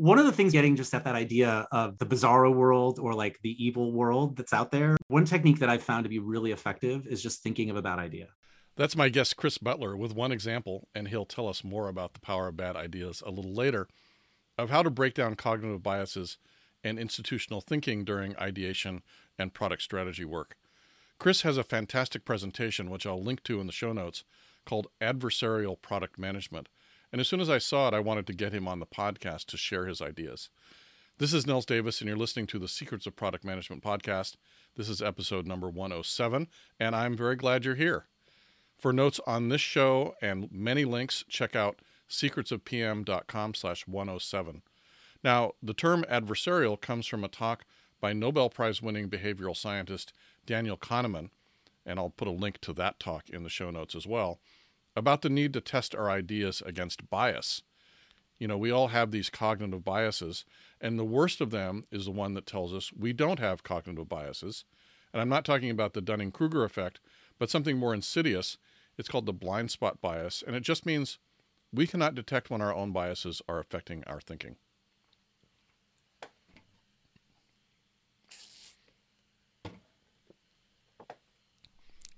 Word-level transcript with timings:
One 0.00 0.18
of 0.18 0.24
the 0.24 0.32
things 0.32 0.52
getting 0.52 0.76
just 0.76 0.94
at 0.94 1.04
that 1.04 1.14
idea 1.14 1.68
of 1.70 1.98
the 1.98 2.06
bizarro 2.06 2.54
world 2.54 2.98
or 2.98 3.12
like 3.12 3.38
the 3.42 3.54
evil 3.62 3.92
world 3.92 4.34
that's 4.34 4.54
out 4.54 4.70
there, 4.70 4.96
one 5.08 5.26
technique 5.26 5.58
that 5.58 5.68
I've 5.68 5.82
found 5.82 6.04
to 6.04 6.08
be 6.08 6.18
really 6.18 6.52
effective 6.52 7.06
is 7.06 7.22
just 7.22 7.42
thinking 7.42 7.68
of 7.68 7.76
a 7.76 7.82
bad 7.82 7.98
idea. 7.98 8.28
That's 8.76 8.96
my 8.96 9.10
guest, 9.10 9.36
Chris 9.36 9.58
Butler, 9.58 9.94
with 9.94 10.14
one 10.14 10.32
example, 10.32 10.88
and 10.94 11.08
he'll 11.08 11.26
tell 11.26 11.46
us 11.46 11.62
more 11.62 11.86
about 11.86 12.14
the 12.14 12.20
power 12.20 12.48
of 12.48 12.56
bad 12.56 12.76
ideas 12.76 13.22
a 13.26 13.30
little 13.30 13.52
later, 13.52 13.88
of 14.56 14.70
how 14.70 14.82
to 14.82 14.88
break 14.88 15.12
down 15.12 15.34
cognitive 15.34 15.82
biases 15.82 16.38
and 16.82 16.98
institutional 16.98 17.60
thinking 17.60 18.02
during 18.02 18.34
ideation 18.38 19.02
and 19.38 19.52
product 19.52 19.82
strategy 19.82 20.24
work. 20.24 20.56
Chris 21.18 21.42
has 21.42 21.58
a 21.58 21.62
fantastic 21.62 22.24
presentation, 22.24 22.88
which 22.88 23.04
I'll 23.04 23.22
link 23.22 23.42
to 23.42 23.60
in 23.60 23.66
the 23.66 23.70
show 23.70 23.92
notes, 23.92 24.24
called 24.64 24.86
Adversarial 25.02 25.78
Product 25.82 26.18
Management 26.18 26.70
and 27.12 27.20
as 27.20 27.28
soon 27.28 27.40
as 27.40 27.50
I 27.50 27.58
saw 27.58 27.88
it, 27.88 27.94
I 27.94 28.00
wanted 28.00 28.26
to 28.28 28.32
get 28.32 28.52
him 28.52 28.68
on 28.68 28.78
the 28.78 28.86
podcast 28.86 29.46
to 29.46 29.56
share 29.56 29.86
his 29.86 30.00
ideas. 30.00 30.48
This 31.18 31.34
is 31.34 31.46
Nils 31.46 31.66
Davis, 31.66 32.00
and 32.00 32.08
you're 32.08 32.16
listening 32.16 32.46
to 32.46 32.58
the 32.58 32.68
Secrets 32.68 33.06
of 33.06 33.16
Product 33.16 33.44
Management 33.44 33.82
podcast. 33.82 34.36
This 34.76 34.88
is 34.88 35.02
episode 35.02 35.46
number 35.46 35.68
107, 35.68 36.48
and 36.78 36.94
I'm 36.96 37.16
very 37.16 37.36
glad 37.36 37.64
you're 37.64 37.74
here. 37.74 38.06
For 38.78 38.92
notes 38.92 39.20
on 39.26 39.48
this 39.48 39.60
show 39.60 40.14
and 40.22 40.50
many 40.50 40.84
links, 40.84 41.24
check 41.28 41.54
out 41.54 41.80
secretsofpm.com 42.08 43.54
slash 43.54 43.86
107. 43.86 44.62
Now, 45.22 45.52
the 45.62 45.74
term 45.74 46.04
adversarial 46.10 46.80
comes 46.80 47.06
from 47.06 47.24
a 47.24 47.28
talk 47.28 47.66
by 48.00 48.12
Nobel 48.12 48.48
Prize 48.48 48.80
winning 48.80 49.10
behavioral 49.10 49.56
scientist 49.56 50.14
Daniel 50.46 50.78
Kahneman, 50.78 51.28
and 51.84 51.98
I'll 51.98 52.10
put 52.10 52.28
a 52.28 52.32
link 52.32 52.60
to 52.62 52.72
that 52.74 52.98
talk 52.98 53.28
in 53.28 53.42
the 53.42 53.50
show 53.50 53.70
notes 53.70 53.94
as 53.94 54.06
well 54.06 54.40
about 54.96 55.22
the 55.22 55.30
need 55.30 55.52
to 55.54 55.60
test 55.60 55.94
our 55.94 56.10
ideas 56.10 56.62
against 56.64 57.08
bias. 57.10 57.62
You 58.38 58.48
know, 58.48 58.56
we 58.56 58.70
all 58.70 58.88
have 58.88 59.10
these 59.10 59.30
cognitive 59.30 59.84
biases, 59.84 60.44
and 60.80 60.98
the 60.98 61.04
worst 61.04 61.40
of 61.40 61.50
them 61.50 61.84
is 61.90 62.06
the 62.06 62.10
one 62.10 62.34
that 62.34 62.46
tells 62.46 62.72
us 62.72 62.92
we 62.92 63.12
don't 63.12 63.38
have 63.38 63.62
cognitive 63.62 64.08
biases. 64.08 64.64
And 65.12 65.20
I'm 65.20 65.28
not 65.28 65.44
talking 65.44 65.70
about 65.70 65.92
the 65.92 66.00
Dunning 66.00 66.32
Kruger 66.32 66.64
effect, 66.64 67.00
but 67.38 67.50
something 67.50 67.76
more 67.76 67.94
insidious. 67.94 68.56
It's 68.96 69.08
called 69.08 69.26
the 69.26 69.32
blind 69.32 69.70
spot 69.70 70.00
bias, 70.00 70.42
and 70.46 70.56
it 70.56 70.62
just 70.62 70.86
means 70.86 71.18
we 71.72 71.86
cannot 71.86 72.14
detect 72.14 72.50
when 72.50 72.62
our 72.62 72.74
own 72.74 72.92
biases 72.92 73.42
are 73.48 73.58
affecting 73.58 74.02
our 74.06 74.20
thinking. 74.20 74.56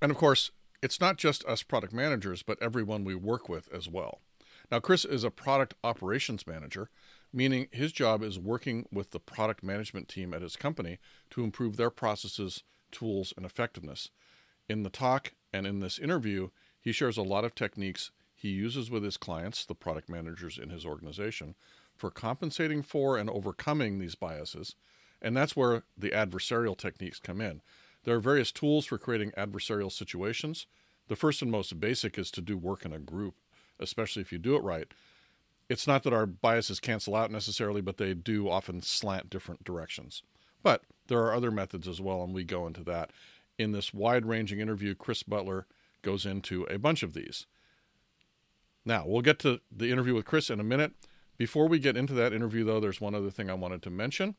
And 0.00 0.11
of 0.11 0.19
course, 0.19 0.50
it's 0.83 1.00
not 1.00 1.16
just 1.16 1.44
us 1.44 1.62
product 1.62 1.92
managers, 1.92 2.42
but 2.42 2.61
everyone 2.61 3.05
we 3.05 3.14
work 3.14 3.48
with 3.48 3.72
as 3.72 3.88
well. 3.88 4.20
Now, 4.70 4.80
Chris 4.80 5.05
is 5.05 5.22
a 5.22 5.30
product 5.30 5.75
operations 5.84 6.47
manager, 6.47 6.91
meaning 7.33 7.69
his 7.70 7.92
job 7.92 8.22
is 8.22 8.38
working 8.38 8.86
with 8.92 9.10
the 9.10 9.20
product 9.20 9.62
management 9.62 10.08
team 10.08 10.34
at 10.34 10.42
his 10.42 10.56
company 10.56 10.98
to 11.30 11.44
improve 11.44 11.77
their 11.77 11.91
processes, 11.91 12.64
tools, 12.91 13.33
and 13.36 13.47
effectiveness. 13.47 14.10
In 14.69 14.83
the 14.83 14.91
talk 14.91 15.34
and 15.53 15.66
in 15.66 15.80
this 15.80 15.98
interview, 15.98 16.48
he 16.80 16.92
shares 16.92 17.16
a 17.16 17.22
lot 17.22 17.44
of 17.44 17.55
techniques 17.55 18.10
he 18.34 18.48
uses 18.48 18.91
with 18.91 19.05
his 19.05 19.16
clients, 19.16 19.64
the 19.64 19.75
product 19.75 20.08
managers 20.08 20.58
in 20.58 20.70
his 20.70 20.84
organization, 20.84 21.55
for 21.97 22.10
compensating 22.10 22.83
for 22.83 23.16
and 23.16 23.30
overcoming 23.30 23.98
these 23.98 24.16
biases. 24.16 24.75
And 25.20 25.36
that's 25.36 25.55
where 25.55 25.84
the 25.97 26.10
adversarial 26.10 26.77
techniques 26.77 27.20
come 27.20 27.41
in. 27.41 27.62
There 28.05 28.17
are 28.17 28.20
various 28.20 28.53
tools 28.53 28.86
for 28.86 28.98
creating 28.98 29.33
adversarial 29.33 29.92
situations. 29.92 30.67
The 31.08 31.17
first 31.17 31.42
and 31.42 31.50
most 31.50 31.78
basic 31.78 32.19
is 32.19 32.31
to 32.33 32.41
do 32.41 32.56
work 32.56 32.84
in 32.84 32.92
a 32.92 32.98
group, 32.98 33.34
especially 33.78 34.22
if 34.22 34.33
you 34.33 34.39
do 34.39 34.56
it 34.56 34.62
right. 34.62 34.89
It's 35.69 35.86
not 35.86 36.03
that 36.03 36.12
our 36.12 36.27
biases 36.27 36.81
cancel 36.81 37.14
out 37.14 37.31
necessarily, 37.31 37.81
but 37.81 37.97
they 37.97 38.14
do 38.14 38.48
often 38.48 38.83
slant 38.83 39.31
different 39.31 39.64
directions. 39.64 40.22
But 40.62 40.83
there 41.09 41.20
are 41.20 41.34
other 41.34 41.50
methods 41.50 41.89
as 41.89 42.00
well, 42.00 42.22
and 42.22 42.34
we 42.34 42.44
go 42.44 42.67
into 42.67 42.84
that. 42.84 43.11
In 43.59 43.72
this 43.72 43.94
wide 43.94 44.27
ranging 44.27 44.61
interview, 44.61 44.94
Chris 44.94 45.22
Butler 45.22 45.66
goes 46.03 46.27
into 46.27 46.65
a 46.65 46.78
bunch 46.78 47.03
of 47.03 47.15
these. 47.15 47.47
Now, 48.84 49.04
we'll 49.06 49.22
get 49.22 49.38
to 49.41 49.60
the 49.71 49.91
interview 49.91 50.15
with 50.15 50.25
Chris 50.25 50.50
in 50.50 50.60
a 50.60 50.65
minute. 50.65 50.93
Before 51.37 51.69
we 51.69 51.78
get 51.78 51.97
into 51.97 52.15
that 52.15 52.32
interview, 52.32 52.65
though, 52.65 52.81
there's 52.81 53.00
one 53.00 53.15
other 53.15 53.31
thing 53.31 53.48
I 53.48 53.54
wanted 53.54 53.82
to 53.82 53.91
mention. 53.91 54.34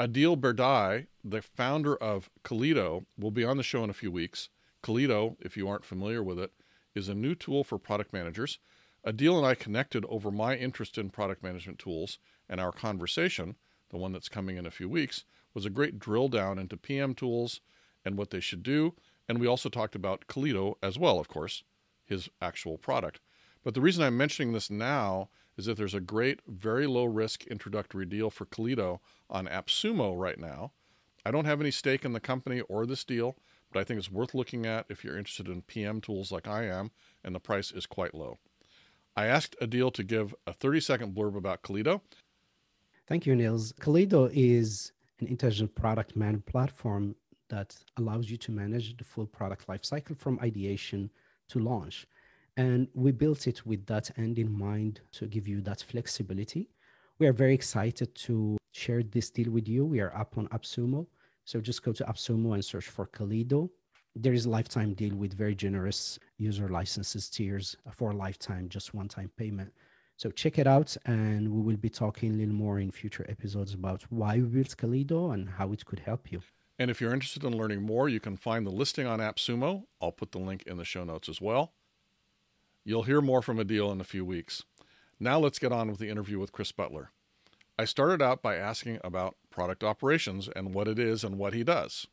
Adil 0.00 0.36
Berdai, 0.36 1.08
the 1.24 1.42
founder 1.42 1.96
of 1.96 2.30
Kalido, 2.44 3.04
will 3.18 3.32
be 3.32 3.42
on 3.42 3.56
the 3.56 3.64
show 3.64 3.82
in 3.82 3.90
a 3.90 3.94
few 3.94 4.12
weeks. 4.12 4.48
Kalido, 4.80 5.36
if 5.40 5.56
you 5.56 5.68
aren't 5.68 5.84
familiar 5.84 6.22
with 6.22 6.38
it, 6.38 6.52
is 6.94 7.08
a 7.08 7.14
new 7.14 7.34
tool 7.34 7.64
for 7.64 7.78
product 7.78 8.12
managers. 8.12 8.60
Adil 9.04 9.36
and 9.38 9.44
I 9.44 9.56
connected 9.56 10.04
over 10.08 10.30
my 10.30 10.54
interest 10.54 10.98
in 10.98 11.10
product 11.10 11.42
management 11.42 11.80
tools, 11.80 12.18
and 12.48 12.60
our 12.60 12.70
conversation, 12.70 13.56
the 13.90 13.96
one 13.96 14.12
that's 14.12 14.28
coming 14.28 14.56
in 14.56 14.66
a 14.66 14.70
few 14.70 14.88
weeks, 14.88 15.24
was 15.52 15.66
a 15.66 15.70
great 15.70 15.98
drill 15.98 16.28
down 16.28 16.60
into 16.60 16.76
PM 16.76 17.12
tools 17.12 17.60
and 18.04 18.16
what 18.16 18.30
they 18.30 18.40
should 18.40 18.62
do. 18.62 18.94
And 19.28 19.40
we 19.40 19.48
also 19.48 19.68
talked 19.68 19.96
about 19.96 20.28
Kalido 20.28 20.74
as 20.80 20.96
well, 20.96 21.18
of 21.18 21.26
course, 21.26 21.64
his 22.04 22.28
actual 22.40 22.78
product. 22.78 23.18
But 23.64 23.74
the 23.74 23.80
reason 23.80 24.04
I'm 24.04 24.16
mentioning 24.16 24.52
this 24.52 24.70
now 24.70 25.28
is 25.58 25.66
that 25.66 25.76
there's 25.76 25.94
a 25.94 26.00
great, 26.00 26.40
very 26.46 26.86
low 26.86 27.04
risk 27.04 27.44
introductory 27.48 28.06
deal 28.06 28.30
for 28.30 28.46
Kalido 28.46 29.00
on 29.28 29.46
AppSumo 29.46 30.18
right 30.18 30.38
now. 30.38 30.72
I 31.26 31.32
don't 31.32 31.44
have 31.44 31.60
any 31.60 31.72
stake 31.72 32.04
in 32.04 32.12
the 32.12 32.20
company 32.20 32.60
or 32.62 32.86
this 32.86 33.04
deal, 33.04 33.36
but 33.72 33.80
I 33.80 33.84
think 33.84 33.98
it's 33.98 34.10
worth 34.10 34.34
looking 34.34 34.64
at 34.64 34.86
if 34.88 35.04
you're 35.04 35.18
interested 35.18 35.48
in 35.48 35.62
PM 35.62 36.00
tools 36.00 36.30
like 36.30 36.46
I 36.46 36.64
am, 36.66 36.92
and 37.24 37.34
the 37.34 37.40
price 37.40 37.72
is 37.72 37.86
quite 37.86 38.14
low. 38.14 38.38
I 39.16 39.26
asked 39.26 39.56
Adil 39.60 39.92
to 39.94 40.04
give 40.04 40.32
a 40.46 40.52
30 40.52 40.80
second 40.80 41.14
blurb 41.14 41.36
about 41.36 41.62
Kalido. 41.62 42.02
Thank 43.08 43.26
you, 43.26 43.34
Nils. 43.34 43.72
Kalido 43.80 44.30
is 44.32 44.92
an 45.18 45.26
intelligent 45.26 45.74
product 45.74 46.14
management 46.14 46.46
platform 46.46 47.16
that 47.48 47.76
allows 47.96 48.30
you 48.30 48.36
to 48.36 48.52
manage 48.52 48.96
the 48.96 49.04
full 49.04 49.26
product 49.26 49.66
lifecycle 49.66 50.16
from 50.16 50.38
ideation 50.40 51.10
to 51.48 51.58
launch. 51.58 52.06
And 52.58 52.88
we 52.92 53.12
built 53.12 53.46
it 53.46 53.64
with 53.64 53.86
that 53.86 54.10
end 54.18 54.36
in 54.36 54.52
mind 54.52 55.00
to 55.12 55.26
give 55.26 55.46
you 55.46 55.60
that 55.60 55.80
flexibility. 55.80 56.68
We 57.20 57.28
are 57.28 57.32
very 57.32 57.54
excited 57.54 58.16
to 58.26 58.58
share 58.72 59.04
this 59.04 59.30
deal 59.30 59.52
with 59.52 59.68
you. 59.68 59.84
We 59.86 60.00
are 60.00 60.12
up 60.14 60.36
on 60.36 60.48
AppSumo. 60.48 61.06
So 61.44 61.60
just 61.60 61.84
go 61.84 61.92
to 61.92 62.04
AppSumo 62.04 62.54
and 62.54 62.64
search 62.64 62.88
for 62.88 63.06
Kalido. 63.06 63.70
There 64.16 64.32
is 64.32 64.46
a 64.46 64.50
lifetime 64.50 64.94
deal 64.94 65.14
with 65.14 65.34
very 65.34 65.54
generous 65.54 66.18
user 66.36 66.68
licenses 66.68 67.30
tiers 67.30 67.76
for 67.92 68.12
lifetime, 68.12 68.68
just 68.68 68.92
one 68.92 69.06
time 69.06 69.30
payment. 69.36 69.72
So 70.16 70.32
check 70.32 70.58
it 70.58 70.66
out, 70.66 70.96
and 71.06 71.48
we 71.48 71.62
will 71.62 71.76
be 71.76 71.88
talking 71.88 72.34
a 72.34 72.36
little 72.38 72.54
more 72.54 72.80
in 72.80 72.90
future 72.90 73.24
episodes 73.28 73.72
about 73.72 74.02
why 74.10 74.34
we 74.34 74.48
built 74.48 74.76
Kalido 74.76 75.32
and 75.32 75.48
how 75.48 75.70
it 75.70 75.86
could 75.86 76.00
help 76.00 76.32
you. 76.32 76.40
And 76.76 76.90
if 76.90 77.00
you're 77.00 77.14
interested 77.14 77.44
in 77.44 77.56
learning 77.56 77.82
more, 77.82 78.08
you 78.08 78.18
can 78.18 78.36
find 78.36 78.66
the 78.66 78.72
listing 78.72 79.06
on 79.06 79.20
AppSumo. 79.20 79.84
I'll 80.02 80.10
put 80.10 80.32
the 80.32 80.40
link 80.40 80.64
in 80.66 80.76
the 80.76 80.84
show 80.84 81.04
notes 81.04 81.28
as 81.28 81.40
well. 81.40 81.72
You'll 82.88 83.02
hear 83.02 83.20
more 83.20 83.42
from 83.42 83.58
Adil 83.58 83.92
in 83.92 84.00
a 84.00 84.04
few 84.04 84.24
weeks. 84.24 84.64
Now 85.20 85.38
let's 85.38 85.58
get 85.58 85.72
on 85.72 85.90
with 85.90 85.98
the 85.98 86.08
interview 86.08 86.38
with 86.38 86.52
Chris 86.52 86.72
Butler. 86.72 87.10
I 87.78 87.84
started 87.84 88.22
out 88.22 88.40
by 88.40 88.56
asking 88.56 88.98
about 89.04 89.36
product 89.50 89.84
operations 89.84 90.48
and 90.56 90.72
what 90.72 90.88
it 90.88 90.98
is 90.98 91.22
and 91.22 91.36
what 91.36 91.52
he 91.52 91.62
does. 91.62 92.06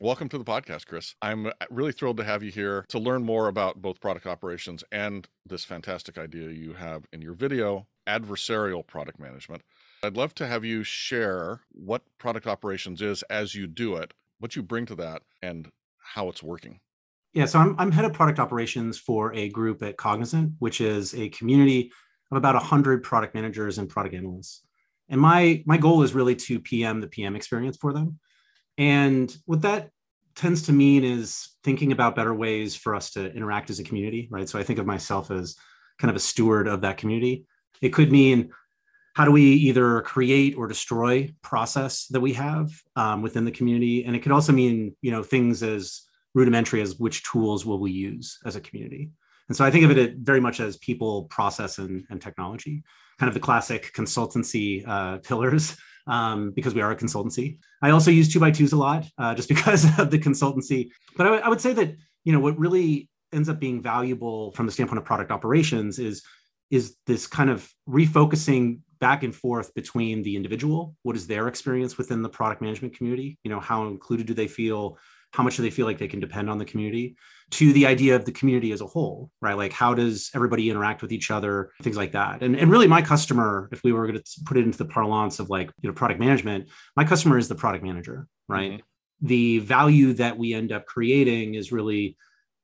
Welcome 0.00 0.28
to 0.30 0.38
the 0.38 0.44
podcast, 0.44 0.88
Chris. 0.88 1.14
I'm 1.22 1.52
really 1.70 1.92
thrilled 1.92 2.16
to 2.16 2.24
have 2.24 2.42
you 2.42 2.50
here 2.50 2.84
to 2.88 2.98
learn 2.98 3.22
more 3.22 3.46
about 3.46 3.80
both 3.80 4.00
product 4.00 4.26
operations 4.26 4.82
and 4.90 5.28
this 5.46 5.64
fantastic 5.64 6.18
idea 6.18 6.50
you 6.50 6.72
have 6.72 7.06
in 7.12 7.22
your 7.22 7.34
video, 7.34 7.86
adversarial 8.08 8.84
product 8.84 9.20
management. 9.20 9.62
I'd 10.02 10.16
love 10.16 10.34
to 10.34 10.48
have 10.48 10.64
you 10.64 10.82
share 10.82 11.60
what 11.70 12.02
product 12.18 12.48
operations 12.48 13.00
is 13.00 13.22
as 13.30 13.54
you 13.54 13.68
do 13.68 13.94
it, 13.94 14.14
what 14.40 14.56
you 14.56 14.64
bring 14.64 14.84
to 14.86 14.96
that, 14.96 15.22
and 15.40 15.70
how 16.14 16.28
it's 16.28 16.42
working. 16.42 16.80
Yeah, 17.36 17.44
so 17.44 17.58
I'm, 17.58 17.76
I'm 17.78 17.92
head 17.92 18.06
of 18.06 18.14
product 18.14 18.38
operations 18.38 18.96
for 18.96 19.34
a 19.34 19.50
group 19.50 19.82
at 19.82 19.98
Cognizant, 19.98 20.54
which 20.58 20.80
is 20.80 21.14
a 21.14 21.28
community 21.28 21.92
of 22.30 22.38
about 22.38 22.54
100 22.54 23.02
product 23.02 23.34
managers 23.34 23.76
and 23.76 23.90
product 23.90 24.14
analysts. 24.14 24.62
And 25.10 25.20
my, 25.20 25.62
my 25.66 25.76
goal 25.76 26.02
is 26.02 26.14
really 26.14 26.34
to 26.34 26.58
PM 26.58 27.02
the 27.02 27.08
PM 27.08 27.36
experience 27.36 27.76
for 27.76 27.92
them. 27.92 28.20
And 28.78 29.36
what 29.44 29.60
that 29.62 29.90
tends 30.34 30.62
to 30.62 30.72
mean 30.72 31.04
is 31.04 31.50
thinking 31.62 31.92
about 31.92 32.16
better 32.16 32.32
ways 32.32 32.74
for 32.74 32.94
us 32.94 33.10
to 33.10 33.30
interact 33.34 33.68
as 33.68 33.80
a 33.80 33.84
community, 33.84 34.28
right? 34.30 34.48
So 34.48 34.58
I 34.58 34.62
think 34.62 34.78
of 34.78 34.86
myself 34.86 35.30
as 35.30 35.56
kind 35.98 36.08
of 36.08 36.16
a 36.16 36.20
steward 36.20 36.66
of 36.66 36.80
that 36.80 36.96
community. 36.96 37.44
It 37.82 37.90
could 37.90 38.10
mean 38.10 38.50
how 39.14 39.26
do 39.26 39.30
we 39.30 39.42
either 39.42 40.00
create 40.00 40.56
or 40.56 40.68
destroy 40.68 41.34
process 41.42 42.06
that 42.06 42.20
we 42.20 42.32
have 42.32 42.70
um, 42.96 43.20
within 43.20 43.44
the 43.44 43.50
community, 43.50 44.06
and 44.06 44.16
it 44.16 44.20
could 44.20 44.32
also 44.32 44.52
mean 44.52 44.96
you 45.02 45.10
know 45.10 45.22
things 45.22 45.62
as 45.62 46.05
rudimentary 46.36 46.82
as 46.82 46.96
which 46.96 47.24
tools 47.24 47.64
will 47.64 47.80
we 47.80 47.90
use 47.90 48.38
as 48.44 48.54
a 48.54 48.60
community. 48.60 49.10
And 49.48 49.56
so 49.56 49.64
I 49.64 49.70
think 49.70 49.84
of 49.84 49.96
it 49.96 50.16
very 50.18 50.40
much 50.40 50.60
as 50.60 50.76
people, 50.76 51.24
process, 51.24 51.78
and, 51.78 52.04
and 52.10 52.20
technology, 52.20 52.82
kind 53.18 53.28
of 53.28 53.34
the 53.34 53.40
classic 53.40 53.92
consultancy 53.94 54.86
uh, 54.86 55.18
pillars, 55.18 55.76
um, 56.06 56.52
because 56.52 56.74
we 56.74 56.82
are 56.82 56.92
a 56.92 56.96
consultancy. 56.96 57.58
I 57.82 57.90
also 57.90 58.10
use 58.10 58.32
two 58.32 58.38
by 58.38 58.50
twos 58.50 58.72
a 58.72 58.76
lot, 58.76 59.06
uh, 59.18 59.34
just 59.34 59.48
because 59.54 59.84
of 59.98 60.10
the 60.10 60.18
consultancy. 60.18 60.90
But 61.16 61.26
I, 61.26 61.30
w- 61.30 61.42
I 61.44 61.48
would 61.48 61.60
say 61.60 61.72
that 61.72 61.96
you 62.24 62.32
know 62.32 62.40
what 62.40 62.58
really 62.58 63.08
ends 63.32 63.48
up 63.48 63.58
being 63.58 63.80
valuable 63.80 64.52
from 64.52 64.66
the 64.66 64.72
standpoint 64.72 64.98
of 64.98 65.04
product 65.04 65.30
operations 65.30 65.98
is 65.98 66.22
is 66.70 66.96
this 67.06 67.26
kind 67.26 67.48
of 67.48 67.68
refocusing 67.88 68.80
back 68.98 69.22
and 69.22 69.34
forth 69.34 69.72
between 69.74 70.22
the 70.22 70.34
individual 70.34 70.96
what 71.02 71.16
is 71.16 71.26
their 71.26 71.48
experience 71.48 71.98
within 71.98 72.22
the 72.22 72.28
product 72.28 72.62
management 72.62 72.96
community 72.96 73.38
you 73.44 73.50
know 73.50 73.60
how 73.60 73.86
included 73.86 74.26
do 74.26 74.34
they 74.34 74.48
feel 74.48 74.98
how 75.36 75.42
much 75.42 75.56
do 75.56 75.62
they 75.62 75.70
feel 75.70 75.86
like 75.86 75.98
they 75.98 76.08
can 76.08 76.20
depend 76.20 76.48
on 76.48 76.58
the 76.58 76.64
community 76.64 77.16
to 77.50 77.72
the 77.72 77.86
idea 77.86 78.16
of 78.16 78.24
the 78.24 78.32
community 78.32 78.72
as 78.72 78.80
a 78.80 78.86
whole 78.86 79.30
right? 79.40 79.56
Like 79.56 79.72
how 79.72 79.94
does 79.94 80.30
everybody 80.34 80.70
interact 80.70 81.02
with 81.02 81.12
each 81.12 81.30
other 81.30 81.70
things 81.82 81.96
like 81.96 82.12
that. 82.12 82.42
And, 82.42 82.56
and 82.56 82.70
really 82.70 82.86
my 82.86 83.02
customer 83.02 83.68
if 83.72 83.82
we 83.84 83.92
were 83.92 84.06
going 84.06 84.18
to 84.18 84.44
put 84.44 84.56
it 84.56 84.64
into 84.64 84.78
the 84.78 84.86
parlance 84.86 85.38
of 85.38 85.50
like 85.50 85.70
you 85.80 85.88
know 85.88 85.94
product 85.94 86.20
management 86.20 86.68
my 86.96 87.04
customer 87.04 87.38
is 87.38 87.48
the 87.48 87.54
product 87.54 87.84
manager 87.84 88.26
right? 88.48 88.72
Mm-hmm. 88.72 89.26
the 89.26 89.58
value 89.60 90.12
that 90.14 90.38
we 90.38 90.54
end 90.54 90.72
up 90.72 90.86
creating 90.86 91.54
is 91.54 91.72
really 91.72 92.16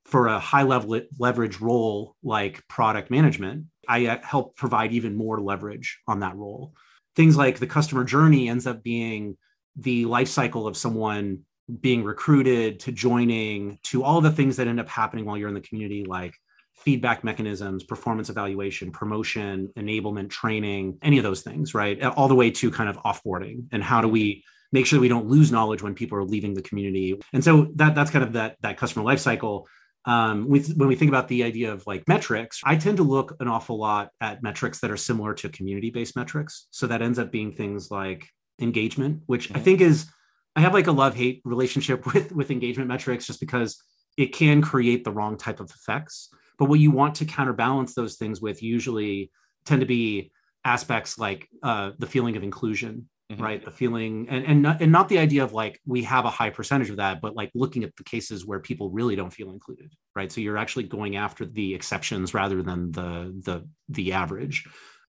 for 0.05 0.27
a 0.27 0.39
high 0.39 0.63
level 0.63 0.99
leverage 1.17 1.59
role 1.61 2.15
like 2.23 2.67
product 2.67 3.09
management 3.09 3.65
i 3.87 4.07
uh, 4.07 4.17
help 4.23 4.55
provide 4.55 4.91
even 4.93 5.15
more 5.15 5.39
leverage 5.39 5.99
on 6.07 6.19
that 6.21 6.35
role. 6.35 6.73
Things 7.15 7.37
like 7.37 7.59
the 7.59 7.67
customer 7.67 8.03
journey 8.03 8.49
ends 8.49 8.65
up 8.65 8.83
being 8.83 9.37
the 9.75 10.05
life 10.05 10.27
cycle 10.27 10.67
of 10.67 10.77
someone 10.77 11.39
being 11.81 12.03
recruited 12.03 12.79
to 12.81 12.91
joining 12.91 13.79
to 13.83 14.03
all 14.03 14.21
the 14.21 14.31
things 14.31 14.57
that 14.57 14.67
end 14.67 14.79
up 14.79 14.89
happening 14.89 15.25
while 15.25 15.37
you're 15.37 15.47
in 15.47 15.53
the 15.53 15.61
community 15.61 16.03
like 16.03 16.35
feedback 16.75 17.23
mechanisms 17.23 17.83
performance 17.83 18.29
evaluation 18.29 18.91
promotion 18.91 19.69
enablement 19.77 20.29
training 20.29 20.97
any 21.01 21.17
of 21.17 21.23
those 21.23 21.41
things 21.41 21.73
right 21.73 22.01
all 22.03 22.27
the 22.27 22.35
way 22.35 22.51
to 22.51 22.69
kind 22.69 22.89
of 22.89 22.97
offboarding 22.97 23.65
and 23.71 23.83
how 23.83 24.01
do 24.01 24.07
we 24.07 24.43
make 24.71 24.85
sure 24.85 24.99
we 24.99 25.07
don't 25.07 25.27
lose 25.27 25.51
knowledge 25.51 25.81
when 25.81 25.93
people 25.93 26.17
are 26.17 26.25
leaving 26.25 26.53
the 26.53 26.61
community 26.61 27.17
and 27.31 27.43
so 27.43 27.71
that 27.75 27.95
that's 27.95 28.11
kind 28.11 28.25
of 28.25 28.33
that 28.33 28.57
that 28.61 28.77
customer 28.77 29.05
life 29.05 29.19
cycle 29.19 29.67
um, 30.05 30.49
with, 30.49 30.75
when 30.75 30.89
we 30.89 30.95
think 30.95 31.09
about 31.09 31.27
the 31.27 31.43
idea 31.43 31.71
of 31.71 31.87
like 31.87 32.07
metrics, 32.07 32.59
I 32.63 32.75
tend 32.75 32.97
to 32.97 33.03
look 33.03 33.35
an 33.39 33.47
awful 33.47 33.79
lot 33.79 34.09
at 34.19 34.43
metrics 34.43 34.79
that 34.79 34.91
are 34.91 34.97
similar 34.97 35.33
to 35.35 35.49
community 35.49 35.91
based 35.91 36.15
metrics. 36.15 36.67
So 36.71 36.87
that 36.87 37.01
ends 37.01 37.19
up 37.19 37.31
being 37.31 37.53
things 37.53 37.89
like 37.89 38.27
engagement, 38.59 39.21
which 39.27 39.49
I 39.49 39.53
mm-hmm. 39.53 39.63
think 39.63 39.81
is 39.81 40.07
I 40.55 40.61
have 40.61 40.73
like 40.73 40.87
a 40.87 40.91
love 40.91 41.15
hate 41.15 41.41
relationship 41.45 42.05
with 42.13 42.31
with 42.31 42.51
engagement 42.51 42.87
metrics 42.87 43.25
just 43.25 43.39
because 43.39 43.81
it 44.17 44.27
can 44.27 44.61
create 44.61 45.03
the 45.03 45.11
wrong 45.11 45.37
type 45.37 45.59
of 45.59 45.71
effects. 45.71 46.29
But 46.59 46.69
what 46.69 46.79
you 46.79 46.91
want 46.91 47.15
to 47.15 47.25
counterbalance 47.25 47.95
those 47.95 48.15
things 48.15 48.41
with 48.41 48.61
usually 48.61 49.31
tend 49.65 49.81
to 49.81 49.87
be 49.87 50.31
aspects 50.65 51.17
like 51.17 51.47
uh, 51.63 51.91
the 51.97 52.05
feeling 52.05 52.37
of 52.37 52.43
inclusion, 52.43 53.09
mm-hmm. 53.31 53.43
right? 53.43 53.63
The 53.63 53.71
feeling 53.71 54.27
and 54.29 54.45
and 54.45 54.61
not, 54.61 54.81
and 54.81 54.91
not 54.91 55.09
the 55.09 55.17
idea 55.17 55.43
of 55.43 55.53
like 55.53 55.79
we 55.85 56.03
have 56.03 56.25
a 56.25 56.29
high 56.29 56.51
percentage 56.51 56.89
of 56.89 56.97
that, 56.97 57.21
but 57.21 57.35
like 57.35 57.51
looking 57.55 57.83
at 57.83 57.95
the 57.95 58.03
cases 58.03 58.45
where 58.45 58.59
people 58.59 58.91
really 58.91 59.15
don't 59.15 59.33
feel 59.33 59.49
included, 59.49 59.91
right? 60.15 60.31
So 60.31 60.41
you're 60.41 60.57
actually 60.57 60.83
going 60.83 61.15
after 61.15 61.45
the 61.45 61.73
exceptions 61.73 62.33
rather 62.33 62.61
than 62.61 62.91
the 62.91 63.33
the 63.43 63.67
the 63.89 64.13
average. 64.13 64.65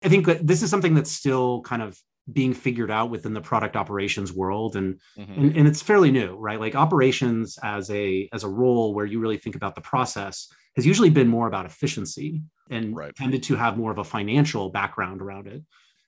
I 0.04 0.08
think 0.08 0.26
that 0.26 0.46
this 0.46 0.62
is 0.62 0.70
something 0.70 0.94
that's 0.94 1.12
still 1.12 1.62
kind 1.62 1.82
of 1.82 1.98
being 2.30 2.54
figured 2.54 2.90
out 2.90 3.10
within 3.10 3.34
the 3.34 3.40
product 3.40 3.76
operations 3.76 4.32
world 4.32 4.76
and, 4.76 5.00
mm-hmm. 5.18 5.32
and 5.32 5.56
and 5.56 5.66
it's 5.66 5.82
fairly 5.82 6.10
new 6.10 6.36
right 6.36 6.60
like 6.60 6.76
operations 6.76 7.58
as 7.62 7.90
a 7.90 8.28
as 8.32 8.44
a 8.44 8.48
role 8.48 8.94
where 8.94 9.06
you 9.06 9.18
really 9.18 9.36
think 9.36 9.56
about 9.56 9.74
the 9.74 9.80
process 9.80 10.48
has 10.76 10.86
usually 10.86 11.10
been 11.10 11.26
more 11.26 11.48
about 11.48 11.66
efficiency 11.66 12.40
and 12.70 12.96
right. 12.96 13.14
tended 13.16 13.42
to 13.42 13.56
have 13.56 13.76
more 13.76 13.90
of 13.90 13.98
a 13.98 14.04
financial 14.04 14.70
background 14.70 15.20
around 15.20 15.48
it 15.48 15.62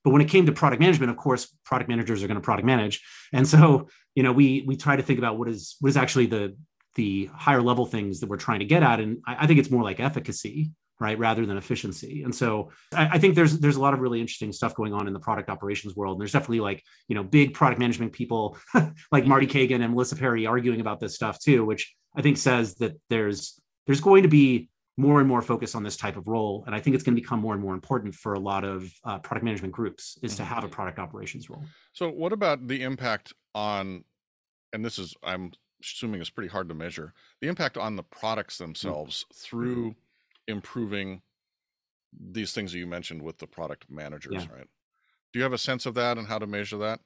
but 0.04 0.10
when 0.10 0.22
it 0.22 0.28
came 0.28 0.46
to 0.46 0.52
product 0.52 0.80
management 0.80 1.10
of 1.10 1.16
course 1.16 1.52
product 1.64 1.88
managers 1.88 2.22
are 2.22 2.28
going 2.28 2.40
to 2.40 2.44
product 2.44 2.64
manage 2.64 3.02
and 3.32 3.46
so 3.48 3.88
you 4.14 4.22
know 4.22 4.32
we 4.32 4.62
we 4.68 4.76
try 4.76 4.94
to 4.94 5.02
think 5.02 5.18
about 5.18 5.36
what 5.36 5.48
is 5.48 5.74
what 5.80 5.88
is 5.88 5.96
actually 5.96 6.26
the 6.26 6.56
the 6.94 7.28
higher 7.34 7.60
level 7.60 7.86
things 7.86 8.20
that 8.20 8.28
we're 8.28 8.36
trying 8.36 8.60
to 8.60 8.64
get 8.64 8.84
at 8.84 9.00
and 9.00 9.18
I, 9.26 9.38
I 9.40 9.46
think 9.48 9.58
it's 9.58 9.70
more 9.70 9.82
like 9.82 9.98
efficacy 9.98 10.70
right 11.00 11.18
rather 11.18 11.44
than 11.44 11.56
efficiency 11.56 12.22
and 12.22 12.34
so 12.34 12.70
I, 12.92 13.10
I, 13.12 13.18
think 13.18 13.34
there's 13.34 13.58
there's 13.58 13.76
a 13.76 13.80
lot 13.80 13.94
of 13.94 14.00
really 14.00 14.20
interesting 14.20 14.52
stuff 14.52 14.74
going 14.74 14.92
on 14.92 15.06
in 15.06 15.12
the 15.12 15.20
product 15.20 15.50
operations 15.50 15.96
world 15.96 16.14
and 16.14 16.20
there's 16.20 16.32
definitely 16.32 16.60
like 16.60 16.82
you 17.08 17.14
know 17.14 17.24
big 17.24 17.54
product 17.54 17.80
management 17.80 18.12
people 18.12 18.56
like 19.12 19.26
marty 19.26 19.46
cagan 19.46 19.82
and 19.82 19.92
melissa 19.92 20.16
perri 20.16 20.46
arguing 20.46 20.80
about 20.80 21.00
this 21.00 21.14
stuff 21.14 21.38
too 21.40 21.64
which 21.64 21.94
i 22.16 22.22
think 22.22 22.36
says 22.36 22.76
that 22.76 22.96
there's 23.10 23.60
there's 23.86 24.00
going 24.00 24.22
to 24.22 24.28
be 24.28 24.68
more 24.96 25.18
and 25.18 25.28
more 25.28 25.42
focus 25.42 25.74
on 25.74 25.82
this 25.82 25.96
type 25.96 26.16
of 26.16 26.28
role 26.28 26.62
and 26.66 26.74
i 26.74 26.80
think 26.80 26.94
it's 26.94 27.02
going 27.02 27.16
to 27.16 27.20
become 27.20 27.40
more 27.40 27.54
and 27.54 27.62
more 27.62 27.74
important 27.74 28.14
for 28.14 28.34
a 28.34 28.40
lot 28.40 28.64
of 28.64 28.88
uh, 29.04 29.18
product 29.18 29.44
management 29.44 29.72
groups 29.72 30.18
is 30.22 30.36
to 30.36 30.44
have 30.44 30.62
a 30.62 30.66
mm-hmm. 30.66 30.74
product 30.74 30.98
operations 30.98 31.50
role 31.50 31.64
so 31.92 32.08
what 32.08 32.32
about 32.32 32.66
the 32.68 32.82
impact 32.82 33.32
on 33.54 34.04
and 34.72 34.84
this 34.84 34.98
is 34.98 35.14
i'm 35.24 35.50
assuming 35.82 36.20
is 36.20 36.30
pretty 36.30 36.48
hard 36.48 36.68
to 36.68 36.74
measure 36.74 37.12
the 37.40 37.48
impact 37.48 37.76
on 37.76 37.96
the 37.96 38.02
products 38.04 38.58
themselves 38.58 39.24
mm-hmm. 39.24 39.40
through 39.44 39.94
improving 40.48 41.22
these 42.30 42.52
things 42.52 42.72
that 42.72 42.78
you 42.78 42.86
mentioned 42.86 43.22
with 43.22 43.38
the 43.38 43.46
product 43.46 43.86
managers, 43.90 44.32
yeah. 44.32 44.46
right? 44.54 44.68
Do 45.32 45.38
you 45.38 45.42
have 45.42 45.52
a 45.52 45.58
sense 45.58 45.86
of 45.86 45.94
that 45.94 46.16
and 46.16 46.28
how 46.28 46.38
to 46.38 46.46
measure 46.46 46.78
that? 46.78 47.00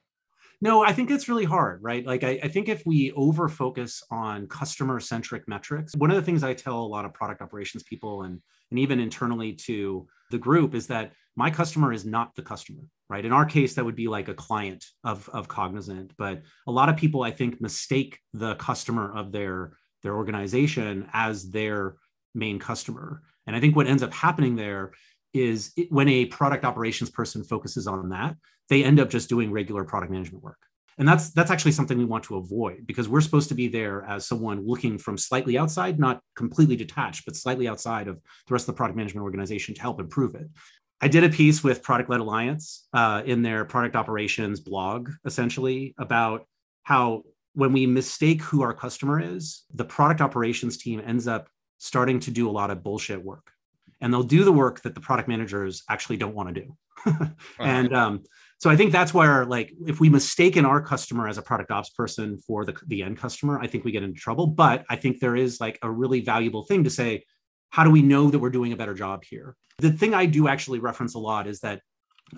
No, 0.61 0.85
I 0.85 0.93
think 0.93 1.11
it's 1.11 1.29
really 1.29 1.45
hard, 1.45 1.83
right? 1.83 2.05
Like, 2.05 2.25
I, 2.25 2.41
I 2.43 2.49
think 2.49 2.69
if 2.69 2.83
we 2.85 3.13
over 3.13 3.49
focus 3.49 4.03
on 4.11 4.49
customer 4.49 4.99
centric 4.99 5.47
metrics, 5.47 5.95
one 5.95 6.11
of 6.11 6.17
the 6.17 6.23
things 6.23 6.43
I 6.43 6.53
tell 6.53 6.81
a 6.81 6.87
lot 6.87 7.05
of 7.05 7.15
product 7.15 7.41
operations 7.43 7.85
people 7.85 8.23
and, 8.23 8.41
and 8.71 8.79
even 8.79 8.99
internally 8.99 9.53
to 9.67 10.07
the 10.31 10.39
group 10.39 10.75
is 10.75 10.89
that 10.89 11.13
my 11.37 11.51
customer 11.51 11.93
is 11.93 12.05
not 12.05 12.35
the 12.35 12.43
customer, 12.43 12.83
right? 13.09 13.25
In 13.25 13.33
our 13.33 13.47
case, 13.47 13.75
that 13.75 13.85
would 13.85 13.95
be 13.95 14.09
like 14.09 14.27
a 14.27 14.35
client 14.35 14.85
of, 15.05 15.29
of 15.33 15.47
Cognizant. 15.47 16.13
But 16.19 16.43
a 16.67 16.73
lot 16.73 16.89
of 16.89 16.97
people, 16.97 17.23
I 17.23 17.31
think, 17.31 17.61
mistake 17.61 18.19
the 18.33 18.57
customer 18.57 19.17
of 19.17 19.31
their, 19.31 19.75
their 20.03 20.17
organization 20.17 21.09
as 21.13 21.49
their 21.51 21.97
main 22.35 22.59
customer. 22.59 23.23
And 23.47 23.57
I 23.57 23.61
think 23.61 23.77
what 23.77 23.87
ends 23.87 24.03
up 24.03 24.13
happening 24.13 24.57
there 24.57 24.93
is 25.35 25.73
it, 25.77 25.91
when 25.91 26.09
a 26.09 26.27
product 26.27 26.65
operations 26.65 27.11
person 27.11 27.45
focuses 27.45 27.87
on 27.87 28.09
that, 28.11 28.37
they 28.69 28.85
end 28.85 29.01
up 29.01 29.11
just 29.11 29.29
doing 29.29 29.51
regular 29.51 29.85
product 29.85 30.13
management 30.13 30.45
work. 30.45 30.59
And 30.99 31.07
that's 31.07 31.31
that's 31.31 31.53
actually 31.53 31.73
something 31.73 31.97
we 31.97 32.05
want 32.05 32.25
to 32.25 32.37
avoid 32.37 32.85
because 32.85 33.09
we're 33.09 33.21
supposed 33.21 33.49
to 33.51 33.55
be 33.55 33.69
there 33.69 34.05
as 34.05 34.27
someone 34.27 34.67
looking 34.67 34.99
from 34.99 35.17
slightly 35.17 35.57
outside, 35.57 35.99
not 35.99 36.21
completely 36.35 36.75
detached, 36.75 37.25
but 37.25 37.37
slightly 37.37 37.69
outside 37.69 38.09
of 38.09 38.17
the 38.17 38.53
rest 38.53 38.65
of 38.69 38.75
the 38.75 38.77
product 38.77 38.97
management 38.97 39.23
organization 39.23 39.75
to 39.77 39.81
help 39.81 40.01
improve 40.01 40.35
it. 40.35 40.49
I 41.01 41.07
did 41.07 41.23
a 41.23 41.29
piece 41.29 41.63
with 41.63 41.85
Product 41.85 42.11
Led 42.11 42.19
Alliance 42.19 42.89
uh, 42.93 43.23
in 43.25 43.43
their 43.43 43.65
product 43.65 43.95
operations 43.95 44.59
blog, 44.59 45.11
essentially 45.25 45.95
about 45.99 46.45
how 46.83 47.23
when 47.55 47.73
we 47.73 47.87
mistake 47.87 48.43
who 48.43 48.63
our 48.63 48.75
customer 48.75 49.21
is, 49.21 49.65
the 49.73 49.85
product 49.85 50.21
operations 50.21 50.79
team 50.79 51.01
ends 51.05 51.29
up 51.29 51.49
starting 51.79 52.21
to 52.21 52.31
do 52.31 52.49
a 52.49 52.53
lot 52.53 52.71
of 52.71 52.83
bullshit 52.83 53.25
work. 53.25 53.51
And 54.01 54.13
they'll 54.13 54.23
do 54.23 54.45
the 54.45 54.53
work 54.53 54.83
that 54.83 54.95
the 54.95 55.01
product 55.01 55.29
managers 55.29 55.83
actually 55.89 56.19
don't 56.19 56.35
want 56.35 56.55
to 56.55 56.61
do 56.63 56.77
and 57.59 57.95
um, 57.95 58.23
so 58.59 58.71
i 58.71 58.77
think 58.77 58.93
that's 58.93 59.15
where 59.15 59.45
like 59.45 59.73
if 59.87 60.01
we 60.01 60.09
mistaken 60.09 60.65
our 60.65 60.81
customer 60.81 61.29
as 61.29 61.39
a 61.39 61.43
product 61.43 61.71
ops 61.71 61.91
person 61.91 62.39
for 62.39 62.65
the, 62.65 62.75
the 62.87 63.03
end 63.03 63.17
customer 63.17 63.59
i 63.61 63.67
think 63.67 63.85
we 63.85 63.93
get 63.93 64.03
into 64.03 64.19
trouble. 64.19 64.47
But 64.47 64.85
i 64.89 64.97
think 64.97 65.21
there 65.21 65.37
is 65.37 65.61
like 65.61 65.79
a 65.83 65.91
really 65.91 66.21
valuable 66.21 66.65
thing 66.65 66.85
to 66.85 66.91
say 66.91 67.25
how 67.71 67.85
do 67.85 67.91
we 67.91 68.03
know 68.03 68.31
that 68.31 68.39
we're 68.39 68.49
doing 68.49 68.73
a 68.73 68.77
better 68.77 68.95
job 68.95 69.23
here? 69.25 69.55
The 69.79 69.93
thing 69.93 70.15
i 70.15 70.27
do 70.27 70.49
actually 70.49 70.79
reference 70.81 71.15
a 71.15 71.19
lot 71.19 71.47
is 71.47 71.61
that 71.61 71.83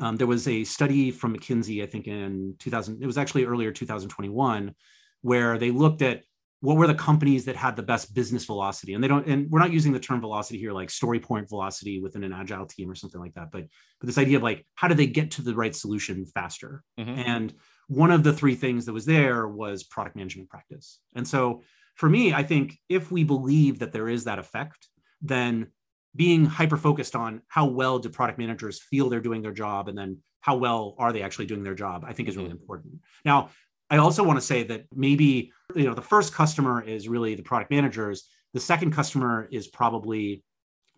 um, 0.01 0.17
there 0.17 0.27
was 0.27 0.47
a 0.47 0.65
study 0.65 1.11
from 1.11 1.37
mckinsey 1.37 1.83
i 1.83 1.87
think 1.87 2.07
in 2.07 2.55
2000 2.59 3.03
it 3.03 3.07
was 3.07 3.19
actually 3.19 3.45
earlier 3.45 3.73
2021 3.73 4.75
where 5.23 5.59
they 5.59 5.71
looked 5.71 6.03
at 6.03 6.23
what 6.63 6.77
were 6.77 6.87
the 6.87 6.95
companies 6.95 7.47
that 7.47 7.57
had 7.57 7.75
the 7.75 7.83
best 7.83 8.15
business 8.15 8.45
velocity 8.45 8.95
and 8.95 9.03
they 9.03 9.09
don't 9.09 9.27
and 9.27 9.51
we're 9.51 9.59
not 9.59 9.73
using 9.73 9.93
the 9.93 10.01
term 10.01 10.21
velocity 10.21 10.59
here 10.59 10.73
like 10.73 10.91
story 10.91 11.19
point 11.19 11.49
velocity 11.49 12.01
within 12.01 12.23
an 12.23 12.33
agile 12.33 12.67
team 12.67 12.91
or 12.91 12.95
something 12.95 13.21
like 13.21 13.35
that 13.35 13.51
but 13.51 13.65
but 14.01 14.07
this 14.07 14.19
idea 14.19 14.37
of 14.37 14.43
like 14.43 14.67
how 14.75 14.87
do 14.87 14.95
they 14.95 15.07
get 15.07 15.31
to 15.31 15.43
the 15.43 15.55
right 15.55 15.75
solution 15.75 16.25
faster 16.27 16.83
mm-hmm. 16.99 17.19
and 17.19 17.55
one 17.89 18.11
of 18.11 18.23
the 18.23 18.33
three 18.33 18.55
things 18.55 18.87
that 18.87 18.93
was 18.93 19.07
there 19.07 19.49
was 19.49 19.85
product 19.85 20.17
management 20.17 20.49
practice 20.49 21.01
and 21.15 21.27
so 21.27 21.63
for 21.95 22.09
me 22.09 22.33
i 22.33 22.43
think 22.43 22.79
if 22.89 23.11
we 23.11 23.25
believe 23.25 23.79
that 23.79 23.93
there 23.93 24.09
is 24.09 24.25
that 24.25 24.39
effect 24.39 24.89
then 25.23 25.69
being 26.15 26.45
hyper 26.45 26.77
focused 26.77 27.15
on 27.15 27.41
how 27.49 27.67
well 27.67 27.99
do 27.99 28.09
product 28.09 28.39
managers 28.39 28.81
feel 28.81 29.09
they're 29.09 29.21
doing 29.21 29.43
their 29.43 29.53
job 29.53 29.89
and 29.89 29.97
then 29.97 30.19
how 30.41 30.57
well 30.57 30.95
are 30.99 31.13
they 31.13 31.23
actually 31.23 31.47
doing 31.47 31.63
their 31.63 31.75
job 31.75 32.05
i 32.07 32.13
think 32.13 32.29
is 32.29 32.37
really 32.37 32.51
mm-hmm. 32.51 32.59
important 32.59 32.95
now 33.25 33.49
I 33.91 33.99
also 33.99 34.23
want 34.23 34.39
to 34.39 34.45
say 34.45 34.63
that 34.65 34.85
maybe 34.95 35.53
you 35.75 35.85
know 35.85 35.95
the 35.95 36.03
first 36.03 36.33
customer 36.33 36.83
is 36.83 37.09
really 37.09 37.35
the 37.35 37.43
product 37.43 37.71
managers. 37.71 38.29
The 38.55 38.61
second 38.61 38.93
customer 38.93 39.49
is 39.51 39.69
probably 39.69 40.43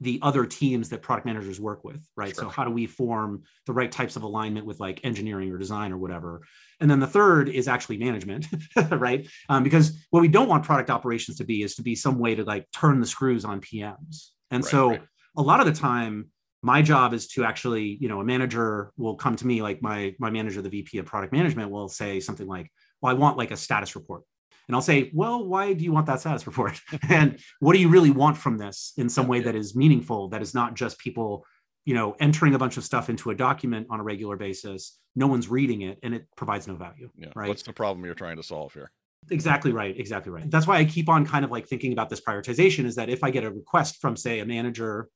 the 0.02 0.18
other 0.20 0.44
teams 0.44 0.88
that 0.88 1.00
product 1.00 1.24
managers 1.24 1.60
work 1.60 1.84
with, 1.84 2.04
right? 2.16 2.34
Sure. 2.34 2.44
So 2.44 2.48
how 2.48 2.64
do 2.64 2.70
we 2.72 2.86
form 2.86 3.44
the 3.66 3.72
right 3.72 3.90
types 3.90 4.16
of 4.16 4.24
alignment 4.24 4.66
with 4.66 4.80
like 4.80 5.00
engineering 5.04 5.50
or 5.52 5.58
design 5.58 5.92
or 5.92 5.98
whatever? 5.98 6.42
And 6.80 6.90
then 6.90 6.98
the 6.98 7.06
third 7.06 7.48
is 7.48 7.68
actually 7.68 7.98
management, 7.98 8.46
right? 8.90 9.28
Um, 9.48 9.62
because 9.62 10.04
what 10.10 10.20
we 10.20 10.28
don't 10.28 10.48
want 10.48 10.64
product 10.64 10.90
operations 10.90 11.36
to 11.36 11.44
be 11.44 11.62
is 11.62 11.76
to 11.76 11.82
be 11.82 11.94
some 11.94 12.18
way 12.18 12.34
to 12.34 12.42
like 12.42 12.66
turn 12.72 12.98
the 12.98 13.06
screws 13.06 13.44
on 13.44 13.60
PMs. 13.60 14.30
And 14.50 14.64
right, 14.64 14.70
so 14.70 14.90
right. 14.90 15.02
a 15.36 15.42
lot 15.42 15.60
of 15.60 15.66
the 15.66 15.72
time, 15.72 16.30
my 16.62 16.82
job 16.82 17.12
is 17.12 17.28
to 17.28 17.44
actually, 17.44 17.96
you 18.00 18.08
know, 18.08 18.20
a 18.20 18.24
manager 18.24 18.92
will 18.96 19.14
come 19.14 19.36
to 19.36 19.46
me, 19.46 19.62
like 19.62 19.82
my 19.82 20.14
my 20.18 20.30
manager, 20.30 20.62
the 20.62 20.68
VP 20.68 20.98
of 20.98 21.06
product 21.06 21.32
management, 21.32 21.70
will 21.70 21.88
say 21.88 22.20
something 22.20 22.46
like, 22.46 22.70
well, 23.02 23.14
I 23.14 23.18
want 23.18 23.36
like 23.36 23.50
a 23.50 23.56
status 23.56 23.94
report. 23.96 24.22
And 24.68 24.76
I'll 24.76 24.82
say, 24.82 25.10
well, 25.12 25.44
why 25.44 25.72
do 25.72 25.82
you 25.84 25.92
want 25.92 26.06
that 26.06 26.20
status 26.20 26.46
report? 26.46 26.80
and 27.10 27.38
what 27.60 27.74
do 27.74 27.80
you 27.80 27.88
really 27.88 28.10
want 28.10 28.36
from 28.38 28.56
this 28.58 28.92
in 28.96 29.08
some 29.08 29.26
way 29.26 29.40
that 29.40 29.56
is 29.56 29.74
meaningful, 29.74 30.28
that 30.28 30.40
is 30.40 30.54
not 30.54 30.74
just 30.74 30.98
people 30.98 31.44
you 31.84 31.94
know 31.94 32.14
entering 32.20 32.54
a 32.54 32.58
bunch 32.58 32.76
of 32.76 32.84
stuff 32.84 33.10
into 33.10 33.30
a 33.30 33.34
document 33.34 33.88
on 33.90 33.98
a 33.98 34.02
regular 34.04 34.36
basis 34.36 35.00
no 35.16 35.26
one's 35.26 35.48
reading 35.48 35.82
it 35.82 35.98
and 36.04 36.14
it 36.14 36.26
provides 36.36 36.68
no 36.68 36.76
value 36.76 37.10
Yeah. 37.16 37.30
right 37.34 37.48
What's 37.48 37.64
the 37.64 37.72
problem 37.72 38.04
you're 38.04 38.14
trying 38.14 38.36
to 38.36 38.42
solve 38.44 38.72
here? 38.72 38.92
exactly 39.32 39.72
right 39.72 39.98
exactly 39.98 40.30
right 40.30 40.48
that's 40.48 40.66
why 40.68 40.76
i 40.78 40.84
keep 40.84 41.08
on 41.08 41.26
kind 41.26 41.44
of 41.44 41.50
like 41.50 41.66
thinking 41.66 41.92
about 41.92 42.08
this 42.08 42.20
prioritization 42.20 42.84
is 42.84 42.94
that 42.94 43.08
if 43.08 43.24
i 43.24 43.30
get 43.30 43.42
a 43.42 43.50
request 43.50 44.00
from 44.00 44.16
say 44.16 44.38
a 44.38 44.46
manager 44.46 45.08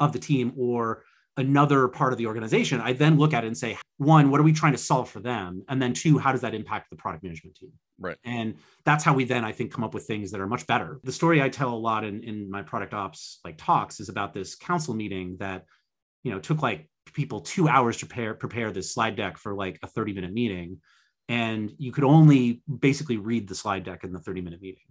of 0.00 0.12
the 0.12 0.18
team 0.18 0.52
or 0.56 1.04
another 1.38 1.88
part 1.88 2.12
of 2.12 2.18
the 2.18 2.26
organization 2.26 2.80
i 2.80 2.92
then 2.92 3.16
look 3.16 3.32
at 3.32 3.44
it 3.44 3.46
and 3.46 3.56
say 3.56 3.76
one 3.98 4.30
what 4.30 4.40
are 4.40 4.44
we 4.44 4.52
trying 4.52 4.72
to 4.72 4.78
solve 4.78 5.10
for 5.10 5.20
them? 5.20 5.64
And 5.68 5.82
then 5.82 5.92
two 5.92 6.18
how 6.18 6.32
does 6.32 6.40
that 6.42 6.54
impact 6.54 6.88
the 6.90 6.96
product 6.96 7.24
management 7.24 7.56
team? 7.56 7.72
Right. 8.00 8.16
and 8.24 8.54
that's 8.84 9.02
how 9.02 9.12
we 9.12 9.24
then 9.24 9.44
i 9.44 9.50
think 9.50 9.72
come 9.72 9.82
up 9.82 9.92
with 9.92 10.06
things 10.06 10.30
that 10.30 10.40
are 10.40 10.46
much 10.46 10.66
better. 10.66 11.00
The 11.02 11.12
story 11.12 11.42
i 11.42 11.48
tell 11.48 11.74
a 11.74 11.76
lot 11.76 12.04
in, 12.04 12.22
in 12.22 12.50
my 12.50 12.62
product 12.62 12.94
ops 12.94 13.40
like 13.44 13.58
talks 13.58 14.00
is 14.00 14.08
about 14.08 14.32
this 14.34 14.54
council 14.54 14.94
meeting 14.94 15.36
that 15.40 15.64
you 16.22 16.30
know 16.30 16.38
took 16.38 16.62
like 16.62 16.88
people 17.12 17.40
two 17.40 17.68
hours 17.68 17.96
to 17.98 18.06
prepare 18.06 18.34
prepare 18.34 18.70
this 18.70 18.94
slide 18.94 19.16
deck 19.16 19.36
for 19.36 19.54
like 19.54 19.78
a 19.82 19.86
30 19.86 20.12
minute 20.12 20.32
meeting. 20.32 20.78
And 21.30 21.72
you 21.76 21.92
could 21.92 22.04
only 22.04 22.62
basically 22.66 23.18
read 23.18 23.48
the 23.48 23.54
slide 23.54 23.84
deck 23.84 24.02
in 24.04 24.12
the 24.12 24.18
30 24.18 24.40
minute 24.40 24.62
meeting. 24.62 24.82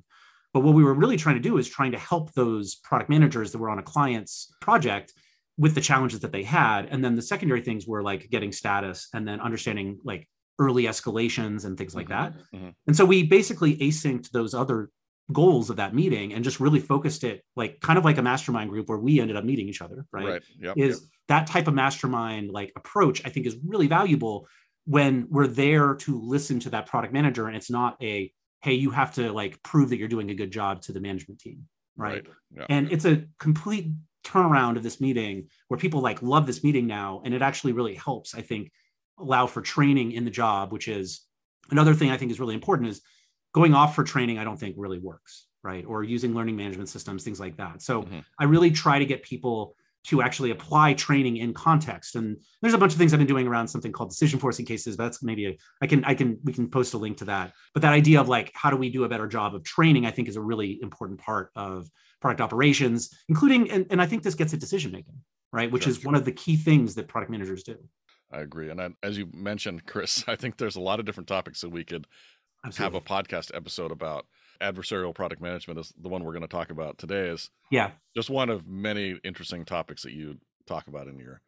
But 0.53 0.61
what 0.61 0.75
we 0.75 0.83
were 0.83 0.93
really 0.93 1.17
trying 1.17 1.35
to 1.35 1.41
do 1.41 1.57
is 1.57 1.67
trying 1.67 1.93
to 1.93 1.97
help 1.97 2.33
those 2.33 2.75
product 2.75 3.09
managers 3.09 3.51
that 3.51 3.57
were 3.57 3.69
on 3.69 3.79
a 3.79 3.83
client's 3.83 4.53
project 4.61 5.13
with 5.57 5.73
the 5.75 5.81
challenges 5.81 6.19
that 6.19 6.31
they 6.31 6.43
had 6.43 6.85
and 6.91 7.03
then 7.03 7.15
the 7.15 7.21
secondary 7.21 7.61
things 7.61 7.87
were 7.87 8.03
like 8.03 8.29
getting 8.29 8.51
status 8.51 9.07
and 9.13 9.27
then 9.27 9.39
understanding 9.41 9.99
like 10.03 10.27
early 10.59 10.83
escalations 10.83 11.65
and 11.65 11.77
things 11.77 11.95
like 11.95 12.09
that 12.09 12.33
Mhm. 12.53 12.73
and 12.87 12.95
so 12.95 13.05
we 13.05 13.23
basically 13.23 13.77
asynced 13.77 14.29
those 14.31 14.53
other 14.53 14.89
goals 15.31 15.69
of 15.69 15.75
that 15.77 15.93
meeting 15.93 16.33
and 16.33 16.43
just 16.43 16.59
really 16.59 16.79
focused 16.79 17.23
it 17.23 17.43
like 17.55 17.79
kind 17.81 17.97
of 17.99 18.05
like 18.05 18.17
a 18.17 18.21
mastermind 18.21 18.69
group 18.69 18.87
where 18.87 18.97
we 18.97 19.19
ended 19.19 19.35
up 19.35 19.43
meeting 19.43 19.67
each 19.67 19.81
other 19.81 20.05
right, 20.11 20.25
Right. 20.25 20.43
Yep. 20.59 20.77
is 20.77 21.01
yep. 21.01 21.09
that 21.27 21.47
type 21.47 21.67
of 21.67 21.73
mastermind 21.73 22.49
like 22.51 22.71
approach 22.75 23.21
i 23.25 23.29
think 23.29 23.45
is 23.45 23.57
really 23.65 23.87
valuable 23.87 24.47
when 24.85 25.27
we're 25.29 25.47
there 25.47 25.95
to 25.95 26.17
listen 26.21 26.59
to 26.61 26.69
that 26.69 26.85
product 26.85 27.13
manager 27.13 27.47
and 27.47 27.57
it's 27.57 27.69
not 27.69 27.97
a 28.01 28.31
hey 28.61 28.73
you 28.73 28.89
have 28.91 29.13
to 29.15 29.31
like 29.33 29.61
prove 29.63 29.89
that 29.89 29.97
you're 29.97 30.07
doing 30.07 30.29
a 30.31 30.35
good 30.35 30.51
job 30.51 30.81
to 30.83 30.91
the 30.93 31.01
management 31.01 31.39
team 31.39 31.67
right, 31.97 32.25
Yeah. 32.55 32.65
and 32.69 32.91
it's 32.91 33.05
a 33.05 33.25
complete 33.39 33.91
turnaround 34.27 34.75
of 34.77 34.83
this 34.83 34.99
meeting 34.99 35.47
where 35.67 35.79
people 35.79 36.01
like 36.01 36.21
love 36.21 36.45
this 36.45 36.63
meeting 36.63 36.85
now 36.87 37.21
and 37.23 37.33
it 37.33 37.41
actually 37.41 37.73
really 37.73 37.95
helps 37.95 38.35
i 38.35 38.41
think 38.41 38.71
allow 39.19 39.47
for 39.47 39.61
training 39.61 40.11
in 40.11 40.25
the 40.25 40.31
job 40.31 40.71
which 40.71 40.87
is 40.87 41.21
another 41.71 41.93
thing 41.93 42.09
i 42.11 42.17
think 42.17 42.31
is 42.31 42.39
really 42.39 42.53
important 42.55 42.89
is 42.89 43.01
going 43.53 43.73
off 43.73 43.95
for 43.95 44.03
training 44.03 44.37
i 44.37 44.43
don't 44.43 44.59
think 44.59 44.75
really 44.77 44.99
works 44.99 45.47
right 45.63 45.85
or 45.85 46.03
using 46.03 46.35
learning 46.35 46.55
management 46.55 46.89
systems 46.89 47.23
things 47.23 47.39
like 47.39 47.55
that 47.57 47.81
so 47.81 48.03
Mhm. 48.03 48.23
i 48.39 48.43
really 48.43 48.71
try 48.71 48.99
to 48.99 49.05
get 49.05 49.23
people 49.23 49.75
to 50.07 50.21
actually 50.21 50.51
apply 50.51 50.93
training 50.93 51.37
in 51.37 51.53
context 51.53 52.15
and 52.15 52.37
there's 52.61 52.73
a 52.73 52.77
bunch 52.77 52.93
of 52.93 52.97
things 52.97 53.13
i've 53.13 53.19
been 53.19 53.27
doing 53.27 53.47
around 53.47 53.67
something 53.67 53.91
called 53.91 54.09
decision 54.09 54.39
forcing 54.39 54.65
cases 54.65 54.95
but 54.95 55.03
that's 55.03 55.21
maybe 55.21 55.47
a, 55.47 55.57
i 55.81 55.87
can 55.87 56.03
i 56.05 56.13
can 56.13 56.37
we 56.43 56.53
can 56.53 56.69
post 56.69 56.93
a 56.93 56.97
link 56.97 57.17
to 57.17 57.25
that 57.25 57.53
but 57.73 57.81
that 57.81 57.93
idea 57.93 58.19
of 58.19 58.27
like 58.27 58.51
how 58.53 58.69
do 58.69 58.77
we 58.77 58.89
do 58.89 59.03
a 59.03 59.09
better 59.09 59.27
job 59.27 59.53
of 59.53 59.63
training 59.63 60.05
i 60.05 60.11
think 60.11 60.27
is 60.27 60.35
a 60.35 60.41
really 60.41 60.79
important 60.81 61.19
part 61.19 61.51
of 61.55 61.87
product 62.21 62.41
operations 62.41 63.09
including 63.29 63.69
and, 63.69 63.85
and 63.89 64.01
i 64.01 64.05
think 64.05 64.23
this 64.23 64.35
gets 64.35 64.53
at 64.53 64.59
decision 64.59 64.91
making 64.91 65.15
right 65.51 65.71
which 65.71 65.83
Sure, 65.83 65.91
is 65.91 65.97
sure. 65.97 66.07
one 66.07 66.15
of 66.15 66.25
the 66.25 66.31
key 66.31 66.55
things 66.55 66.95
that 66.95 67.07
product 67.07 67.31
managers 67.31 67.63
do 67.63 67.77
I 68.31 68.41
agree. 68.41 68.69
And 68.69 68.81
I, 68.81 68.89
as 69.03 69.17
you 69.17 69.29
mentioned, 69.33 69.85
Chris, 69.85 70.23
I 70.27 70.35
think 70.35 70.57
there's 70.57 70.75
a 70.75 70.81
lot 70.81 70.99
of 70.99 71.05
different 71.05 71.27
topics 71.27 71.61
that 71.61 71.69
we 71.69 71.83
could 71.83 72.07
Absolutely. 72.65 72.99
have 72.99 73.01
a 73.01 73.05
podcast 73.05 73.55
episode 73.55 73.91
about. 73.91 74.25
Adversarial 74.61 75.13
product 75.13 75.41
management 75.41 75.79
is 75.79 75.93
the 76.01 76.09
one 76.09 76.23
we're 76.23 76.33
going 76.33 76.41
to 76.41 76.47
talk 76.47 76.69
about 76.69 76.97
today. 76.97 77.29
Is 77.29 77.49
yeah 77.71 77.91
just 78.15 78.29
one 78.29 78.49
of 78.49 78.67
many 78.67 79.19
interesting 79.23 79.65
topics 79.65 80.03
that 80.03 80.13
you 80.13 80.37
talk 80.67 80.87
about 80.87 81.07
in 81.07 81.17
your 81.19 81.41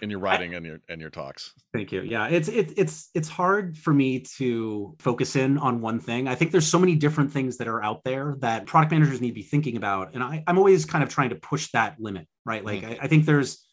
in 0.00 0.10
your 0.10 0.18
writing 0.18 0.54
and 0.54 0.64
your 0.64 0.80
and 0.88 1.00
your 1.00 1.10
talks. 1.10 1.52
Thank 1.72 1.92
you. 1.92 2.02
Yeah, 2.02 2.28
it's 2.28 2.48
it, 2.48 2.72
it's 2.76 3.10
it's 3.14 3.28
hard 3.28 3.76
for 3.76 3.92
me 3.92 4.20
to 4.36 4.94
focus 4.98 5.36
in 5.36 5.58
on 5.58 5.80
one 5.80 6.00
thing. 6.00 6.28
I 6.28 6.34
think 6.34 6.52
there's 6.52 6.66
so 6.66 6.78
many 6.78 6.94
different 6.94 7.32
things 7.32 7.58
that 7.58 7.68
are 7.68 7.82
out 7.82 8.04
there 8.04 8.36
that 8.40 8.66
product 8.66 8.92
managers 8.92 9.20
need 9.20 9.28
to 9.28 9.34
be 9.34 9.42
thinking 9.42 9.76
about, 9.76 10.14
and 10.14 10.22
I, 10.22 10.42
I'm 10.46 10.58
always 10.58 10.84
kind 10.84 11.02
of 11.02 11.10
trying 11.10 11.30
to 11.30 11.36
push 11.36 11.70
that 11.72 11.96
limit, 11.98 12.26
right? 12.44 12.64
Like 12.64 12.82
mm-hmm. 12.82 12.92
I, 12.92 13.04
I 13.04 13.08
think 13.08 13.26
there's 13.26 13.64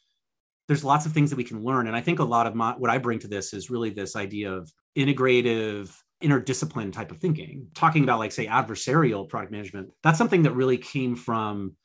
there's 0.67 0.83
lots 0.83 1.05
of 1.05 1.11
things 1.11 1.29
that 1.29 1.37
we 1.37 1.43
can 1.43 1.63
learn, 1.63 1.87
and 1.87 1.95
I 1.95 2.01
think 2.01 2.19
a 2.19 2.23
lot 2.23 2.47
of 2.47 2.55
my 2.55 2.73
what 2.73 2.91
I 2.91 2.97
bring 2.97 3.19
to 3.19 3.27
this 3.27 3.53
is 3.53 3.69
really 3.69 3.89
this 3.89 4.15
idea 4.15 4.51
of 4.51 4.71
integrative 4.97 5.95
interdiscipline 6.23 6.91
type 6.91 7.11
of 7.11 7.19
thinking 7.19 7.67
talking 7.75 8.03
about 8.03 8.19
like 8.19 8.31
say 8.31 8.47
adversarial 8.47 9.27
product 9.27 9.51
management 9.51 9.89
that's 10.01 10.17
something 10.17 10.43
that 10.43 10.53
really 10.53 10.77
came 10.77 11.15
from 11.15 11.75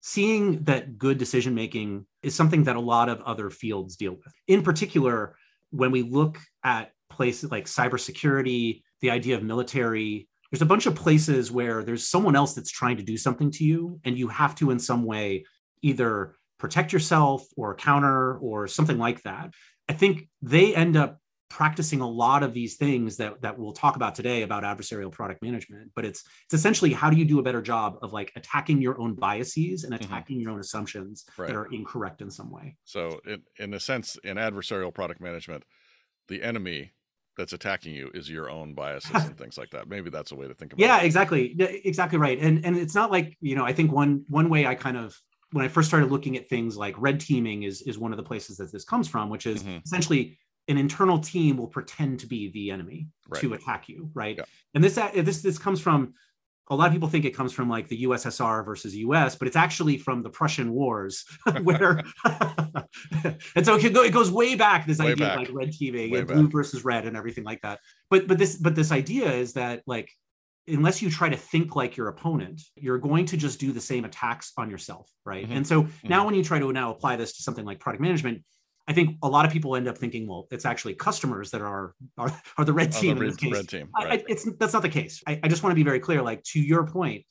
seeing 0.00 0.64
that 0.64 0.98
good 0.98 1.18
decision 1.18 1.54
making 1.54 2.06
is 2.22 2.34
something 2.34 2.64
that 2.64 2.76
a 2.76 2.80
lot 2.80 3.08
of 3.08 3.20
other 3.22 3.50
fields 3.50 3.96
deal 3.96 4.12
with. 4.12 4.32
In 4.48 4.62
particular, 4.62 5.36
when 5.70 5.90
we 5.90 6.02
look 6.02 6.38
at 6.64 6.92
places 7.10 7.50
like 7.50 7.66
cybersecurity, 7.66 8.82
the 9.00 9.10
idea 9.10 9.36
of 9.36 9.42
military, 9.42 10.28
there's 10.50 10.62
a 10.62 10.66
bunch 10.66 10.86
of 10.86 10.94
places 10.94 11.52
where 11.52 11.84
there's 11.84 12.08
someone 12.08 12.34
else 12.34 12.54
that's 12.54 12.70
trying 12.70 12.96
to 12.96 13.02
do 13.02 13.16
something 13.16 13.50
to 13.52 13.64
you, 13.64 14.00
and 14.04 14.18
you 14.18 14.28
have 14.28 14.54
to, 14.56 14.70
in 14.70 14.78
some 14.78 15.04
way, 15.04 15.44
either 15.82 16.36
protect 16.58 16.92
yourself 16.92 17.46
or 17.56 17.74
counter 17.74 18.36
or 18.38 18.66
something 18.66 18.98
like 18.98 19.22
that. 19.22 19.50
I 19.88 19.92
think 19.92 20.28
they 20.42 20.74
end 20.74 20.96
up 20.96 21.19
practicing 21.50 22.00
a 22.00 22.08
lot 22.08 22.42
of 22.42 22.54
these 22.54 22.76
things 22.76 23.16
that 23.18 23.42
that 23.42 23.58
we'll 23.58 23.72
talk 23.72 23.96
about 23.96 24.14
today 24.14 24.42
about 24.42 24.62
adversarial 24.62 25.12
product 25.12 25.42
management 25.42 25.90
but 25.96 26.04
it's 26.04 26.22
it's 26.44 26.54
essentially 26.54 26.92
how 26.92 27.10
do 27.10 27.16
you 27.16 27.24
do 27.24 27.38
a 27.40 27.42
better 27.42 27.60
job 27.60 27.98
of 28.02 28.12
like 28.12 28.32
attacking 28.36 28.80
your 28.80 28.98
own 29.00 29.14
biases 29.14 29.84
and 29.84 29.92
attacking 29.94 30.40
your 30.40 30.52
own 30.52 30.60
assumptions 30.60 31.24
Right. 31.36 31.48
that 31.48 31.56
are 31.56 31.66
incorrect 31.66 32.22
in 32.22 32.30
some 32.30 32.50
way 32.50 32.76
So, 32.84 33.20
in 33.26 33.42
in 33.58 33.74
a 33.74 33.80
sense, 33.80 34.16
in 34.24 34.36
adversarial 34.36 34.92
product 34.92 35.20
management, 35.20 35.64
the 36.28 36.42
enemy 36.42 36.92
that's 37.36 37.52
attacking 37.52 37.94
you 37.94 38.10
is 38.14 38.30
your 38.30 38.50
own 38.50 38.74
biases 38.74 39.24
and 39.24 39.36
things 39.38 39.58
like 39.58 39.70
that. 39.70 39.88
Maybe 39.88 40.10
that's 40.10 40.32
a 40.32 40.36
way 40.36 40.48
to 40.48 40.54
think 40.54 40.72
about 40.72 40.94
it. 40.94 40.96
yeah 40.96 41.00
it. 41.00 41.06
exactly 41.06 41.54
Yeah, 41.58 41.66
exactly 41.66 42.18
right 42.18 42.38
and 42.38 42.64
and 42.64 42.76
it's 42.76 42.94
not 42.94 43.10
like 43.10 43.36
you 43.40 43.54
know 43.56 43.64
i 43.64 43.72
think 43.72 43.92
one 43.92 44.24
one 44.28 44.48
way 44.48 44.66
i 44.66 44.74
kind 44.74 44.96
of 44.96 45.16
when 45.52 45.64
i 45.64 45.68
first 45.68 45.88
started 45.88 46.10
looking 46.10 46.36
at 46.36 46.48
things 46.48 46.76
like 46.76 46.94
red 46.98 47.20
teaming 47.20 47.64
is 47.64 47.82
is 47.82 47.98
one 47.98 48.12
of 48.12 48.16
the 48.16 48.22
places 48.22 48.56
that 48.58 48.70
this 48.72 48.84
comes 48.84 49.08
from 49.08 49.30
which 49.30 49.46
is 49.46 49.64
Mhm. 49.64 49.82
essentially 49.84 50.38
an 50.70 50.78
internal 50.78 51.18
team 51.18 51.56
will 51.58 51.66
pretend 51.68 52.20
to 52.20 52.26
be 52.26 52.50
the 52.52 52.70
enemy 52.70 53.08
Right. 53.28 53.40
to 53.42 53.52
attack 53.54 53.88
you 53.88 54.10
right 54.14 54.36
Yeah. 54.38 54.44
and 54.74 54.82
this 54.82 54.96
uh, 54.98 55.10
this 55.14 55.42
this 55.42 55.58
comes 55.58 55.80
from 55.80 56.14
a 56.72 56.76
lot 56.76 56.86
of 56.86 56.92
people 56.92 57.08
think 57.08 57.24
it 57.24 57.34
comes 57.34 57.52
from 57.52 57.68
like 57.68 57.88
the 57.88 58.04
USSR 58.04 58.64
versus 58.64 58.94
US, 58.94 59.34
but 59.34 59.48
it's 59.48 59.56
actually 59.56 59.98
from 59.98 60.22
the 60.22 60.30
Prussian 60.30 60.70
Wars, 60.72 61.24
where 61.64 62.00
and 63.56 63.64
so 63.66 63.74
it, 63.76 63.92
go, 63.92 64.02
it 64.04 64.12
goes 64.12 64.30
way 64.30 64.54
back. 64.54 64.86
This 64.86 64.98
Way 65.00 65.12
idea 65.12 65.26
back. 65.26 65.36
of 65.36 65.42
like 65.48 65.52
red 65.52 65.72
teaming 65.72 66.10
Way 66.12 66.20
and 66.20 66.28
blue 66.28 66.48
versus 66.48 66.84
red 66.84 67.06
and 67.06 67.16
everything 67.16 67.42
like 67.44 67.60
that. 67.62 67.80
But 68.08 68.28
but 68.28 68.38
this 68.38 68.56
but 68.56 68.74
this 68.76 68.92
idea 68.92 69.32
is 69.32 69.54
that 69.54 69.82
like 69.86 70.10
unless 70.68 71.02
you 71.02 71.10
try 71.10 71.28
to 71.28 71.36
think 71.36 71.74
like 71.74 71.96
your 71.96 72.06
opponent, 72.08 72.62
you're 72.76 72.98
going 72.98 73.24
to 73.26 73.36
just 73.36 73.58
do 73.58 73.72
the 73.72 73.80
same 73.80 74.04
attacks 74.04 74.52
on 74.56 74.70
yourself, 74.70 75.10
right? 75.24 75.48
Mhm. 75.48 75.56
And 75.56 75.66
so 75.66 75.88
now 76.04 76.24
when 76.24 76.34
you 76.34 76.44
try 76.44 76.60
to 76.60 76.72
now 76.72 76.92
apply 76.92 77.16
this 77.16 77.36
to 77.38 77.42
something 77.42 77.64
like 77.64 77.80
product 77.80 78.00
management, 78.00 78.44
I 78.90 78.92
think 78.92 79.18
a 79.22 79.28
lot 79.28 79.46
of 79.46 79.52
people 79.52 79.76
end 79.76 79.86
up 79.86 79.96
thinking, 79.96 80.26
well, 80.26 80.48
it's 80.50 80.64
actually 80.66 80.94
customers 80.94 81.52
that 81.52 81.62
are 81.62 81.94
are, 82.18 82.32
are 82.58 82.64
the 82.64 82.72
red 82.72 82.88
Oh, 82.88 82.90
the 82.92 83.00
team 83.00 83.16
in 83.16 83.18
red, 83.22 83.28
this 83.30 83.36
case. 83.36 83.52
red 83.52 83.68
team. 83.68 83.88
Right. 83.96 84.20
I, 84.20 84.24
it's 84.28 84.44
that's 84.58 84.72
not 84.72 84.82
the 84.82 84.88
case. 84.88 85.22
I, 85.28 85.38
I 85.44 85.48
just 85.48 85.62
want 85.62 85.70
to 85.70 85.76
be 85.76 85.84
very 85.84 86.00
clear. 86.00 86.20
Like 86.22 86.42
to 86.52 86.60
your 86.60 86.84
point, 86.86 87.24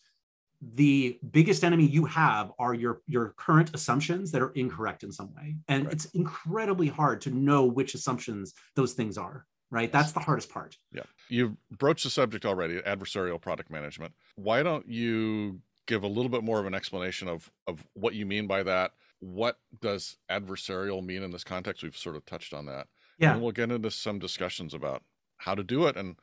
the 0.61 1.19
biggest 1.31 1.63
enemy 1.65 1.85
you 1.85 2.05
have 2.05 2.51
are 2.59 2.73
your 2.73 3.01
your 3.07 3.33
current 3.37 3.71
assumptions 3.73 4.31
that 4.31 4.41
are 4.41 4.51
incorrect 4.51 5.03
in 5.03 5.11
some 5.11 5.33
way, 5.35 5.57
and 5.67 5.83
Right. 5.85 5.93
it's 5.93 6.05
incredibly 6.21 6.87
hard 6.87 7.19
to 7.21 7.29
know 7.31 7.65
which 7.65 7.93
assumptions 7.93 8.53
those 8.75 8.93
things 8.93 9.17
are. 9.17 9.45
Right, 9.71 9.91
that's 9.91 10.13
the 10.13 10.19
hardest 10.19 10.49
part. 10.49 10.75
Yeah. 10.91 11.03
You've 11.27 11.55
broached 11.77 12.03
the 12.03 12.09
subject 12.09 12.43
already, 12.45 12.79
adversarial 12.79 13.39
product 13.39 13.69
management. 13.69 14.13
Why 14.35 14.63
don't 14.63 14.87
you 14.87 15.59
give 15.87 16.01
a 16.03 16.07
little 16.07 16.29
bit 16.29 16.43
more 16.43 16.59
of 16.59 16.65
an 16.65 16.73
explanation 16.73 17.27
of 17.27 17.51
of 17.67 17.85
what 17.93 18.15
you 18.15 18.25
mean 18.25 18.47
by 18.47 18.63
that? 18.63 18.91
What 19.19 19.59
does 19.81 20.17
adversarial 20.29 21.03
mean 21.05 21.23
in 21.23 21.31
this 21.31 21.43
context? 21.43 21.83
We've 21.83 21.97
sort 21.97 22.15
of 22.15 22.25
touched 22.25 22.53
on 22.53 22.65
that. 22.67 22.87
Yeah, 23.17 23.33
And 23.33 23.41
we'll 23.41 23.51
get 23.51 23.71
into 23.71 23.91
some 23.91 24.19
discussions 24.19 24.73
about 24.73 25.03
how 25.37 25.55
to 25.55 25.63
do 25.63 25.87
it 25.87 25.97
and 25.97 26.17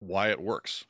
why 0.00 0.30
it 0.30 0.40
works. 0.40 0.86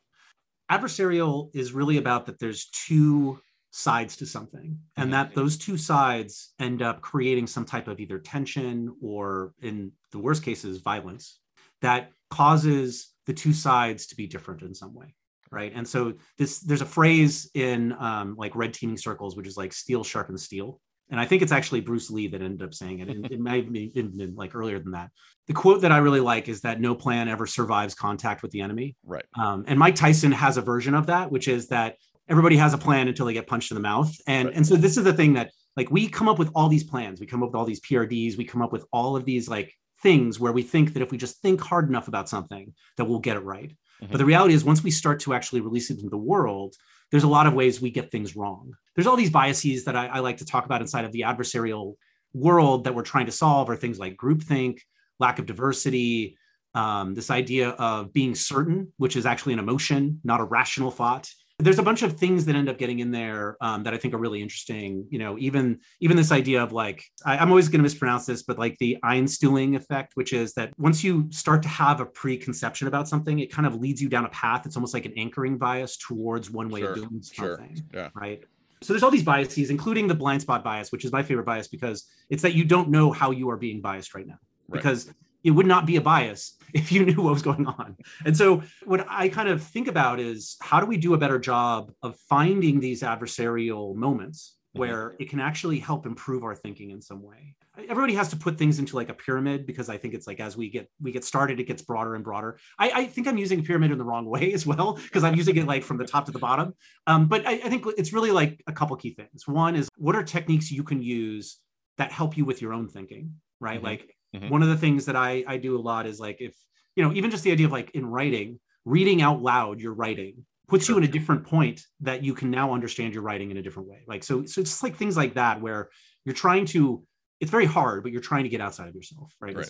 adversarial 0.70 1.50
is 1.54 1.72
really 1.72 1.98
about 1.98 2.26
that 2.26 2.38
there's 2.38 2.66
two 2.70 3.40
sides 3.70 4.16
to 4.16 4.26
something 4.26 4.78
and 4.96 5.08
Mhm. 5.08 5.12
that 5.12 5.34
those 5.34 5.56
two 5.56 5.78
sides 5.78 6.54
end 6.58 6.82
up 6.82 7.00
creating 7.00 7.46
some 7.46 7.64
type 7.64 7.88
of 7.88 8.00
either 8.00 8.18
tension 8.18 8.94
or 9.00 9.54
in 9.60 9.92
the 10.10 10.18
worst 10.18 10.42
cases 10.42 10.78
violence 10.78 11.40
that 11.80 12.12
causes 12.30 13.14
the 13.26 13.32
two 13.32 13.52
sides 13.52 14.06
to 14.06 14.16
be 14.16 14.26
different 14.26 14.62
in 14.62 14.74
some 14.74 14.92
way 14.94 15.14
right 15.50 15.72
and 15.74 15.86
so 15.88 16.14
this 16.38 16.60
there's 16.60 16.82
a 16.82 16.86
phrase 16.86 17.50
in 17.54 17.92
um, 17.92 18.34
like 18.36 18.54
red 18.54 18.74
teaming 18.74 18.96
circles 18.98 19.36
which 19.36 19.46
is 19.46 19.56
like 19.56 19.72
steel 19.72 20.04
sharpens 20.04 20.42
steel 20.42 20.80
and 21.12 21.20
i 21.20 21.24
think 21.24 21.42
it's 21.42 21.52
actually 21.52 21.80
bruce 21.80 22.10
lee 22.10 22.26
that 22.26 22.42
ended 22.42 22.62
up 22.62 22.74
saying 22.74 22.98
it 22.98 23.08
and 23.08 23.24
it 23.30 23.38
might 23.38 23.64
have 23.64 23.72
been, 23.72 24.16
been 24.16 24.34
like 24.34 24.56
earlier 24.56 24.80
than 24.80 24.90
that 24.90 25.10
the 25.46 25.52
quote 25.52 25.82
that 25.82 25.92
i 25.92 25.98
really 25.98 26.18
like 26.18 26.48
is 26.48 26.62
that 26.62 26.80
no 26.80 26.94
plan 26.94 27.28
ever 27.28 27.46
survives 27.46 27.94
contact 27.94 28.42
with 28.42 28.50
the 28.50 28.60
enemy 28.60 28.96
Right. 29.04 29.24
um, 29.38 29.64
and 29.68 29.78
Mike 29.78 29.94
Tyson 29.94 30.32
has 30.32 30.56
a 30.56 30.62
version 30.62 30.94
of 30.94 31.06
that, 31.06 31.30
which 31.30 31.46
is 31.48 31.68
that 31.68 31.96
everybody 32.28 32.56
has 32.56 32.74
a 32.74 32.78
plan 32.78 33.08
until 33.08 33.26
they 33.26 33.32
get 33.32 33.46
punched 33.46 33.70
in 33.70 33.74
the 33.74 33.80
mouth. 33.80 34.12
And, 34.26 34.48
Right. 34.48 34.56
and 34.56 34.66
so 34.66 34.76
this 34.76 34.96
is 34.96 35.04
the 35.04 35.12
thing 35.12 35.34
that 35.34 35.50
like 35.76 35.90
we 35.90 36.08
come 36.08 36.28
up 36.28 36.38
with 36.38 36.50
all 36.54 36.68
these 36.68 36.84
plans 36.84 37.20
we 37.20 37.26
come 37.26 37.42
up 37.42 37.50
with 37.50 37.56
all 37.56 37.64
these 37.64 37.80
prds 37.80 38.36
we 38.36 38.44
come 38.44 38.62
up 38.62 38.72
with 38.72 38.84
all 38.92 39.16
of 39.16 39.24
these 39.24 39.48
like 39.48 39.72
things 40.02 40.38
where 40.40 40.52
we 40.52 40.62
think 40.62 40.92
that 40.92 41.02
if 41.02 41.10
we 41.10 41.18
just 41.18 41.40
think 41.40 41.60
hard 41.60 41.88
enough 41.88 42.08
about 42.08 42.28
something 42.28 42.74
that 42.96 43.04
we'll 43.04 43.18
get 43.18 43.36
it 43.36 43.44
right 43.44 43.70
mm-hmm. 43.70 44.10
but 44.10 44.18
the 44.18 44.24
reality 44.24 44.54
is 44.54 44.64
once 44.64 44.82
we 44.82 44.90
start 44.90 45.20
to 45.20 45.34
actually 45.34 45.60
release 45.60 45.90
it 45.90 45.98
into 45.98 46.10
the 46.10 46.16
world 46.16 46.74
there's 47.12 47.24
a 47.24 47.28
lot 47.28 47.46
of 47.46 47.54
ways 47.54 47.80
we 47.80 47.90
get 47.90 48.10
things 48.10 48.34
wrong. 48.34 48.72
There's 48.96 49.06
all 49.06 49.16
these 49.16 49.30
biases 49.30 49.84
that 49.84 49.94
I, 49.94 50.06
I 50.06 50.18
like 50.18 50.38
to 50.38 50.44
talk 50.44 50.64
about 50.64 50.80
inside 50.80 51.04
of 51.04 51.12
the 51.12 51.20
adversarial 51.20 51.94
world 52.32 52.84
that 52.84 52.94
we're 52.94 53.02
trying 53.02 53.26
to 53.26 53.32
solve 53.32 53.70
are 53.70 53.76
things 53.76 53.98
like 53.98 54.16
groupthink 54.16 54.78
lack 55.20 55.38
of 55.38 55.46
diversity 55.46 56.36
um, 56.74 57.14
this 57.14 57.30
idea 57.30 57.70
of 57.70 58.12
being 58.14 58.34
certain 58.34 58.90
which 58.96 59.14
is 59.14 59.26
actually 59.26 59.52
an 59.52 59.58
emotion 59.58 60.20
not 60.24 60.40
a 60.40 60.44
rational 60.44 60.90
thought 60.90 61.28
there's 61.58 61.78
a 61.78 61.82
bunch 61.82 62.02
of 62.02 62.18
things 62.18 62.44
that 62.46 62.56
end 62.56 62.68
up 62.68 62.78
getting 62.78 62.98
in 62.98 63.10
there 63.10 63.56
um, 63.60 63.82
that 63.84 63.94
I 63.94 63.98
think 63.98 64.14
are 64.14 64.18
really 64.18 64.42
interesting. 64.42 65.06
You 65.10 65.18
know, 65.18 65.38
even 65.38 65.80
even 66.00 66.16
this 66.16 66.32
idea 66.32 66.62
of 66.62 66.72
like 66.72 67.04
I, 67.24 67.36
am 67.36 67.50
always 67.50 67.68
going 67.68 67.78
to 67.78 67.82
mispronounce 67.82 68.26
this, 68.26 68.42
but 68.42 68.58
like 68.58 68.76
the 68.78 68.98
Einstellung 69.04 69.76
effect, 69.76 70.12
which 70.14 70.32
is 70.32 70.54
that 70.54 70.72
once 70.78 71.04
you 71.04 71.28
start 71.30 71.62
to 71.62 71.68
have 71.68 72.00
a 72.00 72.06
preconception 72.06 72.88
about 72.88 73.08
something, 73.08 73.38
it 73.38 73.52
kind 73.52 73.66
of 73.66 73.76
leads 73.76 74.00
you 74.02 74.08
down 74.08 74.24
a 74.24 74.30
path. 74.30 74.66
It's 74.66 74.76
almost 74.76 74.94
like 74.94 75.06
an 75.06 75.12
anchoring 75.16 75.58
bias 75.58 75.96
towards 75.96 76.50
one 76.50 76.68
way 76.68 76.80
sure, 76.80 76.90
of 76.90 76.96
doing 76.96 77.22
something. 77.22 77.76
Sure. 77.76 77.84
Yeah. 77.94 78.08
Right. 78.14 78.42
So 78.82 78.92
there's 78.92 79.04
all 79.04 79.10
these 79.10 79.22
biases, 79.22 79.70
including 79.70 80.08
the 80.08 80.14
blind 80.14 80.42
spot 80.42 80.64
bias, 80.64 80.90
which 80.90 81.04
is 81.04 81.12
my 81.12 81.22
favorite 81.22 81.46
bias 81.46 81.68
because 81.68 82.04
it's 82.30 82.42
that 82.42 82.54
you 82.54 82.64
don't 82.64 82.88
know 82.88 83.12
how 83.12 83.30
you 83.30 83.48
are 83.50 83.56
being 83.56 83.80
biased 83.80 84.14
right 84.14 84.26
now. 84.26 84.38
Right. 84.68 84.78
Because 84.78 85.12
it 85.44 85.50
would 85.50 85.66
not 85.66 85.86
be 85.86 85.96
a 85.96 86.00
bias 86.00 86.56
if 86.74 86.90
you 86.92 87.04
knew 87.04 87.22
what 87.22 87.32
was 87.32 87.42
going 87.42 87.66
on. 87.66 87.96
And 88.24 88.36
so, 88.36 88.62
what 88.84 89.06
I 89.08 89.28
kind 89.28 89.48
of 89.48 89.62
think 89.62 89.88
about 89.88 90.20
is 90.20 90.56
how 90.60 90.80
do 90.80 90.86
we 90.86 90.96
do 90.96 91.14
a 91.14 91.18
better 91.18 91.38
job 91.38 91.92
of 92.02 92.16
finding 92.28 92.80
these 92.80 93.02
adversarial 93.02 93.94
moments 93.94 94.56
mm-hmm. 94.74 94.80
where 94.80 95.14
it 95.18 95.28
can 95.28 95.40
actually 95.40 95.78
help 95.78 96.06
improve 96.06 96.44
our 96.44 96.54
thinking 96.54 96.90
in 96.90 97.00
some 97.00 97.22
way. 97.22 97.54
Everybody 97.88 98.14
has 98.14 98.28
to 98.28 98.36
put 98.36 98.58
things 98.58 98.78
into 98.78 98.96
like 98.96 99.08
a 99.08 99.14
pyramid 99.14 99.66
because 99.66 99.88
I 99.88 99.96
think 99.96 100.12
it's 100.12 100.26
like 100.26 100.40
as 100.40 100.56
we 100.56 100.68
get 100.68 100.90
we 101.00 101.10
get 101.10 101.24
started, 101.24 101.58
it 101.58 101.64
gets 101.64 101.82
broader 101.82 102.14
and 102.14 102.24
broader. 102.24 102.58
I, 102.78 102.90
I 102.90 103.06
think 103.06 103.26
I'm 103.26 103.38
using 103.38 103.60
a 103.60 103.62
pyramid 103.62 103.90
in 103.90 103.98
the 103.98 104.04
wrong 104.04 104.26
way 104.26 104.52
as 104.52 104.66
well 104.66 104.94
because 105.02 105.24
I'm 105.24 105.34
using 105.34 105.56
it 105.56 105.66
like 105.66 105.82
from 105.82 105.96
the 105.96 106.06
top 106.06 106.26
to 106.26 106.32
the 106.32 106.38
bottom. 106.38 106.74
Um, 107.06 107.28
but 107.28 107.46
I, 107.46 107.52
I 107.52 107.68
think 107.68 107.84
it's 107.96 108.12
really 108.12 108.30
like 108.30 108.62
a 108.66 108.72
couple 108.72 108.96
key 108.96 109.14
things. 109.14 109.46
One 109.46 109.74
is 109.74 109.88
what 109.96 110.16
are 110.16 110.22
techniques 110.22 110.70
you 110.70 110.84
can 110.84 111.02
use 111.02 111.58
that 111.98 112.12
help 112.12 112.36
you 112.36 112.44
with 112.44 112.62
your 112.62 112.72
own 112.72 112.88
thinking, 112.88 113.34
right? 113.60 113.76
Mm-hmm. 113.76 113.86
Like 113.86 114.16
Mm-hmm. 114.34 114.48
One 114.48 114.62
of 114.62 114.68
the 114.68 114.76
things 114.76 115.06
that 115.06 115.16
I, 115.16 115.44
I 115.46 115.56
do 115.58 115.76
a 115.76 115.80
lot 115.80 116.06
is 116.06 116.18
like 116.18 116.40
if, 116.40 116.54
you 116.96 117.04
know, 117.04 117.12
even 117.12 117.30
just 117.30 117.44
the 117.44 117.52
idea 117.52 117.66
of 117.66 117.72
like 117.72 117.90
in 117.92 118.06
writing, 118.06 118.60
reading 118.84 119.22
out 119.22 119.42
loud 119.42 119.80
your 119.80 119.94
writing 119.94 120.44
puts 120.68 120.86
sure. 120.86 120.96
you 120.96 121.02
in 121.02 121.08
a 121.08 121.12
different 121.12 121.44
point 121.44 121.82
that 122.00 122.22
you 122.24 122.34
can 122.34 122.50
now 122.50 122.72
understand 122.72 123.12
your 123.12 123.22
writing 123.22 123.50
in 123.50 123.56
a 123.58 123.62
different 123.62 123.88
way. 123.88 124.04
Like, 124.06 124.24
so, 124.24 124.44
so 124.46 124.60
it's 124.60 124.82
like 124.82 124.96
things 124.96 125.16
like 125.16 125.34
that 125.34 125.60
where 125.60 125.90
you're 126.24 126.34
trying 126.34 126.66
to, 126.66 127.04
it's 127.40 127.50
very 127.50 127.66
hard, 127.66 128.02
but 128.02 128.12
you're 128.12 128.22
trying 128.22 128.44
to 128.44 128.48
get 128.48 128.60
outside 128.60 128.88
of 128.88 128.94
yourself, 128.94 129.34
right? 129.40 129.54
right. 129.54 129.68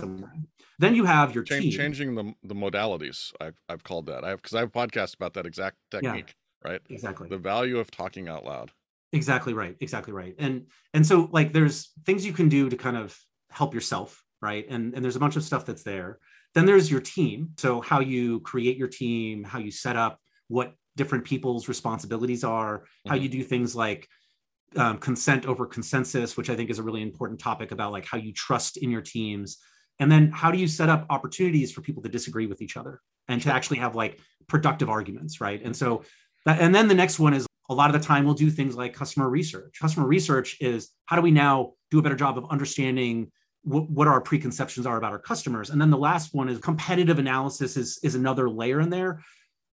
Then 0.79 0.95
you 0.95 1.05
have 1.05 1.35
your 1.35 1.43
Change, 1.43 1.77
changing 1.77 2.15
the, 2.15 2.35
the 2.45 2.55
modalities. 2.55 3.33
I've, 3.41 3.59
I've 3.69 3.83
called 3.83 4.07
that. 4.07 4.25
I 4.25 4.29
have, 4.29 4.43
cause 4.43 4.55
I 4.55 4.61
have 4.61 4.69
a 4.69 4.73
podcast 4.73 5.15
about 5.15 5.35
that 5.35 5.47
exact 5.47 5.79
technique, 5.91 6.37
yeah, 6.65 6.71
right? 6.71 6.81
Exactly. 6.89 7.29
The 7.29 7.39
value 7.39 7.79
of 7.79 7.91
talking 7.91 8.29
out 8.29 8.45
loud. 8.45 8.71
Exactly 9.13 9.55
right. 9.55 9.77
Exactly 9.81 10.13
right. 10.13 10.35
And, 10.39 10.67
and 10.95 11.07
so 11.07 11.29
like, 11.33 11.53
there's 11.53 11.91
things 12.05 12.25
you 12.25 12.33
can 12.33 12.49
do 12.49 12.69
to 12.69 12.77
kind 12.77 12.97
of 12.97 13.19
help 13.51 13.75
yourself 13.75 14.23
right? 14.43 14.67
And, 14.69 14.95
and 14.95 15.05
there's 15.05 15.17
a 15.17 15.21
bunch 15.21 15.37
of 15.37 15.45
stuff 15.45 15.65
that's 15.65 15.85
there. 15.85 16.19
Then 16.55 16.67
there's 16.67 16.91
your 16.91 17.01
team. 17.01 17.51
So, 17.57 17.81
how 17.81 18.01
you 18.01 18.41
create 18.41 18.77
your 18.77 18.89
team, 18.89 19.45
how 19.45 19.59
you 19.59 19.71
set 19.71 19.97
up 19.97 20.19
what 20.49 20.75
different 20.97 21.25
people's 21.25 21.69
responsibilities 21.69 22.45
are, 22.45 22.81
mm-hmm. 22.81 23.11
how 23.11 23.15
you 23.17 23.29
do 23.29 23.43
things 23.43 23.75
like 23.75 24.09
um, 24.77 24.99
consent 24.99 25.47
over 25.47 25.67
consensus, 25.67 26.37
which 26.37 26.51
I 26.51 26.57
think 26.57 26.71
is 26.71 26.79
a 26.79 26.83
really 26.83 27.03
important 27.03 27.41
topic 27.41 27.73
about 27.73 27.93
like 27.93 28.05
how 28.05 28.19
you 28.19 28.33
trust 28.33 28.77
in 28.77 28.91
your 28.91 29.01
teams. 29.01 29.59
And 29.99 30.11
then 30.11 30.31
how 30.31 30.51
do 30.51 30.59
you 30.59 30.67
set 30.67 30.89
up 30.89 31.07
opportunities 31.11 31.73
for 31.73 31.81
people 31.81 32.03
to 32.03 32.09
disagree 32.09 32.47
with 32.47 32.61
each 32.61 32.77
other 32.77 33.01
and 33.29 33.41
to 33.43 33.53
actually 33.53 33.79
have 33.79 33.95
like 33.95 34.19
productive 34.49 34.91
arguments, 34.91 35.41
right? 35.41 35.63
And 35.63 35.77
so 35.77 36.03
that, 36.45 36.61
and 36.61 36.75
then 36.75 36.89
the 36.89 36.95
next 36.95 37.19
one 37.19 37.35
is 37.35 37.47
a 37.69 37.75
lot 37.75 37.95
of 37.95 38.01
the 38.01 38.07
time 38.07 38.25
we'll 38.25 38.35
do 38.35 38.51
things 38.51 38.75
like 38.75 38.95
customer 38.95 39.29
research. 39.29 39.79
Customer 39.81 40.07
research 40.07 40.57
is 40.61 40.91
how 41.07 41.17
do 41.17 41.23
we 41.23 41.31
now 41.31 41.73
do 41.91 41.99
a 41.99 42.03
better 42.03 42.17
job 42.17 42.37
of 42.37 42.47
understanding 42.51 43.31
what, 43.65 44.09
our 44.09 44.21
preconceptions 44.21 44.87
are 44.87 44.97
about 44.97 45.13
our 45.13 45.19
customers. 45.19 45.71
And 45.71 45.81
then 45.81 45.91
the 45.91 45.99
last 45.99 46.35
one 46.35 46.49
is 46.49 46.59
competitive 46.59 47.19
analysis 47.19 47.77
is, 47.77 47.99
is 48.03 48.15
another 48.15 48.51
layer 48.51 48.81
in 48.81 48.91
there. 48.91 49.23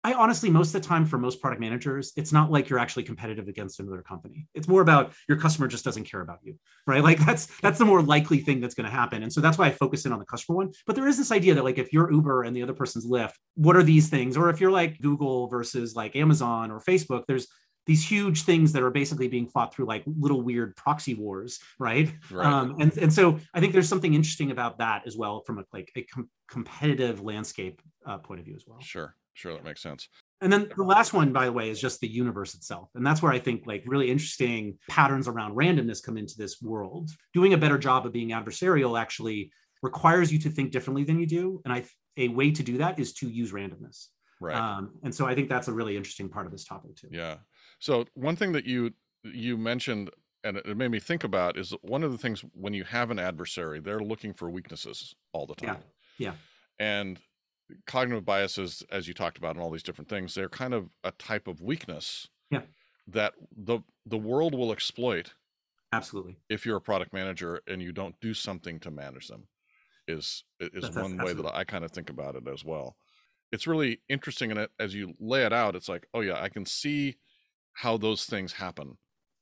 I 0.02 0.14
honestly, 0.14 0.48
most 0.48 0.74
of 0.74 0.80
the 0.80 0.88
time 0.88 1.04
for 1.04 1.18
most 1.18 1.42
product 1.42 1.60
managers, 1.60 2.12
it's 2.16 2.32
not 2.32 2.50
like 2.50 2.70
you're 2.70 2.78
actually 2.78 3.02
competitive 3.02 3.48
against 3.48 3.80
another 3.80 4.00
company. 4.00 4.46
It's 4.54 4.66
more 4.66 4.80
about 4.80 5.12
your 5.28 5.36
customer 5.36 5.68
just 5.68 5.84
doesn't 5.84 6.04
care 6.04 6.22
about 6.22 6.38
you, 6.42 6.54
right? 6.86 7.04
Like 7.04 7.18
that's 7.18 7.48
that's 7.60 7.78
the 7.78 7.84
more 7.84 8.00
likely 8.00 8.38
thing 8.38 8.60
that's 8.60 8.74
going 8.74 8.88
to 8.88 8.90
happen. 8.90 9.22
And 9.22 9.30
so 9.30 9.42
that's 9.42 9.58
why 9.58 9.66
I 9.66 9.72
focus 9.72 10.06
in 10.06 10.12
on 10.12 10.18
the 10.18 10.24
customer 10.24 10.56
one. 10.56 10.72
But 10.86 10.96
there 10.96 11.06
is 11.06 11.18
this 11.18 11.30
idea 11.30 11.54
that 11.54 11.64
like 11.64 11.76
if 11.76 11.92
you're 11.92 12.10
Uber 12.10 12.44
and 12.44 12.56
the 12.56 12.62
other 12.62 12.72
person's 12.72 13.06
Lyft, 13.06 13.34
what 13.56 13.76
are 13.76 13.82
these 13.82 14.08
things? 14.08 14.38
Or 14.38 14.48
if 14.48 14.58
you're 14.58 14.70
like 14.70 14.98
Google 15.00 15.48
versus 15.48 15.94
like 15.94 16.16
Amazon 16.16 16.70
or 16.70 16.80
Facebook, 16.80 17.24
there's 17.28 17.48
these 17.90 18.08
huge 18.08 18.42
things 18.42 18.72
that 18.72 18.84
are 18.84 18.90
basically 18.92 19.26
being 19.26 19.48
fought 19.48 19.74
through 19.74 19.84
like 19.84 20.04
little 20.06 20.42
weird 20.42 20.76
proxy 20.76 21.14
wars, 21.14 21.58
right? 21.80 22.14
right. 22.30 22.46
Um, 22.46 22.76
and 22.78 22.96
and 22.98 23.12
so 23.12 23.40
I 23.52 23.58
think 23.58 23.72
there's 23.72 23.88
something 23.88 24.14
interesting 24.14 24.52
about 24.52 24.78
that 24.78 25.02
as 25.08 25.16
well 25.16 25.40
from 25.40 25.58
a 25.58 25.64
like 25.72 25.90
a 25.96 26.02
com- 26.02 26.30
competitive 26.48 27.20
landscape 27.20 27.82
uh, 28.06 28.18
point 28.18 28.38
of 28.38 28.46
view 28.46 28.54
as 28.54 28.62
well. 28.64 28.78
Sure, 28.80 29.16
sure, 29.34 29.54
that 29.54 29.64
makes 29.64 29.82
sense. 29.82 30.08
And 30.40 30.52
then 30.52 30.70
the 30.76 30.84
last 30.84 31.12
one, 31.12 31.32
by 31.32 31.46
the 31.46 31.52
way, 31.52 31.68
is 31.68 31.80
just 31.80 31.98
the 31.98 32.06
universe 32.06 32.54
itself. 32.54 32.90
And 32.94 33.04
that's 33.04 33.22
where 33.22 33.32
I 33.32 33.40
think 33.40 33.66
like 33.66 33.82
really 33.86 34.08
interesting 34.08 34.78
patterns 34.88 35.26
around 35.26 35.56
randomness 35.56 36.00
come 36.00 36.16
into 36.16 36.36
this 36.38 36.62
world. 36.62 37.10
Doing 37.34 37.54
a 37.54 37.58
better 37.58 37.76
job 37.76 38.06
of 38.06 38.12
being 38.12 38.28
adversarial 38.28 39.00
actually 39.00 39.50
requires 39.82 40.32
you 40.32 40.38
to 40.38 40.48
think 40.48 40.70
differently 40.70 41.02
than 41.02 41.18
you 41.18 41.26
do. 41.26 41.60
And 41.64 41.74
I 41.74 41.82
a 42.16 42.28
way 42.28 42.52
to 42.52 42.62
do 42.62 42.78
that 42.78 43.00
is 43.00 43.14
to 43.14 43.28
use 43.28 43.50
randomness. 43.50 44.06
Right. 44.40 44.56
Um, 44.56 44.92
and 45.02 45.12
so 45.12 45.26
I 45.26 45.34
think 45.34 45.48
that's 45.48 45.66
a 45.66 45.72
really 45.72 45.96
interesting 45.96 46.28
part 46.28 46.46
of 46.46 46.52
this 46.52 46.64
topic 46.64 46.94
too. 46.94 47.08
Yeah. 47.10 47.38
So 47.80 48.06
one 48.14 48.36
thing 48.36 48.52
that 48.52 48.64
you 48.64 48.92
you 49.24 49.56
mentioned 49.56 50.10
and 50.44 50.56
it 50.56 50.76
made 50.76 50.90
me 50.90 51.00
think 51.00 51.24
about 51.24 51.58
is 51.58 51.74
one 51.82 52.02
of 52.02 52.12
the 52.12 52.18
things 52.18 52.44
when 52.54 52.72
you 52.72 52.84
have 52.84 53.10
an 53.10 53.18
adversary, 53.18 53.80
they're 53.80 54.00
looking 54.00 54.32
for 54.32 54.48
weaknesses 54.48 55.14
all 55.32 55.46
the 55.46 55.54
time. 55.54 55.76
Yeah. 56.16 56.30
yeah. 56.30 56.34
And 56.78 57.18
cognitive 57.86 58.24
biases, 58.24 58.82
as 58.90 59.06
you 59.06 59.14
talked 59.14 59.36
about, 59.36 59.54
and 59.54 59.62
all 59.62 59.70
these 59.70 59.82
different 59.82 60.08
things, 60.08 60.34
they're 60.34 60.48
kind 60.48 60.72
of 60.74 60.88
a 61.04 61.10
type 61.12 61.46
of 61.46 61.60
weakness. 61.60 62.28
Yeah. 62.50 62.62
That 63.06 63.34
the 63.56 63.80
the 64.06 64.18
world 64.18 64.54
will 64.54 64.72
exploit. 64.72 65.34
Absolutely. 65.92 66.36
If 66.48 66.64
you're 66.64 66.76
a 66.76 66.80
product 66.80 67.12
manager 67.12 67.60
and 67.66 67.82
you 67.82 67.92
don't 67.92 68.18
do 68.20 68.34
something 68.34 68.78
to 68.80 68.90
manage 68.90 69.28
them, 69.28 69.48
is 70.06 70.44
is 70.60 70.82
that's, 70.82 70.96
one 70.96 71.18
way 71.18 71.32
that 71.32 71.54
I 71.54 71.64
kind 71.64 71.84
of 71.84 71.90
think 71.90 72.10
about 72.10 72.36
it 72.36 72.46
as 72.46 72.64
well. 72.64 72.96
It's 73.52 73.66
really 73.66 74.00
interesting 74.08 74.52
in 74.52 74.58
it 74.58 74.70
as 74.78 74.94
you 74.94 75.14
lay 75.18 75.44
it 75.44 75.52
out. 75.52 75.74
It's 75.74 75.88
like, 75.88 76.06
oh 76.14 76.20
yeah, 76.20 76.40
I 76.40 76.48
can 76.48 76.64
see 76.64 77.16
how 77.74 77.96
those 77.96 78.24
things 78.24 78.52
happen. 78.52 78.96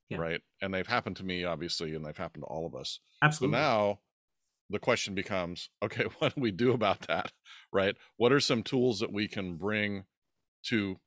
Yeah. 0.08 0.18
Right. 0.18 0.40
And 0.62 0.72
they've 0.72 0.86
happened 0.86 1.16
to 1.16 1.24
me, 1.24 1.44
obviously, 1.44 1.94
and 1.94 2.04
they've 2.04 2.16
happened 2.16 2.42
to 2.44 2.46
all 2.46 2.66
of 2.66 2.74
us. 2.74 3.00
Absolutely. 3.22 3.56
So 3.56 3.60
now 3.60 3.98
the 4.70 4.78
question 4.78 5.14
becomes 5.14 5.70
okay, 5.82 6.04
what 6.18 6.34
do 6.34 6.40
we 6.40 6.50
do 6.50 6.72
about 6.72 7.06
that? 7.08 7.32
Right. 7.72 7.96
What 8.16 8.32
are 8.32 8.40
some 8.40 8.62
tools 8.62 9.00
that 9.00 9.12
we 9.12 9.28
can 9.28 9.56
bring 9.56 10.04
to 10.64 10.98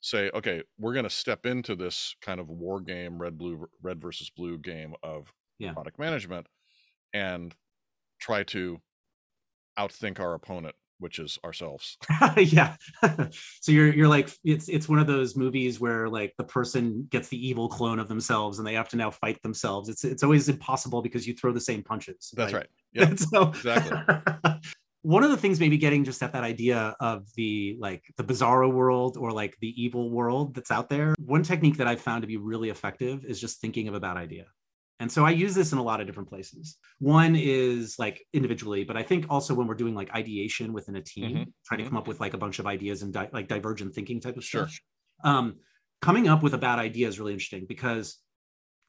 say, 0.00 0.30
okay, 0.34 0.62
we're 0.78 0.92
going 0.92 1.04
to 1.04 1.10
step 1.10 1.46
into 1.46 1.74
this 1.74 2.14
kind 2.20 2.38
of 2.38 2.48
war 2.48 2.80
game, 2.80 3.18
red, 3.18 3.38
blue, 3.38 3.68
red 3.82 4.00
versus 4.00 4.30
blue 4.30 4.58
game 4.58 4.94
of 5.02 5.32
yeah. 5.58 5.72
product 5.72 5.98
management 5.98 6.46
and 7.12 7.54
try 8.20 8.42
to 8.44 8.80
outthink 9.78 10.20
our 10.20 10.34
opponent 10.34 10.74
which 10.98 11.18
is 11.18 11.38
ourselves. 11.44 11.96
yeah. 12.36 12.76
so 13.60 13.72
you're 13.72 13.92
you're 13.92 14.08
like 14.08 14.30
it's 14.44 14.68
it's 14.68 14.88
one 14.88 14.98
of 14.98 15.06
those 15.06 15.36
movies 15.36 15.80
where 15.80 16.08
like 16.08 16.34
the 16.38 16.44
person 16.44 17.06
gets 17.10 17.28
the 17.28 17.46
evil 17.48 17.68
clone 17.68 17.98
of 17.98 18.08
themselves 18.08 18.58
and 18.58 18.66
they 18.66 18.74
have 18.74 18.88
to 18.90 18.96
now 18.96 19.10
fight 19.10 19.42
themselves. 19.42 19.88
It's 19.88 20.04
it's 20.04 20.22
always 20.22 20.48
impossible 20.48 21.02
because 21.02 21.26
you 21.26 21.34
throw 21.34 21.52
the 21.52 21.60
same 21.60 21.82
punches. 21.82 22.32
That's 22.36 22.52
right. 22.52 22.66
right. 22.96 23.10
Yeah. 23.10 23.14
so, 23.14 23.48
exactly. 23.48 23.98
one 25.02 25.22
of 25.22 25.30
the 25.30 25.36
things 25.36 25.60
maybe 25.60 25.76
getting 25.76 26.02
just 26.02 26.22
at 26.22 26.32
that 26.32 26.42
idea 26.42 26.96
of 26.98 27.26
the 27.34 27.76
like 27.78 28.02
the 28.16 28.24
bizarro 28.24 28.72
world 28.72 29.16
or 29.16 29.32
like 29.32 29.56
the 29.60 29.80
evil 29.80 30.10
world 30.10 30.54
that's 30.54 30.70
out 30.70 30.88
there 30.88 31.14
one 31.18 31.42
technique 31.42 31.76
that 31.76 31.86
i've 31.86 32.00
found 32.00 32.22
to 32.22 32.26
be 32.26 32.38
really 32.38 32.70
effective 32.70 33.24
is 33.24 33.40
just 33.40 33.60
thinking 33.60 33.86
of 33.86 33.94
a 33.94 34.00
bad 34.00 34.16
idea 34.16 34.46
and 34.98 35.12
so 35.12 35.24
I 35.24 35.30
use 35.30 35.54
this 35.54 35.72
in 35.72 35.78
a 35.78 35.82
lot 35.82 36.00
of 36.00 36.06
different 36.06 36.28
places. 36.28 36.78
One 37.00 37.36
is 37.36 37.98
like 37.98 38.24
individually, 38.32 38.84
but 38.84 38.96
I 38.96 39.02
think 39.02 39.26
also 39.28 39.54
when 39.54 39.66
we're 39.66 39.74
doing 39.74 39.94
like 39.94 40.14
ideation 40.14 40.72
within 40.72 40.96
a 40.96 41.02
team, 41.02 41.30
mm-hmm. 41.30 41.42
trying 41.66 41.78
to 41.78 41.84
mm-hmm. 41.84 41.90
come 41.90 41.98
up 41.98 42.08
with 42.08 42.20
like 42.20 42.34
a 42.34 42.38
bunch 42.38 42.58
of 42.58 42.66
ideas 42.66 43.02
and 43.02 43.12
di- 43.12 43.28
like 43.32 43.48
divergent 43.48 43.94
thinking 43.94 44.20
type 44.20 44.36
of 44.36 44.44
sure. 44.44 44.68
stuff. 44.68 44.80
Um, 45.22 45.56
coming 46.00 46.28
up 46.28 46.42
with 46.42 46.54
a 46.54 46.58
bad 46.58 46.78
idea 46.78 47.08
is 47.08 47.18
really 47.18 47.32
interesting 47.32 47.66
because 47.68 48.18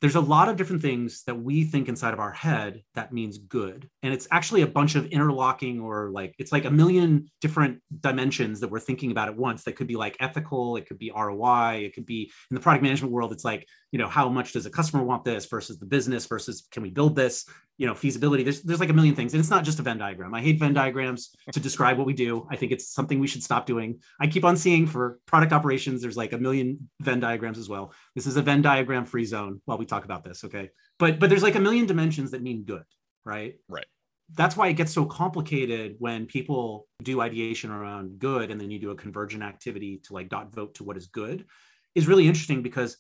there's 0.02 0.16
a 0.16 0.22
lot 0.22 0.48
of 0.48 0.58
different 0.58 0.82
things 0.82 1.24
that 1.26 1.36
we 1.36 1.64
think 1.64 1.90
inside 1.90 2.14
of 2.14 2.20
our 2.20 2.32
head 2.32 2.84
that 2.94 3.12
means 3.12 3.38
good 3.38 3.90
and 4.04 4.14
it's 4.14 4.28
actually 4.32 4.62
a 4.62 4.68
bunch 4.68 4.96
of 4.96 5.08
interlocking 5.08 5.80
or 5.80 6.12
like 6.12 6.36
it's 6.38 6.52
like 6.52 6.66
a 6.66 6.72
million 6.72 7.28
different 7.42 7.82
dimensions 8.00 8.60
that 8.60 8.70
we're 8.70 8.80
thinking 8.80 9.12
about 9.12 9.28
at 9.28 9.36
once 9.36 9.64
that 9.64 9.76
could 9.76 9.88
be 9.88 9.96
like 9.96 10.16
ethical 10.20 10.78
it 10.78 10.88
could 10.88 11.00
be 11.00 11.12
roi 11.12 11.82
it 11.84 11.94
could 11.94 12.06
be 12.06 12.32
in 12.52 12.56
the 12.56 12.62
product 12.62 12.84
management 12.84 13.12
world 13.12 13.32
it's 13.32 13.46
like 13.46 13.68
you 13.92 14.00
know 14.00 14.08
how 14.08 14.30
much 14.30 14.54
does 14.54 14.66
a 14.66 14.70
customer 14.70 15.04
want 15.04 15.24
this 15.24 15.46
versus 15.46 15.80
the 15.80 15.86
business 15.86 16.26
versus 16.26 16.68
can 16.72 16.84
we 16.84 16.90
build 16.90 17.16
this 17.16 17.46
you 17.78 17.86
know 17.86 17.94
feasibility. 17.94 18.44
There's 18.44 18.62
there's 18.64 18.80
like 18.80 18.90
a 18.90 18.94
million 18.94 19.16
things. 19.16 19.34
And 19.34 19.40
it's 19.40 19.50
not 19.50 19.64
just 19.64 19.80
a 19.80 19.84
venn 19.84 19.98
diagram. 19.98 20.34
I 20.34 20.42
hate 20.42 20.60
venn 20.60 20.74
diagrams 20.74 21.36
to 21.52 21.60
describe 21.60 21.98
what 21.98 22.08
we 22.08 22.14
do. 22.14 22.48
I 22.50 22.56
think 22.56 22.72
it's 22.72 22.90
something 22.90 23.20
we 23.20 23.28
should 23.28 23.44
stop 23.44 23.66
doing. 23.66 24.00
I 24.20 24.28
keep 24.28 24.46
on 24.46 24.58
seeing 24.58 24.88
for 24.88 25.20
product 25.26 25.54
operations 25.54 26.02
there's 26.02 26.18
like 26.18 26.34
a 26.34 26.38
million 26.38 26.90
venn 27.02 27.20
diagrams 27.20 27.58
as 27.58 27.70
well. 27.70 27.94
This 28.16 28.26
is 28.28 28.36
a 28.36 28.42
venn 28.42 28.62
diagram 28.62 29.06
free 29.06 29.26
zone 29.26 29.62
while 29.66 29.78
we 29.78 29.86
talk 29.86 30.06
about 30.06 30.24
this 30.24 30.44
okay? 30.44 30.70
But 30.98 31.20
but 31.20 31.30
there's 31.30 31.44
like 31.44 31.56
a 31.56 31.60
million 31.60 31.86
dimensions 31.86 32.32
that 32.32 32.42
mean 32.42 32.64
good 32.64 32.84
right? 33.28 33.56
Right. 33.68 33.86
That's 34.34 34.58
why 34.58 34.70
it 34.70 34.74
gets 34.74 34.94
so 34.94 35.06
complicated 35.06 35.96
when 36.00 36.26
people 36.26 36.88
do 37.04 37.22
ideation 37.22 37.72
around 37.72 38.20
good 38.20 38.50
and 38.50 38.60
then 38.60 38.72
you 38.72 38.80
do 38.80 38.92
a 38.92 38.96
convergent 38.96 39.44
activity 39.44 40.02
to 40.06 40.14
like 40.14 40.30
dot 40.30 40.54
vote 40.54 40.76
to 40.76 40.84
what 40.84 40.98
is 40.98 41.08
good 41.08 41.46
is 41.94 42.08
really 42.08 42.28
interesting 42.28 42.62
because 42.62 42.98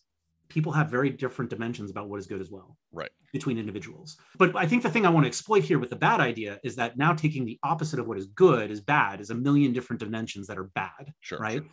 people 0.49 0.71
have 0.71 0.89
very 0.89 1.09
different 1.09 1.49
dimensions 1.49 1.91
about 1.91 2.09
what 2.09 2.19
is 2.19 2.27
good 2.27 2.41
as 2.41 2.49
well 2.49 2.77
right. 2.91 3.09
between 3.33 3.57
individuals. 3.57 4.17
But 4.37 4.55
i 4.55 4.65
think 4.65 4.83
the 4.83 4.89
thing 4.89 5.05
i 5.05 5.09
want 5.09 5.23
to 5.25 5.27
exploit 5.27 5.63
here 5.63 5.79
with 5.79 5.89
the 5.89 5.95
bad 5.95 6.19
idea 6.19 6.59
is 6.63 6.75
that 6.75 6.97
now 6.97 7.13
taking 7.13 7.45
the 7.45 7.59
opposite 7.63 7.99
of 7.99 8.07
what 8.07 8.17
is 8.17 8.27
good 8.27 8.71
is 8.71 8.81
bad 8.81 9.21
is 9.21 9.29
a 9.29 9.35
million 9.35 9.73
different 9.73 9.99
dimensions 9.99 10.47
that 10.47 10.57
are 10.57 10.69
bad 10.75 11.13
sure 11.19 11.39
right? 11.39 11.63
sure. 11.63 11.71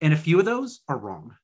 and 0.00 0.12
a 0.12 0.16
few 0.16 0.38
of 0.38 0.44
those 0.44 0.80
are 0.88 0.98
wrong. 0.98 1.34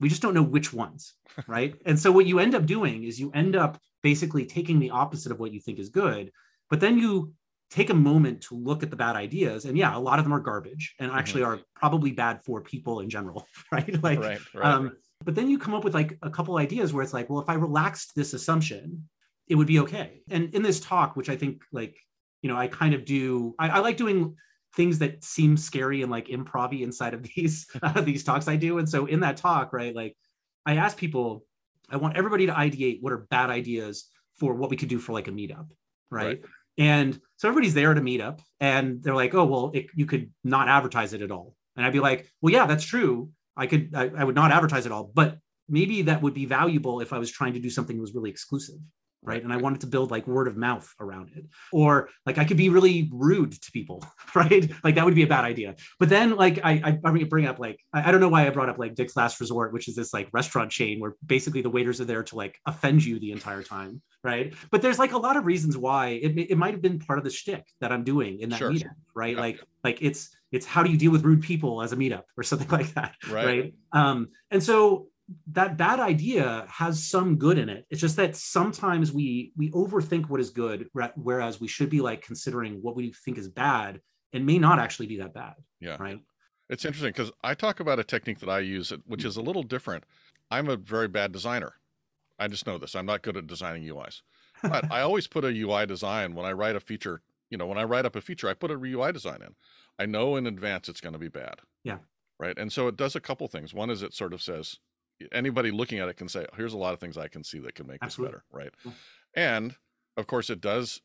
We 0.00 0.08
just 0.08 0.22
don't 0.22 0.34
know 0.34 0.42
which 0.42 0.72
ones 0.72 1.14
right? 1.46 1.74
And 1.86 1.98
so 1.98 2.10
what 2.12 2.26
you 2.26 2.38
end 2.38 2.54
up 2.54 2.66
doing 2.66 3.04
is 3.04 3.20
you 3.20 3.30
end 3.34 3.56
up 3.56 3.78
basically 4.02 4.46
taking 4.46 4.78
the 4.78 4.90
opposite 4.90 5.32
of 5.32 5.38
what 5.38 5.52
you 5.52 5.60
think 5.60 5.78
is 5.78 5.88
good 5.88 6.32
but 6.68 6.80
then 6.80 6.98
you 6.98 7.32
take 7.70 7.90
a 7.90 7.94
moment 7.94 8.40
to 8.42 8.56
look 8.56 8.82
at 8.82 8.90
the 8.90 8.96
bad 8.96 9.16
ideas. 9.16 9.64
And 9.64 9.76
yeah 9.78 9.96
a 9.96 9.98
lot 9.98 10.18
of 10.18 10.24
them 10.24 10.34
are 10.34 10.40
garbage 10.40 10.94
and 10.98 11.10
actually 11.12 11.42
mm-hmm. 11.42 11.60
are 11.60 11.64
probably 11.74 12.12
bad 12.12 12.42
for 12.44 12.60
people 12.60 13.00
in 13.00 13.08
general 13.08 13.46
right? 13.72 14.02
Like 14.02 14.20
right, 14.20 14.40
right. 14.54 14.64
Um, 14.64 14.92
but 15.24 15.34
then 15.34 15.50
you 15.50 15.58
come 15.58 15.74
up 15.74 15.84
with 15.84 15.94
like 15.94 16.18
a 16.22 16.30
couple 16.30 16.56
ideas 16.56 16.92
where 16.92 17.02
it's 17.02 17.12
like, 17.12 17.28
well, 17.28 17.40
if 17.40 17.48
I 17.48 17.54
relaxed 17.54 18.12
this 18.16 18.32
assumption, 18.32 19.08
it 19.48 19.54
would 19.54 19.66
be 19.66 19.80
okay. 19.80 20.22
And 20.30 20.54
in 20.54 20.62
this 20.62 20.80
talk, 20.80 21.16
which 21.16 21.28
I 21.28 21.36
think 21.36 21.62
like, 21.72 21.98
you 22.42 22.48
know, 22.48 22.56
I 22.56 22.68
kind 22.68 22.94
of 22.94 23.04
do, 23.04 23.54
I, 23.58 23.68
I 23.68 23.78
like 23.80 23.96
doing 23.96 24.36
things 24.76 24.98
that 25.00 25.22
seem 25.24 25.56
scary 25.56 26.02
and 26.02 26.10
like 26.10 26.28
improv 26.28 26.80
inside 26.80 27.12
of 27.12 27.22
these 27.34 27.66
uh, 27.82 28.00
these 28.02 28.24
talks 28.24 28.48
I 28.48 28.56
do. 28.56 28.78
And 28.78 28.88
so 28.88 29.06
in 29.06 29.20
that 29.20 29.36
talk, 29.36 29.72
right, 29.72 29.94
like 29.94 30.16
I 30.64 30.76
ask 30.76 30.96
people, 30.96 31.44
I 31.90 31.96
want 31.96 32.16
everybody 32.16 32.46
to 32.46 32.52
ideate 32.52 33.02
what 33.02 33.12
are 33.12 33.26
bad 33.30 33.50
ideas 33.50 34.06
for 34.36 34.54
what 34.54 34.70
we 34.70 34.76
could 34.76 34.88
do 34.88 34.98
for 34.98 35.12
like 35.12 35.28
a 35.28 35.32
meetup, 35.32 35.66
right? 36.10 36.26
right. 36.26 36.40
And 36.78 37.20
so 37.36 37.48
everybody's 37.48 37.74
there 37.74 37.92
to 37.92 38.00
meet 38.00 38.20
up, 38.20 38.40
and 38.60 39.02
they're 39.02 39.14
like, 39.14 39.34
"Oh, 39.34 39.44
well, 39.44 39.70
it, 39.74 39.86
you 39.94 40.06
could 40.06 40.30
not 40.44 40.68
advertise 40.68 41.12
it 41.12 41.20
at 41.20 41.30
all." 41.30 41.54
And 41.76 41.84
I'd 41.84 41.92
be 41.92 42.00
like, 42.00 42.32
"Well, 42.40 42.52
yeah, 42.52 42.64
that's 42.64 42.84
true, 42.84 43.30
I 43.60 43.66
could 43.66 43.94
I, 43.94 44.10
I 44.16 44.24
would 44.24 44.34
not 44.34 44.50
advertise 44.50 44.86
at 44.86 44.92
all, 44.92 45.10
but 45.14 45.38
maybe 45.68 46.02
that 46.02 46.22
would 46.22 46.34
be 46.34 46.46
valuable 46.46 47.00
if 47.00 47.12
I 47.12 47.18
was 47.18 47.30
trying 47.30 47.52
to 47.52 47.60
do 47.60 47.70
something 47.70 47.96
that 47.96 48.00
was 48.00 48.14
really 48.14 48.30
exclusive 48.30 48.76
right? 49.22 49.42
And 49.42 49.52
i 49.52 49.56
wanted 49.56 49.80
to 49.82 49.86
build 49.86 50.10
like 50.10 50.26
word 50.26 50.48
of 50.48 50.56
mouth 50.56 50.92
around 50.98 51.30
it. 51.36 51.44
Or 51.72 52.08
like 52.24 52.38
i 52.38 52.44
could 52.44 52.56
be 52.56 52.68
really 52.68 53.10
rude 53.12 53.52
to 53.52 53.72
people 53.72 54.04
right? 54.34 54.70
Like 54.82 54.94
that 54.94 55.04
would 55.04 55.14
be 55.14 55.22
a 55.22 55.26
bad 55.26 55.44
idea. 55.44 55.76
But 55.98 56.08
then 56.08 56.36
like 56.36 56.60
i 56.64 56.98
i 57.04 57.24
bring 57.24 57.46
up 57.46 57.58
like 57.58 57.78
i 57.92 58.10
don't 58.10 58.20
know 58.20 58.28
why 58.28 58.46
i 58.46 58.50
brought 58.50 58.68
up 58.68 58.78
like 58.78 58.94
dick's 58.94 59.16
last 59.16 59.40
resort 59.40 59.72
which 59.72 59.88
is 59.88 59.94
this 59.94 60.12
like 60.12 60.28
restaurant 60.32 60.70
chain 60.70 61.00
where 61.00 61.14
basically 61.24 61.62
the 61.62 61.70
waiters 61.70 62.00
are 62.00 62.04
there 62.04 62.22
to 62.22 62.36
like 62.36 62.58
offend 62.66 63.04
you 63.04 63.18
the 63.18 63.32
entire 63.32 63.62
time 63.62 64.00
right? 64.22 64.52
But 64.70 64.82
there's 64.82 64.98
like 64.98 65.12
a 65.12 65.18
lot 65.18 65.38
of 65.38 65.46
reasons 65.46 65.78
why 65.78 66.08
it, 66.08 66.38
it 66.50 66.58
might 66.58 66.74
have 66.74 66.82
been 66.82 66.98
part 66.98 67.18
of 67.18 67.24
the 67.24 67.30
shtick 67.30 67.64
that 67.80 67.90
i'm 67.92 68.04
doing 68.04 68.40
in 68.40 68.50
that 68.50 68.58
sure, 68.58 68.76
sure. 68.76 68.96
right? 69.14 69.34
Yeah. 69.34 69.40
like 69.40 69.60
like 69.84 69.98
it's 70.02 70.30
it's 70.52 70.66
how 70.66 70.82
do 70.82 70.90
you 70.90 70.96
deal 70.96 71.12
with 71.12 71.24
rude 71.24 71.42
people 71.42 71.82
as 71.82 71.92
a 71.92 71.96
meetup 71.96 72.24
or 72.36 72.42
something 72.42 72.68
like 72.78 72.92
that 72.94 73.14
right, 73.30 73.46
right? 73.46 73.74
um 73.92 74.28
and 74.50 74.62
so 74.62 75.08
that 75.52 75.76
bad 75.76 76.00
idea 76.00 76.66
has 76.68 77.04
some 77.04 77.36
good 77.36 77.56
in 77.56 77.68
it. 77.68 77.86
It's 77.88 78.00
just 78.00 78.16
that 78.16 78.34
sometimes 78.34 79.12
we 79.12 79.52
we 79.56 79.70
overthink 79.70 80.28
what 80.28 80.40
is 80.40 80.50
good 80.50 80.88
whereas 81.14 81.60
we 81.60 81.68
should 81.68 81.88
be 81.88 82.00
like 82.00 82.22
considering 82.22 82.80
what 82.82 82.96
we 82.96 83.12
think 83.24 83.38
is 83.38 83.48
bad 83.48 84.00
and 84.32 84.44
may 84.44 84.58
not 84.58 84.78
actually 84.78 85.06
be 85.06 85.18
that 85.18 85.32
bad 85.32 85.54
yeah. 85.80 85.96
right? 86.00 86.20
It's 86.68 86.84
interesting 86.84 87.10
because 87.10 87.32
i 87.42 87.54
talk 87.54 87.80
about 87.80 87.98
a 87.98 88.04
technique 88.04 88.38
that 88.40 88.48
i 88.48 88.60
use 88.60 88.92
which 89.06 89.24
is 89.24 89.36
a 89.36 89.42
little 89.42 89.62
different. 89.62 90.04
I'm 90.50 90.68
a 90.68 90.76
very 90.76 91.08
bad 91.08 91.30
designer. 91.30 91.74
I 92.38 92.48
just 92.48 92.66
know 92.66 92.78
this. 92.78 92.96
I'm 92.96 93.06
not 93.06 93.22
good 93.22 93.36
at 93.36 93.46
designing 93.46 93.84
uis 93.84 94.22
but 94.62 94.90
i 94.90 95.00
always 95.00 95.26
put 95.26 95.44
a 95.44 95.48
ui 95.48 95.86
design 95.86 96.34
when 96.34 96.46
i 96.46 96.52
write 96.52 96.76
a 96.76 96.80
feature 96.80 97.22
you 97.50 97.58
know 97.58 97.66
when 97.66 97.78
i 97.78 97.84
write 97.84 98.06
up 98.06 98.16
a 98.16 98.20
feature 98.20 98.48
i 98.48 98.54
put 98.54 98.70
a 98.70 98.74
ui 98.74 99.12
design 99.12 99.40
in 99.42 99.54
i 99.98 100.06
know 100.06 100.36
in 100.36 100.46
advance 100.46 100.88
it's 100.88 101.00
going 101.00 101.12
to 101.12 101.18
be 101.18 101.28
bad 101.28 101.56
yeah 101.84 101.98
right 102.38 102.58
and 102.58 102.72
so 102.72 102.88
it 102.88 102.96
does 102.96 103.14
a 103.14 103.20
couple 103.20 103.46
things 103.48 103.74
one 103.74 103.90
is 103.90 104.02
it 104.02 104.14
sort 104.14 104.32
of 104.32 104.42
says 104.42 104.78
anybody 105.32 105.70
looking 105.70 105.98
at 105.98 106.08
it 106.08 106.16
can 106.16 106.28
say, 106.28 106.46
here's 106.56 106.72
a 106.72 106.78
lot 106.78 106.94
of 106.94 107.00
things 107.00 107.18
I 107.18 107.28
can 107.28 107.44
see 107.44 107.58
that 107.60 107.74
can 107.74 107.86
make 107.86 107.98
Absolutely. 108.02 108.36
this 108.36 108.42
better, 108.52 108.64
right? 108.64 108.74
Yeah. 108.84 108.92
And 109.34 109.76
of 110.16 110.26
course, 110.26 110.50
it 110.50 110.60
does. 110.60 111.00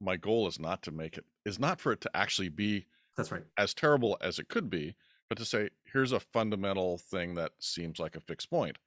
My 0.00 0.16
goal 0.16 0.48
is 0.48 0.58
not 0.58 0.82
to 0.82 0.90
make 0.90 1.16
it 1.16 1.24
is 1.44 1.58
not 1.58 1.80
for 1.80 1.92
it 1.92 2.00
to 2.02 2.10
actually 2.14 2.48
be 2.48 2.86
that's 3.16 3.30
right 3.30 3.44
as 3.56 3.74
terrible 3.74 4.16
as 4.20 4.38
it 4.38 4.48
could 4.48 4.68
be, 4.68 4.96
but 5.28 5.38
to 5.38 5.44
say 5.44 5.70
here's 5.92 6.12
a 6.12 6.20
fundamental 6.20 6.98
thing 6.98 7.34
that 7.36 7.52
seems 7.58 7.98
like 7.98 8.16
a 8.16 8.20
fixed 8.20 8.50
point, 8.50 8.78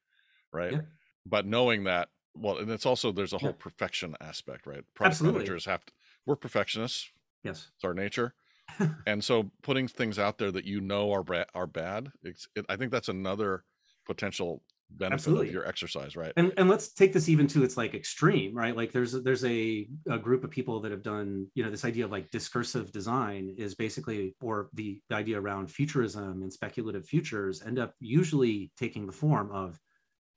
right? 0.52 0.74
Yeah. 0.74 0.82
But 1.26 1.46
knowing 1.46 1.86
that, 1.86 2.10
well, 2.36 2.58
and 2.58 2.70
it's 2.70 2.86
also 2.86 3.12
there's 3.12 3.34
a 3.34 3.38
whole 3.38 3.52
yeah. 3.52 3.56
perfection 3.60 4.16
aspect, 4.20 4.68
right? 4.68 4.84
Product 4.94 5.14
Absolutely. 5.14 5.40
managers 5.40 5.66
have 5.66 5.86
to. 5.86 5.94
We're 6.26 6.36
perfectionists. 6.36 7.10
Yes, 7.44 7.72
it's 7.76 7.84
our 7.84 7.94
nature. 7.94 8.34
and 9.06 9.24
so 9.24 9.52
putting 9.62 9.88
things 9.88 10.18
out 10.18 10.38
there 10.38 10.52
that 10.52 10.66
you 10.66 10.82
know 10.82 11.12
are 11.12 11.24
are 11.54 11.68
bad, 11.68 12.12
it, 12.24 12.66
I 12.68 12.76
think 12.76 12.92
that's 12.92 13.10
another 13.10 13.64
potential 14.06 14.62
benefit 14.92 15.14
Absolutely. 15.14 15.48
of 15.48 15.54
your 15.54 15.68
exercise 15.68 16.16
right 16.16 16.32
and, 16.38 16.54
and 16.58 16.70
let's 16.70 16.94
take 16.94 17.12
this 17.12 17.28
even 17.28 17.48
to 17.48 17.64
its 17.64 17.76
like 17.76 17.94
extreme 17.94 18.56
right 18.56 18.76
like 18.76 18.92
there's 18.92 19.14
there's 19.24 19.44
a, 19.44 19.88
a 20.10 20.18
group 20.18 20.44
of 20.44 20.52
people 20.52 20.80
that 20.80 20.92
have 20.92 21.02
done 21.02 21.48
you 21.56 21.64
know 21.64 21.72
this 21.72 21.86
idea 21.86 22.06
of 22.06 22.12
like 22.12 22.30
discursive 22.32 22.92
design 22.92 23.54
is 23.58 23.74
basically 23.74 24.36
or 24.42 24.70
the, 24.74 25.02
the 25.10 25.16
idea 25.16 25.40
around 25.40 25.70
futurism 25.70 26.44
and 26.44 26.54
speculative 26.54 27.06
futures 27.06 27.64
end 27.66 27.80
up 27.80 27.94
usually 28.00 28.72
taking 28.78 29.06
the 29.06 29.12
form 29.12 29.52
of 29.52 29.80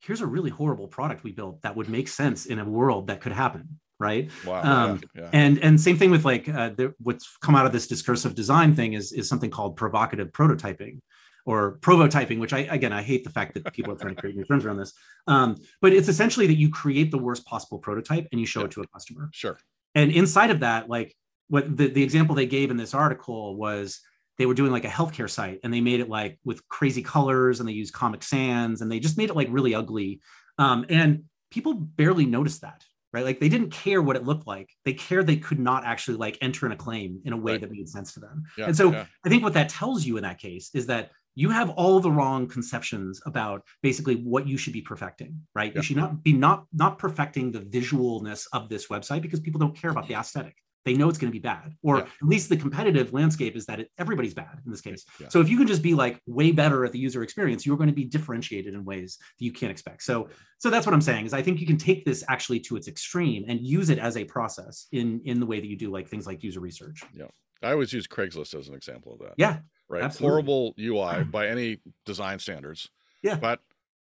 here's 0.01 0.21
a 0.21 0.27
really 0.27 0.49
horrible 0.49 0.87
product 0.87 1.23
we 1.23 1.31
built 1.31 1.61
that 1.61 1.75
would 1.75 1.89
make 1.89 2.07
sense 2.07 2.45
in 2.45 2.59
a 2.59 2.65
world 2.65 3.07
that 3.07 3.21
could 3.21 3.31
happen 3.33 3.79
right 3.99 4.29
wow 4.45 4.61
um, 4.63 5.01
yeah, 5.15 5.23
yeah. 5.23 5.29
and 5.33 5.59
and 5.63 5.79
same 5.79 5.97
thing 5.97 6.09
with 6.09 6.23
like 6.25 6.47
uh, 6.47 6.69
the, 6.69 6.93
what's 6.99 7.37
come 7.41 7.55
out 7.55 7.65
of 7.65 7.71
this 7.71 7.87
discursive 7.87 8.35
design 8.35 8.75
thing 8.75 8.93
is 8.93 9.11
is 9.11 9.27
something 9.27 9.49
called 9.49 9.75
provocative 9.75 10.31
prototyping 10.31 10.99
or 11.45 11.79
prototyping, 11.79 12.39
which 12.39 12.53
I 12.53 12.59
again 12.59 12.93
I 12.93 13.01
hate 13.01 13.23
the 13.23 13.29
fact 13.31 13.55
that 13.55 13.73
people 13.73 13.93
are 13.93 13.95
trying 13.95 14.15
to 14.15 14.21
create 14.21 14.35
new 14.35 14.43
terms 14.43 14.65
around 14.65 14.77
this. 14.77 14.93
Um, 15.25 15.55
but 15.81 15.93
it's 15.93 16.07
essentially 16.07 16.45
that 16.45 16.57
you 16.57 16.69
create 16.69 17.09
the 17.09 17.17
worst 17.17 17.45
possible 17.45 17.79
prototype 17.79 18.27
and 18.31 18.39
you 18.39 18.45
show 18.45 18.59
yeah. 18.59 18.65
it 18.67 18.71
to 18.71 18.81
a 18.81 18.87
customer. 18.87 19.29
Sure. 19.33 19.57
And 19.95 20.11
inside 20.11 20.51
of 20.51 20.59
that, 20.59 20.89
like 20.89 21.15
what 21.47 21.75
the, 21.75 21.87
the 21.87 22.03
example 22.03 22.35
they 22.35 22.45
gave 22.45 22.69
in 22.69 22.77
this 22.77 22.93
article 22.93 23.55
was 23.55 23.99
they 24.37 24.45
were 24.45 24.53
doing 24.53 24.71
like 24.71 24.85
a 24.85 24.89
healthcare 24.89 25.29
site 25.29 25.59
and 25.63 25.73
they 25.73 25.81
made 25.81 25.99
it 25.99 26.07
like 26.07 26.39
with 26.45 26.65
crazy 26.69 27.01
colors 27.01 27.59
and 27.59 27.67
they 27.67 27.73
used 27.73 27.93
comic 27.93 28.21
sans 28.21 28.81
and 28.81 28.91
they 28.91 28.99
just 28.99 29.17
made 29.17 29.29
it 29.29 29.35
like 29.35 29.47
really 29.49 29.73
ugly. 29.73 30.21
Um, 30.59 30.85
and 30.87 31.23
people 31.49 31.73
barely 31.73 32.25
noticed 32.25 32.61
that 32.61 32.83
right 33.13 33.25
like 33.25 33.39
they 33.39 33.49
didn't 33.49 33.71
care 33.71 34.01
what 34.01 34.15
it 34.15 34.23
looked 34.23 34.47
like 34.47 34.69
they 34.85 34.93
cared 34.93 35.27
they 35.27 35.37
could 35.37 35.59
not 35.59 35.85
actually 35.85 36.17
like 36.17 36.37
enter 36.41 36.65
in 36.65 36.71
a 36.71 36.75
claim 36.75 37.19
in 37.25 37.33
a 37.33 37.37
way 37.37 37.53
right. 37.53 37.61
that 37.61 37.71
made 37.71 37.87
sense 37.87 38.13
to 38.13 38.19
them 38.19 38.43
yeah, 38.57 38.65
and 38.65 38.75
so 38.75 38.91
yeah. 38.91 39.05
i 39.25 39.29
think 39.29 39.43
what 39.43 39.53
that 39.53 39.69
tells 39.69 40.05
you 40.05 40.17
in 40.17 40.23
that 40.23 40.39
case 40.39 40.69
is 40.73 40.85
that 40.85 41.11
you 41.35 41.49
have 41.49 41.69
all 41.71 41.99
the 41.99 42.11
wrong 42.11 42.47
conceptions 42.47 43.21
about 43.25 43.63
basically 43.81 44.15
what 44.15 44.47
you 44.47 44.57
should 44.57 44.73
be 44.73 44.81
perfecting 44.81 45.39
right 45.55 45.71
yeah. 45.71 45.79
you 45.79 45.83
should 45.83 45.97
not 45.97 46.23
be 46.23 46.33
not 46.33 46.65
not 46.73 46.97
perfecting 46.97 47.51
the 47.51 47.59
visualness 47.59 48.47
of 48.53 48.69
this 48.69 48.87
website 48.87 49.21
because 49.21 49.39
people 49.39 49.59
don't 49.59 49.75
care 49.75 49.91
about 49.91 50.07
the 50.07 50.15
aesthetic 50.15 50.55
they 50.85 50.93
know 50.93 51.09
it's 51.09 51.17
going 51.17 51.31
to 51.31 51.35
be 51.35 51.41
bad 51.41 51.75
or 51.83 51.97
yeah. 51.97 52.03
at 52.03 52.27
least 52.27 52.49
the 52.49 52.57
competitive 52.57 53.13
landscape 53.13 53.55
is 53.55 53.65
that 53.65 53.79
it, 53.79 53.91
everybody's 53.97 54.33
bad 54.33 54.59
in 54.65 54.71
this 54.71 54.81
case 54.81 55.05
yeah. 55.19 55.27
so 55.27 55.41
if 55.41 55.49
you 55.49 55.57
can 55.57 55.67
just 55.67 55.81
be 55.81 55.93
like 55.93 56.21
way 56.25 56.51
better 56.51 56.85
at 56.85 56.91
the 56.91 56.99
user 56.99 57.23
experience 57.23 57.65
you're 57.65 57.77
going 57.77 57.89
to 57.89 57.95
be 57.95 58.05
differentiated 58.05 58.73
in 58.73 58.85
ways 58.85 59.17
that 59.19 59.45
you 59.45 59.51
can't 59.51 59.71
expect 59.71 60.03
so 60.03 60.29
so 60.57 60.69
that's 60.69 60.85
what 60.85 60.93
i'm 60.93 61.01
saying 61.01 61.25
is 61.25 61.33
i 61.33 61.41
think 61.41 61.59
you 61.59 61.67
can 61.67 61.77
take 61.77 62.05
this 62.05 62.23
actually 62.29 62.59
to 62.59 62.75
its 62.75 62.87
extreme 62.87 63.45
and 63.47 63.61
use 63.61 63.89
it 63.89 63.99
as 63.99 64.17
a 64.17 64.23
process 64.23 64.87
in 64.91 65.21
in 65.25 65.39
the 65.39 65.45
way 65.45 65.59
that 65.59 65.67
you 65.67 65.77
do 65.77 65.91
like 65.91 66.07
things 66.07 66.25
like 66.25 66.43
user 66.43 66.59
research 66.59 67.03
yeah 67.13 67.25
i 67.61 67.71
always 67.71 67.91
use 67.93 68.07
craigslist 68.07 68.57
as 68.57 68.69
an 68.69 68.75
example 68.75 69.13
of 69.13 69.19
that 69.19 69.33
yeah 69.37 69.59
right? 69.89 70.03
Absolutely. 70.03 70.29
Horrible 70.29 70.73
UI 70.79 71.23
by 71.31 71.47
any 71.47 71.79
design 72.05 72.39
standards. 72.39 72.89
Yeah. 73.21 73.35
But 73.35 73.59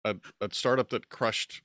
a, 0.05 0.17
a 0.41 0.49
startup 0.53 0.91
that 0.91 1.09
crushed 1.09 1.63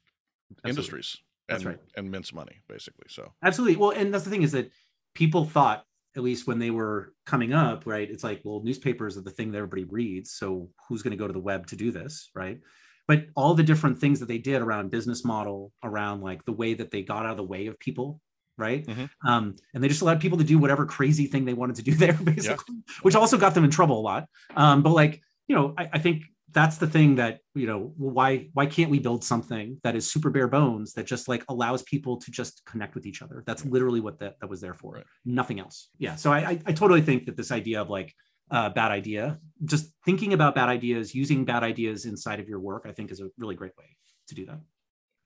Absolutely. 0.52 0.70
industries 0.70 1.18
and, 1.50 1.65
right. 1.65 1.80
and 1.96 2.10
mints 2.10 2.34
money, 2.34 2.62
basically. 2.68 3.06
So 3.10 3.34
absolutely. 3.44 3.76
Well, 3.76 3.91
and 3.91 4.13
that's 4.13 4.24
the 4.24 4.32
thing 4.32 4.41
is 4.41 4.54
that 4.54 4.72
people 5.15 5.45
thought, 5.45 5.84
at 6.15 6.23
least 6.23 6.47
when 6.47 6.60
they 6.60 6.69
were 6.69 7.13
coming 7.25 7.51
up, 7.51 7.86
right? 7.86 8.10
It's 8.10 8.23
like, 8.23 8.41
well, 8.43 8.62
newspapers 8.63 9.17
are 9.17 9.21
the 9.21 9.32
thing 9.32 9.51
that 9.51 9.58
everybody 9.58 9.84
reads. 9.84 10.32
So 10.34 10.69
who's 10.88 11.01
going 11.01 11.12
to 11.12 11.17
go 11.17 11.28
to 11.28 11.34
the 11.34 11.39
web 11.39 11.67
to 11.67 11.75
do 11.75 11.91
this, 11.91 12.30
right? 12.36 12.60
but 13.08 13.25
all 13.36 13.54
the 13.54 13.63
different 13.63 13.99
things 13.99 14.19
that 14.19 14.28
they 14.28 14.38
did 14.38 14.62
around 14.62 14.91
business 14.91 15.23
model 15.23 15.71
around 15.84 16.21
like 16.21 16.43
the 16.45 16.51
way 16.51 16.73
that 16.73 16.91
they 16.91 17.01
got 17.01 17.25
out 17.25 17.32
of 17.32 17.38
the 17.38 17.43
way 17.43 17.67
of 17.67 17.80
people 17.80 18.19
right 18.58 18.86
mm-hmm. 18.86 19.06
um, 19.28 19.56
and 19.73 19.84
they 19.84 19.88
just 19.88 20.01
allowed 20.01 20.19
people 20.21 20.38
to 20.38 20.43
do 20.43 20.58
whatever 20.58 20.86
crazy 20.86 21.28
thing 21.28 21.45
they 21.45 21.54
wanted 21.54 21.75
to 21.75 21.84
do 21.84 21.93
there 21.93 22.13
basically 22.23 22.75
yeah. 22.75 22.93
which 23.01 23.15
also 23.15 23.38
got 23.38 23.54
them 23.54 23.63
in 23.63 23.71
trouble 23.71 23.99
a 23.99 24.01
lot 24.01 24.28
um, 24.56 24.82
but 24.82 24.91
like 24.91 25.21
you 25.47 25.56
know 25.56 25.73
I, 25.78 25.89
I, 25.93 25.99
think 25.99 26.23
that's 26.56 26.78
the 26.78 26.88
thing 26.88 27.15
that 27.15 27.41
you 27.54 27.68
know 27.68 27.94
why 27.98 28.50
why 28.54 28.65
can't 28.65 28.89
we 28.89 28.98
build 28.98 29.24
something 29.24 29.80
that 29.84 29.96
is 29.96 30.12
super 30.12 30.32
bare 30.32 30.48
bones 30.48 30.94
that 30.94 31.06
just 31.06 31.28
like 31.28 31.44
allows 31.50 31.84
people 31.84 32.18
to 32.18 32.32
just 32.32 32.63
connect 32.65 32.96
with 32.96 33.06
each 33.06 33.22
other? 33.22 33.44
That's 33.46 33.63
literally 33.65 34.00
what 34.00 34.18
that, 34.20 34.39
that 34.41 34.50
was 34.50 34.62
there 34.62 34.74
for. 34.74 34.94
Right. 34.96 35.04
nothing 35.26 35.60
else. 35.60 35.89
Yeah. 36.00 36.15
So 36.15 36.32
I, 36.32 36.38
I, 36.38 36.60
I 36.65 36.74
totally 36.74 37.02
think 37.02 37.26
that 37.26 37.38
this 37.38 37.52
idea 37.52 37.82
of 37.82 37.89
like 37.89 38.13
uh, 38.50 38.70
bad 38.70 38.91
idea 38.91 39.39
just 39.65 39.91
thinking 40.06 40.34
about 40.34 40.56
bad 40.56 40.70
ideas 40.70 41.13
using 41.13 41.46
bad 41.46 41.63
ideas 41.63 42.06
inside 42.06 42.39
of 42.39 42.48
your 42.48 42.60
work 42.60 42.86
i 42.88 42.91
think 42.91 43.10
is 43.10 43.20
a 43.20 43.28
really 43.39 43.56
great 43.56 43.72
way 43.76 43.86
to 44.28 44.36
do 44.36 44.46
that. 44.46 44.60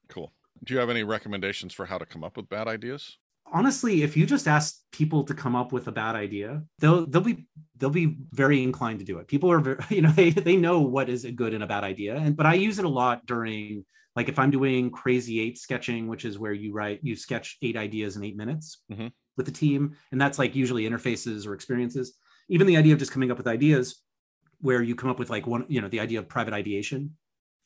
Cool. 0.07 0.33
Do 0.63 0.73
you 0.73 0.79
have 0.79 0.89
any 0.89 1.03
recommendations 1.03 1.73
for 1.73 1.85
how 1.85 1.97
to 1.97 2.05
come 2.05 2.23
up 2.23 2.35
with 2.35 2.49
bad 2.49 2.67
ideas 2.67 3.17
honestly, 3.51 4.03
if 4.03 4.15
you 4.15 4.25
just 4.25 4.47
ask 4.47 4.79
people 4.91 5.23
to 5.23 5.33
come 5.33 5.55
up 5.55 5.71
with 5.71 5.87
a 5.87 5.91
bad 5.91 6.15
idea, 6.15 6.63
they'll 6.79 7.05
they'll 7.05 7.21
be 7.21 7.47
they'll 7.77 7.89
be 7.89 8.17
very 8.31 8.63
inclined 8.63 8.99
to 8.99 9.05
do 9.05 9.19
it. 9.19 9.27
People 9.27 9.51
are 9.51 9.59
very, 9.59 9.77
you 9.89 10.01
know 10.01 10.11
they 10.11 10.29
they 10.29 10.57
know 10.57 10.81
what 10.81 11.09
is 11.09 11.25
a 11.25 11.31
good 11.31 11.53
and 11.53 11.63
a 11.63 11.67
bad 11.67 11.83
idea, 11.83 12.15
and 12.15 12.35
but 12.35 12.45
I 12.45 12.55
use 12.55 12.79
it 12.79 12.85
a 12.85 12.89
lot 12.89 13.25
during 13.25 13.85
like 14.15 14.29
if 14.29 14.39
I'm 14.39 14.51
doing 14.51 14.91
crazy 14.91 15.39
eight 15.39 15.57
sketching, 15.57 16.07
which 16.07 16.25
is 16.25 16.39
where 16.39 16.53
you 16.53 16.73
write 16.73 16.99
you 17.03 17.15
sketch 17.15 17.57
eight 17.61 17.77
ideas 17.77 18.15
in 18.15 18.23
eight 18.23 18.37
minutes 18.37 18.81
mm-hmm. 18.91 19.07
with 19.37 19.45
the 19.45 19.51
team, 19.51 19.95
and 20.11 20.19
that's 20.19 20.39
like 20.39 20.55
usually 20.55 20.89
interfaces 20.89 21.47
or 21.47 21.53
experiences. 21.53 22.15
Even 22.49 22.67
the 22.67 22.77
idea 22.77 22.93
of 22.93 22.99
just 22.99 23.11
coming 23.11 23.31
up 23.31 23.37
with 23.37 23.47
ideas 23.47 24.01
where 24.61 24.81
you 24.81 24.95
come 24.95 25.09
up 25.09 25.19
with 25.19 25.29
like 25.29 25.47
one 25.47 25.65
you 25.69 25.81
know 25.81 25.87
the 25.87 25.99
idea 25.99 26.19
of 26.19 26.27
private 26.27 26.53
ideation 26.53 27.15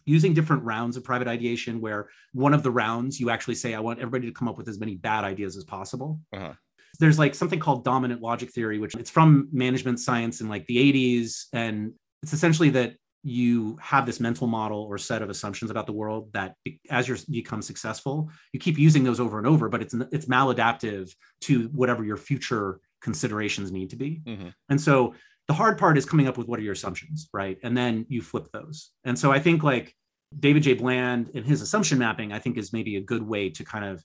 using 0.05 0.33
different 0.33 0.63
rounds 0.63 0.97
of 0.97 1.03
private 1.03 1.27
ideation 1.27 1.79
where 1.81 2.09
one 2.33 2.53
of 2.53 2.63
the 2.63 2.71
rounds 2.71 3.19
you 3.19 3.29
actually 3.29 3.55
say 3.55 3.73
i 3.73 3.79
want 3.79 3.99
everybody 3.99 4.27
to 4.27 4.33
come 4.33 4.47
up 4.47 4.57
with 4.57 4.67
as 4.67 4.79
many 4.79 4.95
bad 4.95 5.23
ideas 5.23 5.57
as 5.57 5.63
possible 5.63 6.19
uh-huh. 6.33 6.53
there's 6.99 7.19
like 7.19 7.35
something 7.35 7.59
called 7.59 7.83
dominant 7.83 8.21
logic 8.21 8.51
theory 8.51 8.79
which 8.79 8.95
it's 8.95 9.09
from 9.09 9.47
management 9.51 9.99
science 9.99 10.41
in 10.41 10.49
like 10.49 10.65
the 10.67 10.77
80s 10.77 11.45
and 11.53 11.93
it's 12.21 12.33
essentially 12.33 12.69
that 12.71 12.95
you 13.25 13.77
have 13.81 14.05
this 14.05 14.19
mental 14.19 14.47
model 14.47 14.81
or 14.81 14.97
set 14.97 15.21
of 15.21 15.29
assumptions 15.29 15.71
about 15.71 15.85
the 15.85 15.93
world 15.93 16.31
that 16.33 16.55
as 16.89 17.07
you 17.07 17.17
become 17.29 17.61
successful 17.61 18.29
you 18.51 18.59
keep 18.59 18.77
using 18.77 19.03
those 19.03 19.19
over 19.19 19.37
and 19.37 19.47
over 19.47 19.69
but 19.69 19.81
it's 19.81 19.93
it's 20.11 20.25
maladaptive 20.25 21.09
to 21.39 21.69
whatever 21.69 22.03
your 22.03 22.17
future 22.17 22.79
considerations 23.01 23.71
need 23.71 23.89
to 23.89 23.95
be 23.95 24.21
mm-hmm. 24.25 24.49
and 24.69 24.79
so 24.79 25.13
the 25.47 25.53
hard 25.53 25.77
part 25.77 25.97
is 25.97 26.06
coming 26.06 26.27
up 26.27 26.38
with 26.38 26.47
what 26.47 26.60
are 26.60 26.63
your 26.63 26.73
assumptions 26.73 27.29
right? 27.34 27.58
And 27.63 27.75
then 27.75 28.06
you 28.10 28.21
flip 28.21 28.47
those. 28.51 28.91
And 29.03 29.17
so 29.17 29.32
i 29.32 29.39
think 29.39 29.63
like 29.63 29.95
david 30.39 30.63
j. 30.63 30.73
Bland 30.73 31.29
and 31.36 31.45
his 31.45 31.62
assumption 31.62 31.99
mapping 31.99 32.34
i 32.34 32.39
think 32.39 32.58
is 32.58 32.73
maybe 32.73 32.95
a 32.95 33.01
good 33.01 33.21
way 33.21 33.49
to 33.51 33.63
kind 33.63 33.86
of 33.86 34.03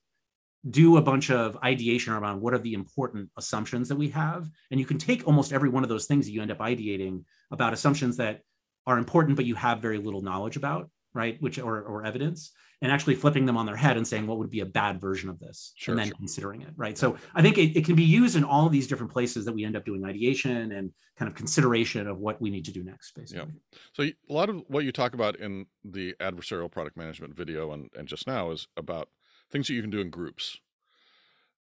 do 0.68 0.96
a 0.96 1.03
bunch 1.03 1.31
of 1.31 1.57
ideation 1.62 2.12
around 2.12 2.40
what 2.40 2.53
are 2.53 2.59
the 2.59 2.74
important 2.74 3.31
assumptions 3.37 3.88
that 3.88 3.96
we 3.96 4.09
have. 4.09 4.51
And 4.70 4.81
you 4.81 4.85
can 4.85 4.98
take 4.98 5.27
almost 5.27 5.53
every 5.53 5.68
one 5.68 5.85
of 5.85 5.88
those 5.88 6.07
things 6.07 6.27
that 6.27 6.33
you 6.33 6.42
end 6.42 6.51
up 6.51 6.59
ideating 6.59 7.24
about 7.53 7.72
assumptions 7.72 8.16
that 8.16 8.40
are 8.87 8.98
important 8.98 9.37
but 9.37 9.44
you 9.44 9.55
have 9.55 9.81
very 9.81 9.98
little 9.98 10.22
knowledge 10.22 10.57
about 10.57 10.90
right 11.14 11.40
which 11.40 11.59
or, 11.59 11.83
or 11.83 12.05
evidence 12.05 12.53
and 12.81 12.92
actually 12.92 13.14
flipping 13.14 13.44
them 13.44 13.57
on 13.57 13.66
their 13.66 13.77
head 13.77 13.97
and 13.97 14.07
saying 14.07 14.27
what 14.27 14.38
would 14.38 14.51
be 14.51 14.61
a 14.61 14.66
bad 14.66 15.01
version 15.01 15.29
of 15.29 15.38
this? 15.40 15.73
Sure, 15.77 15.92
and 15.92 16.01
then 16.01 16.09
sure. 16.09 16.16
considering 16.16 16.62
it 16.62 16.71
right? 16.77 16.97
So 16.97 17.16
i 17.35 17.42
think 17.42 17.59
it, 17.59 17.77
it, 17.77 17.85
can 17.85 17.97
be 17.97 18.05
used 18.05 18.37
in 18.37 18.44
all 18.44 18.68
these 18.68 18.87
different 18.87 19.12
places 19.12 19.44
that 19.44 19.53
we 19.53 19.64
end 19.64 19.77
up 19.77 19.85
doing 19.85 20.05
ideation 20.05 20.73
and 20.73 20.92
kind 21.18 21.29
of 21.29 21.35
consideration 21.35 22.07
of 22.07 22.18
what 22.18 22.40
we 22.40 22.51
need 22.51 22.64
to 22.66 22.73
do 22.73 22.85
next 22.85 23.12
basically. 23.14 23.53
Yeah. 23.73 23.79
so 23.92 24.03
a 24.05 24.33
lot 24.33 24.49
of 24.49 24.62
what 24.68 24.85
you 24.85 24.92
talk 24.92 25.14
about 25.14 25.37
in 25.37 25.66
the 25.85 26.14
adversarial 26.21 26.71
product 26.71 26.97
management 26.97 27.35
video 27.35 27.73
and, 27.73 27.90
and 27.97 28.07
just 28.07 28.27
now 28.27 28.51
is 28.51 28.68
about 28.77 29.09
things 29.51 29.66
that 29.66 29.75
you 29.75 29.81
can 29.81 29.90
do 29.90 30.01
in 30.01 30.11
groups. 30.11 30.59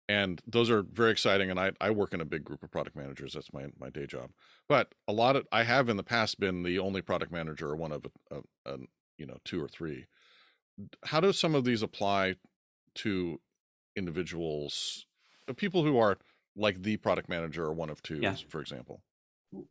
And 0.09 0.41
those 0.47 0.69
are 0.69 0.83
very 0.83 1.11
exciting 1.11 1.49
and 1.51 1.59
I, 1.59 1.71
I 1.81 1.89
work 1.89 2.13
in 2.13 2.21
a 2.21 2.25
big 2.25 2.43
group 2.43 2.63
of 2.63 2.71
product 2.71 2.95
managers. 2.95 3.33
That's 3.33 3.51
my, 3.51 3.65
my 3.79 3.89
day 3.89 4.05
job. 4.05 4.29
But 4.69 4.93
a 5.07 5.13
lot 5.13 5.35
of 5.35 5.47
i 5.51 5.63
have 5.63 5.89
in 5.89 5.97
the 5.97 6.03
past 6.03 6.39
been 6.39 6.63
the 6.63 6.79
only 6.79 7.01
product 7.01 7.31
manager 7.31 7.69
or 7.69 7.75
one 7.75 7.91
of 7.91 8.05
a, 8.31 8.35
a, 8.35 8.73
a 8.73 8.77
you 9.17 9.25
know 9.25 9.37
two 9.43 9.63
or 9.63 9.67
three 9.67 10.05
how 11.05 11.19
do 11.19 11.33
some 11.33 11.55
of 11.55 11.63
these 11.63 11.81
apply 11.81 12.35
to 12.95 13.39
individuals, 13.95 15.05
uh, 15.49 15.53
people 15.53 15.83
who 15.83 15.97
are 15.97 16.17
like 16.55 16.81
the 16.81 16.97
product 16.97 17.29
manager 17.29 17.63
or 17.63 17.73
one 17.73 17.89
of 17.89 18.01
two, 18.01 18.19
yeah. 18.21 18.35
for 18.49 18.61
example? 18.61 19.01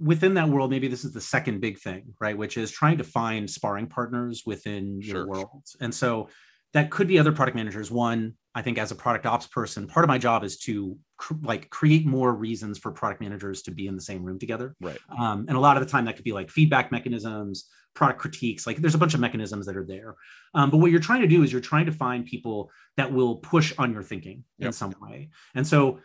Within 0.00 0.34
that 0.34 0.48
world, 0.48 0.70
maybe 0.70 0.88
this 0.88 1.04
is 1.04 1.12
the 1.12 1.20
second 1.20 1.60
big 1.60 1.78
thing, 1.78 2.14
right? 2.20 2.36
Which 2.36 2.56
is 2.56 2.70
trying 2.70 2.98
to 2.98 3.04
find 3.04 3.48
sparring 3.48 3.88
partners 3.88 4.44
within 4.46 5.00
your 5.02 5.16
sure. 5.16 5.26
world. 5.26 5.62
And 5.80 5.94
so 5.94 6.28
that 6.72 6.90
could 6.90 7.08
be 7.08 7.18
other 7.18 7.32
product 7.32 7.56
managers. 7.56 7.90
One, 7.90 8.34
I 8.54 8.62
think 8.62 8.78
as 8.78 8.90
a 8.90 8.94
product 8.94 9.26
ops 9.26 9.46
person, 9.46 9.86
part 9.86 10.04
of 10.04 10.08
my 10.08 10.18
job 10.18 10.44
is 10.44 10.58
to 10.60 10.96
cr- 11.18 11.34
like 11.42 11.68
create 11.68 12.06
more 12.06 12.34
reasons 12.34 12.78
for 12.78 12.90
product 12.90 13.20
managers 13.20 13.62
to 13.62 13.70
be 13.70 13.86
in 13.86 13.94
the 13.94 14.00
same 14.00 14.24
room 14.24 14.38
together. 14.38 14.74
Right. 14.80 14.98
Um, 15.16 15.44
and 15.46 15.56
a 15.56 15.60
lot 15.60 15.76
of 15.76 15.84
the 15.84 15.90
time 15.90 16.06
that 16.06 16.16
could 16.16 16.24
be 16.24 16.32
like 16.32 16.50
feedback 16.50 16.90
mechanisms, 16.90 17.68
product 17.96 18.20
critiques. 18.20 18.66
Like 18.66 18.76
there's 18.76 18.94
a 18.94 18.98
bunch 18.98 19.14
of 19.14 19.20
mechanisms 19.20 19.66
that 19.66 19.76
are 19.76 19.86
there. 19.86 20.14
Um, 20.54 20.70
but 20.70 20.76
what 20.78 20.90
you're 20.90 21.00
trying 21.00 21.22
to 21.22 21.26
do 21.26 21.42
is 21.42 21.50
you're 21.50 21.60
trying 21.60 21.86
to 21.86 21.92
find 21.92 22.24
people 22.24 22.70
that 22.96 23.12
will 23.12 23.36
push 23.36 23.72
on 23.78 23.92
your 23.92 24.02
thinking 24.02 24.44
yep. 24.58 24.68
in 24.68 24.72
some 24.72 24.94
way. 25.00 25.30
And 25.54 25.66
so 25.66 25.98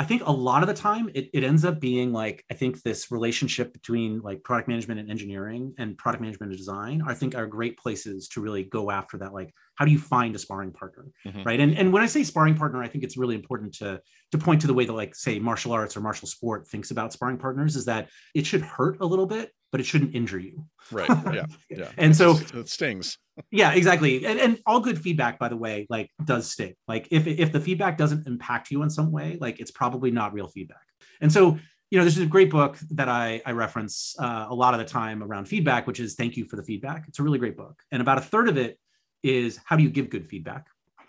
I 0.00 0.04
think 0.04 0.22
a 0.24 0.30
lot 0.30 0.62
of 0.62 0.68
the 0.68 0.74
time 0.74 1.10
it, 1.12 1.28
it 1.34 1.42
ends 1.42 1.64
up 1.64 1.80
being 1.80 2.12
like, 2.12 2.44
I 2.52 2.54
think 2.54 2.82
this 2.82 3.10
relationship 3.10 3.72
between 3.72 4.20
like 4.20 4.44
product 4.44 4.68
management 4.68 5.00
and 5.00 5.10
engineering 5.10 5.74
and 5.76 5.98
product 5.98 6.22
management 6.22 6.52
and 6.52 6.58
design, 6.58 7.02
I 7.04 7.14
think 7.14 7.34
are 7.34 7.48
great 7.48 7.76
places 7.76 8.28
to 8.28 8.40
really 8.40 8.62
go 8.62 8.92
after 8.92 9.18
that. 9.18 9.34
Like, 9.34 9.52
how 9.74 9.84
do 9.84 9.90
you 9.90 9.98
find 9.98 10.36
a 10.36 10.38
sparring 10.38 10.72
partner? 10.72 11.06
Mm-hmm. 11.26 11.42
Right. 11.42 11.58
And, 11.58 11.76
and 11.76 11.92
when 11.92 12.04
I 12.04 12.06
say 12.06 12.22
sparring 12.22 12.54
partner, 12.54 12.80
I 12.80 12.86
think 12.86 13.02
it's 13.02 13.16
really 13.16 13.34
important 13.34 13.74
to, 13.78 14.00
to 14.30 14.38
point 14.38 14.60
to 14.60 14.68
the 14.68 14.74
way 14.74 14.84
that 14.84 14.92
like 14.92 15.16
say 15.16 15.40
martial 15.40 15.72
arts 15.72 15.96
or 15.96 16.00
martial 16.00 16.28
sport 16.28 16.68
thinks 16.68 16.92
about 16.92 17.12
sparring 17.12 17.38
partners 17.38 17.74
is 17.74 17.86
that 17.86 18.08
it 18.36 18.46
should 18.46 18.62
hurt 18.62 18.98
a 19.00 19.06
little 19.06 19.26
bit, 19.26 19.50
but 19.70 19.80
it 19.80 19.84
shouldn't 19.84 20.14
injure 20.14 20.38
you. 20.38 20.64
Right. 20.90 21.08
Yeah. 21.34 21.46
Yeah. 21.68 21.90
and 21.98 22.16
so 22.16 22.38
it 22.54 22.68
stings. 22.68 23.18
yeah, 23.50 23.72
exactly. 23.72 24.24
And, 24.24 24.40
and 24.40 24.58
all 24.66 24.80
good 24.80 25.00
feedback, 25.00 25.38
by 25.38 25.48
the 25.48 25.56
way, 25.56 25.86
like 25.90 26.10
does 26.24 26.50
sting. 26.50 26.74
Like 26.86 27.08
if, 27.10 27.26
if 27.26 27.52
the 27.52 27.60
feedback 27.60 27.98
doesn't 27.98 28.26
impact 28.26 28.70
you 28.70 28.82
in 28.82 28.90
some 28.90 29.12
way, 29.12 29.36
like 29.40 29.60
it's 29.60 29.70
probably 29.70 30.10
not 30.10 30.32
real 30.32 30.48
feedback. 30.48 30.78
And 31.20 31.32
so, 31.32 31.58
you 31.90 31.98
know, 31.98 32.04
this 32.04 32.16
is 32.16 32.22
a 32.22 32.26
great 32.26 32.50
book 32.50 32.78
that 32.90 33.08
I, 33.08 33.40
I 33.46 33.52
reference 33.52 34.14
uh, 34.18 34.46
a 34.48 34.54
lot 34.54 34.74
of 34.74 34.80
the 34.80 34.86
time 34.86 35.22
around 35.22 35.46
feedback, 35.46 35.86
which 35.86 36.00
is 36.00 36.14
Thank 36.14 36.36
You 36.36 36.44
for 36.44 36.56
the 36.56 36.62
Feedback. 36.62 37.04
It's 37.08 37.18
a 37.18 37.22
really 37.22 37.38
great 37.38 37.56
book. 37.56 37.82
And 37.92 38.00
about 38.02 38.18
a 38.18 38.22
third 38.22 38.48
of 38.48 38.56
it 38.56 38.78
is 39.22 39.58
how 39.64 39.76
do 39.76 39.82
you 39.82 39.90
give 39.90 40.10
good 40.10 40.26
feedback? 40.26 40.66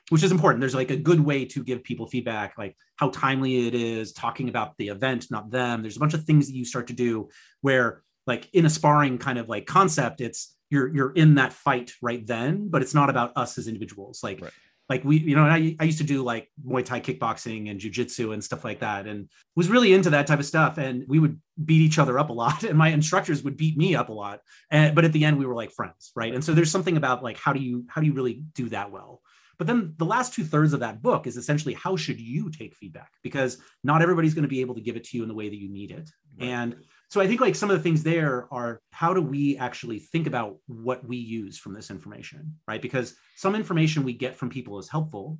Which 0.10 0.24
is 0.24 0.32
important. 0.32 0.62
There's 0.62 0.76
like 0.76 0.90
a 0.90 0.98
good 0.98 1.20
way 1.20 1.46
to 1.46 1.64
give 1.64 1.84
people 1.84 2.08
feedback, 2.08 2.58
like 2.58 2.76
how 2.96 3.10
timely 3.10 3.68
it 3.68 3.76
is, 3.76 4.12
talking 4.14 4.50
about 4.50 4.76
the 4.78 4.88
event, 4.88 5.28
not 5.30 5.52
them. 5.52 5.82
There's 5.82 5.98
a 5.98 6.00
bunch 6.00 6.14
of 6.14 6.24
things 6.24 6.48
that 6.48 6.56
you 6.56 6.66
start 6.66 6.88
to 6.88 6.94
do 6.94 7.30
where 7.62 8.02
like 8.30 8.48
in 8.54 8.66
a 8.66 8.70
sparring 8.70 9.18
kind 9.18 9.38
of 9.38 9.50
like 9.50 9.66
concept 9.66 10.22
it's 10.22 10.56
you're 10.70 10.88
you're 10.96 11.12
in 11.12 11.36
that 11.36 11.52
fight 11.52 11.92
right 12.02 12.26
then 12.26 12.70
but 12.70 12.82
it's 12.82 12.94
not 12.94 13.10
about 13.10 13.34
us 13.36 13.58
as 13.58 13.68
individuals. 13.68 14.22
Like 14.24 14.42
right. 14.42 14.52
like 14.88 15.04
we 15.04 15.18
you 15.18 15.36
know 15.36 15.44
I, 15.44 15.76
I 15.80 15.84
used 15.84 15.98
to 15.98 16.04
do 16.04 16.24
like 16.24 16.48
muay 16.66 16.86
thai 16.86 17.02
kickboxing 17.02 17.70
and 17.70 17.80
jiu-jitsu 17.80 18.32
and 18.32 18.44
stuff 18.44 18.64
like 18.64 18.80
that 18.80 19.08
and 19.08 19.30
was 19.56 19.68
really 19.68 19.94
into 19.94 20.12
that 20.12 20.28
type 20.28 20.40
of 20.40 20.46
stuff. 20.46 20.78
And 20.78 21.04
we 21.08 21.20
would 21.20 21.42
beat 21.66 21.82
each 21.82 22.00
other 22.00 22.18
up 22.18 22.30
a 22.30 22.34
lot 22.34 22.64
and 22.70 22.78
my 22.78 22.90
instructors 22.90 23.44
would 23.44 23.58
beat 23.58 23.78
me 23.78 23.96
up 23.96 24.10
a 24.10 24.14
lot. 24.14 24.42
And 24.72 24.96
but 24.96 25.06
at 25.06 25.12
the 25.12 25.26
end 25.26 25.38
we 25.38 25.46
were 25.46 25.56
like 25.56 25.72
friends 25.72 26.12
right? 26.16 26.34
And 26.34 26.44
so 26.44 26.54
there's 26.54 26.72
something 26.72 26.98
about 26.98 27.24
like 27.24 27.38
how 27.38 27.52
do 27.52 27.60
you 27.60 27.86
how 27.90 28.00
do 28.00 28.08
you 28.08 28.14
really 28.14 28.44
do 28.54 28.70
that 28.70 28.92
well? 28.92 29.22
But 29.58 29.68
then 29.68 29.94
the 29.98 30.06
last 30.06 30.34
two 30.34 30.46
thirds 30.46 30.72
of 30.72 30.80
that 30.80 31.02
book 31.02 31.28
is 31.28 31.36
essentially 31.36 31.74
how 31.74 31.98
should 31.98 32.20
you 32.20 32.50
take 32.50 32.76
feedback? 32.76 33.12
Because 33.22 33.58
not 33.84 34.02
everybody's 34.02 34.34
going 34.34 34.44
to 34.44 34.56
be 34.56 34.62
able 34.62 34.76
to 34.76 34.82
give 34.82 34.96
it 34.96 35.04
to 35.06 35.18
you 35.18 35.24
in 35.24 35.28
the 35.28 35.36
way 35.36 35.50
that 35.50 35.60
you 35.60 35.70
need 35.70 35.92
it. 35.92 36.10
Right. 36.40 36.50
and 36.50 36.76
so 37.10 37.20
i 37.20 37.28
think 37.28 37.42
like 37.42 37.56
some 37.56 37.70
of 37.70 37.78
the 37.78 37.84
things 37.84 38.04
there 38.04 38.48
are 38.52 38.82
how 38.92 39.14
do 39.14 39.22
we 39.22 39.58
actually 39.58 40.00
think 40.00 40.28
about 40.28 40.58
what 40.68 41.06
we 41.08 41.18
use 41.18 41.58
from 41.58 41.74
this 41.74 41.90
information 41.90 42.56
right? 42.68 42.82
Because 42.82 43.16
some 43.36 43.56
information 43.56 44.04
we 44.04 44.14
get 44.14 44.36
from 44.36 44.50
people 44.50 44.80
is 44.80 44.90
helpful 44.90 45.40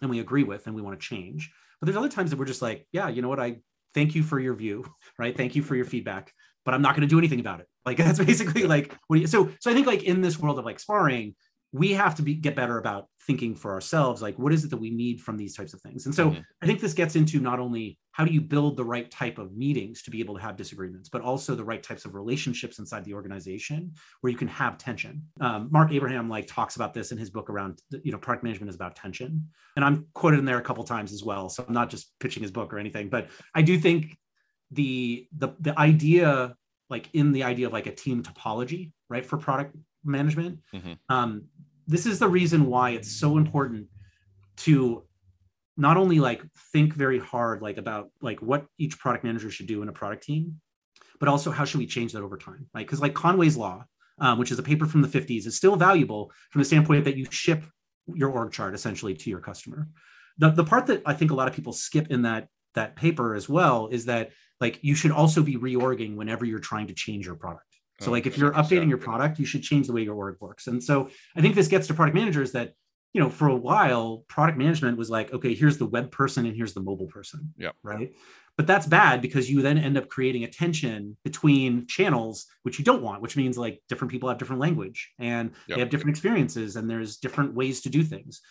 and 0.00 0.10
we 0.10 0.20
agree 0.20 0.44
with 0.44 0.66
and 0.66 0.74
we 0.74 0.82
want 0.82 0.98
to 0.98 1.06
change 1.06 1.50
but 1.80 1.86
there's 1.86 1.96
other 1.96 2.08
times 2.08 2.30
that 2.30 2.38
we're 2.38 2.44
just 2.44 2.62
like 2.62 2.86
yeah 2.92 3.08
you 3.08 3.22
know 3.22 3.28
what? 3.28 3.40
I 3.40 3.58
thank 3.94 4.14
you 4.14 4.22
for 4.22 4.38
your 4.38 4.54
view 4.54 4.84
right? 5.18 5.36
Thank 5.36 5.54
you 5.54 5.62
for 5.62 5.76
your 5.76 5.84
feedback 5.84 6.32
but 6.64 6.74
i'm 6.74 6.82
not 6.82 6.94
going 6.94 7.00
to 7.00 7.12
do 7.12 7.18
anything 7.18 7.40
about 7.40 7.60
it. 7.60 7.66
Like 7.86 7.96
that's 8.04 8.18
basically 8.18 8.64
like 8.64 8.94
what 9.08 9.20
you, 9.20 9.26
so 9.26 9.50
so 9.60 9.70
i 9.70 9.74
think 9.74 9.86
like 9.86 10.02
in 10.04 10.20
this 10.20 10.38
world 10.38 10.58
of 10.58 10.64
like 10.64 10.80
sparring 10.80 11.34
we 11.72 11.92
have 11.92 12.16
to 12.16 12.22
be 12.22 12.34
get 12.34 12.56
better 12.56 12.78
about 12.78 13.06
thinking 13.26 13.54
for 13.54 13.72
ourselves 13.72 14.20
like 14.20 14.38
what 14.38 14.52
is 14.52 14.64
it 14.64 14.70
that 14.70 14.76
we 14.76 14.90
need 14.90 15.20
from 15.20 15.36
these 15.36 15.54
types 15.56 15.72
of 15.72 15.80
things? 15.80 16.06
And 16.06 16.14
so 16.14 16.30
mm-hmm. 16.30 16.40
i 16.62 16.66
think 16.66 16.80
this 16.80 16.94
gets 16.94 17.16
into 17.16 17.40
not 17.40 17.60
only 17.60 17.98
how 18.12 18.24
do 18.24 18.32
you 18.32 18.40
build 18.40 18.76
the 18.76 18.84
right 18.84 19.10
type 19.10 19.38
of 19.38 19.56
meetings 19.56 20.02
to 20.02 20.10
be 20.10 20.20
able 20.20 20.34
to 20.34 20.40
have 20.40 20.56
disagreements 20.56 21.08
but 21.08 21.22
also 21.22 21.54
the 21.54 21.64
right 21.64 21.82
types 21.82 22.04
of 22.04 22.14
relationships 22.14 22.78
inside 22.78 23.04
the 23.04 23.14
organization 23.14 23.92
where 24.20 24.30
you 24.30 24.36
can 24.36 24.48
have 24.48 24.78
tension 24.78 25.22
um, 25.40 25.68
mark 25.70 25.92
abraham 25.92 26.28
like 26.28 26.46
talks 26.46 26.76
about 26.76 26.94
this 26.94 27.12
in 27.12 27.18
his 27.18 27.30
book 27.30 27.50
around 27.50 27.80
you 28.02 28.12
know 28.12 28.18
product 28.18 28.44
management 28.44 28.68
is 28.68 28.76
about 28.76 28.96
tension 28.96 29.48
and 29.76 29.84
i'm 29.84 30.06
quoted 30.14 30.38
in 30.38 30.44
there 30.44 30.58
a 30.58 30.62
couple 30.62 30.84
times 30.84 31.12
as 31.12 31.22
well 31.22 31.48
so 31.48 31.64
i'm 31.66 31.74
not 31.74 31.90
just 31.90 32.12
pitching 32.20 32.42
his 32.42 32.50
book 32.50 32.72
or 32.72 32.78
anything 32.78 33.08
but 33.08 33.28
i 33.54 33.62
do 33.62 33.78
think 33.78 34.16
the 34.70 35.26
the 35.36 35.48
the 35.60 35.78
idea 35.78 36.54
like 36.88 37.08
in 37.12 37.32
the 37.32 37.44
idea 37.44 37.66
of 37.66 37.72
like 37.72 37.86
a 37.86 37.94
team 37.94 38.22
topology 38.22 38.92
right 39.08 39.24
for 39.24 39.36
product 39.36 39.76
management. 40.04 40.60
Mm-hmm. 40.74 40.92
Um, 41.08 41.44
this 41.86 42.06
is 42.06 42.18
the 42.18 42.28
reason 42.28 42.66
why 42.66 42.90
it's 42.90 43.10
so 43.10 43.36
important 43.36 43.86
to 44.58 45.04
not 45.80 45.96
only 45.96 46.20
like 46.20 46.42
think 46.72 46.94
very 46.94 47.18
hard 47.18 47.62
like 47.62 47.78
about 47.78 48.10
like 48.20 48.40
what 48.40 48.66
each 48.78 48.98
product 48.98 49.24
manager 49.24 49.50
should 49.50 49.66
do 49.66 49.82
in 49.82 49.88
a 49.88 49.92
product 49.92 50.22
team 50.22 50.60
but 51.18 51.28
also 51.28 51.50
how 51.50 51.64
should 51.64 51.78
we 51.78 51.86
change 51.86 52.12
that 52.12 52.22
over 52.22 52.36
time? 52.36 52.66
Right 52.74 52.86
because 52.86 53.00
like 53.00 53.14
conway's 53.14 53.56
law 53.56 53.84
um, 54.18 54.38
which 54.38 54.52
is 54.52 54.58
a 54.58 54.62
paper 54.62 54.84
from 54.84 55.00
the 55.00 55.08
50s 55.08 55.46
is 55.46 55.56
still 55.56 55.76
valuable 55.76 56.30
from 56.50 56.60
the 56.60 56.64
standpoint 56.66 57.04
that 57.04 57.16
you 57.16 57.26
ship 57.30 57.64
your 58.06 58.30
org 58.30 58.52
chart 58.52 58.74
essentially 58.74 59.14
to 59.14 59.30
your 59.30 59.40
customer. 59.40 59.88
The, 60.38 60.50
the 60.50 60.64
part 60.64 60.86
that 60.86 61.02
i 61.06 61.14
think 61.14 61.30
a 61.30 61.34
lot 61.34 61.48
of 61.48 61.54
people 61.54 61.72
skip 61.72 62.08
in 62.10 62.22
that 62.22 62.48
that 62.74 62.94
paper 62.96 63.34
as 63.34 63.48
well 63.48 63.88
is 63.90 64.04
that 64.04 64.30
like 64.60 64.78
you 64.82 64.94
should 64.94 65.10
also 65.10 65.42
be 65.42 65.56
reorging 65.56 66.14
whenever 66.14 66.44
you're 66.44 66.60
trying 66.60 66.86
to 66.88 66.94
change 66.94 67.26
your 67.26 67.34
product. 67.34 67.64
So 68.02 68.10
like 68.10 68.24
if 68.26 68.38
you're 68.38 68.52
updating 68.52 68.88
your 68.88 68.98
product 68.98 69.38
you 69.38 69.44
should 69.44 69.62
change 69.62 69.86
the 69.86 69.92
way 69.92 70.02
your 70.02 70.14
org 70.14 70.36
works. 70.40 70.66
And 70.66 70.82
so 70.82 71.08
i 71.36 71.40
think 71.40 71.54
this 71.54 71.68
gets 71.68 71.86
to 71.88 71.94
product 71.94 72.14
managers 72.14 72.52
that 72.52 72.74
you 73.12 73.20
know, 73.20 73.28
for 73.28 73.48
a 73.48 73.56
while, 73.56 74.24
product 74.28 74.56
management 74.56 74.96
was 74.96 75.10
like, 75.10 75.32
okay, 75.32 75.54
here's 75.54 75.78
the 75.78 75.86
web 75.86 76.10
person 76.12 76.46
and 76.46 76.56
here's 76.56 76.74
the 76.74 76.80
mobile 76.80 77.06
person. 77.06 77.52
Yeah. 77.56 77.70
Right. 77.82 78.14
But 78.56 78.66
that's 78.66 78.86
bad 78.86 79.22
because 79.22 79.50
you 79.50 79.62
then 79.62 79.78
end 79.78 79.96
up 79.96 80.08
creating 80.08 80.44
a 80.44 80.48
tension 80.48 81.16
between 81.24 81.86
channels, 81.86 82.46
which 82.62 82.78
you 82.78 82.84
don't 82.84 83.02
want, 83.02 83.22
which 83.22 83.36
means 83.36 83.56
like 83.56 83.82
different 83.88 84.12
people 84.12 84.28
have 84.28 84.38
different 84.38 84.60
language 84.60 85.12
and 85.18 85.52
yep. 85.66 85.76
they 85.76 85.80
have 85.80 85.90
different 85.90 86.10
experiences 86.10 86.76
and 86.76 86.88
there's 86.88 87.16
different 87.16 87.54
ways 87.54 87.80
to 87.82 87.88
do 87.88 88.02
things. 88.02 88.42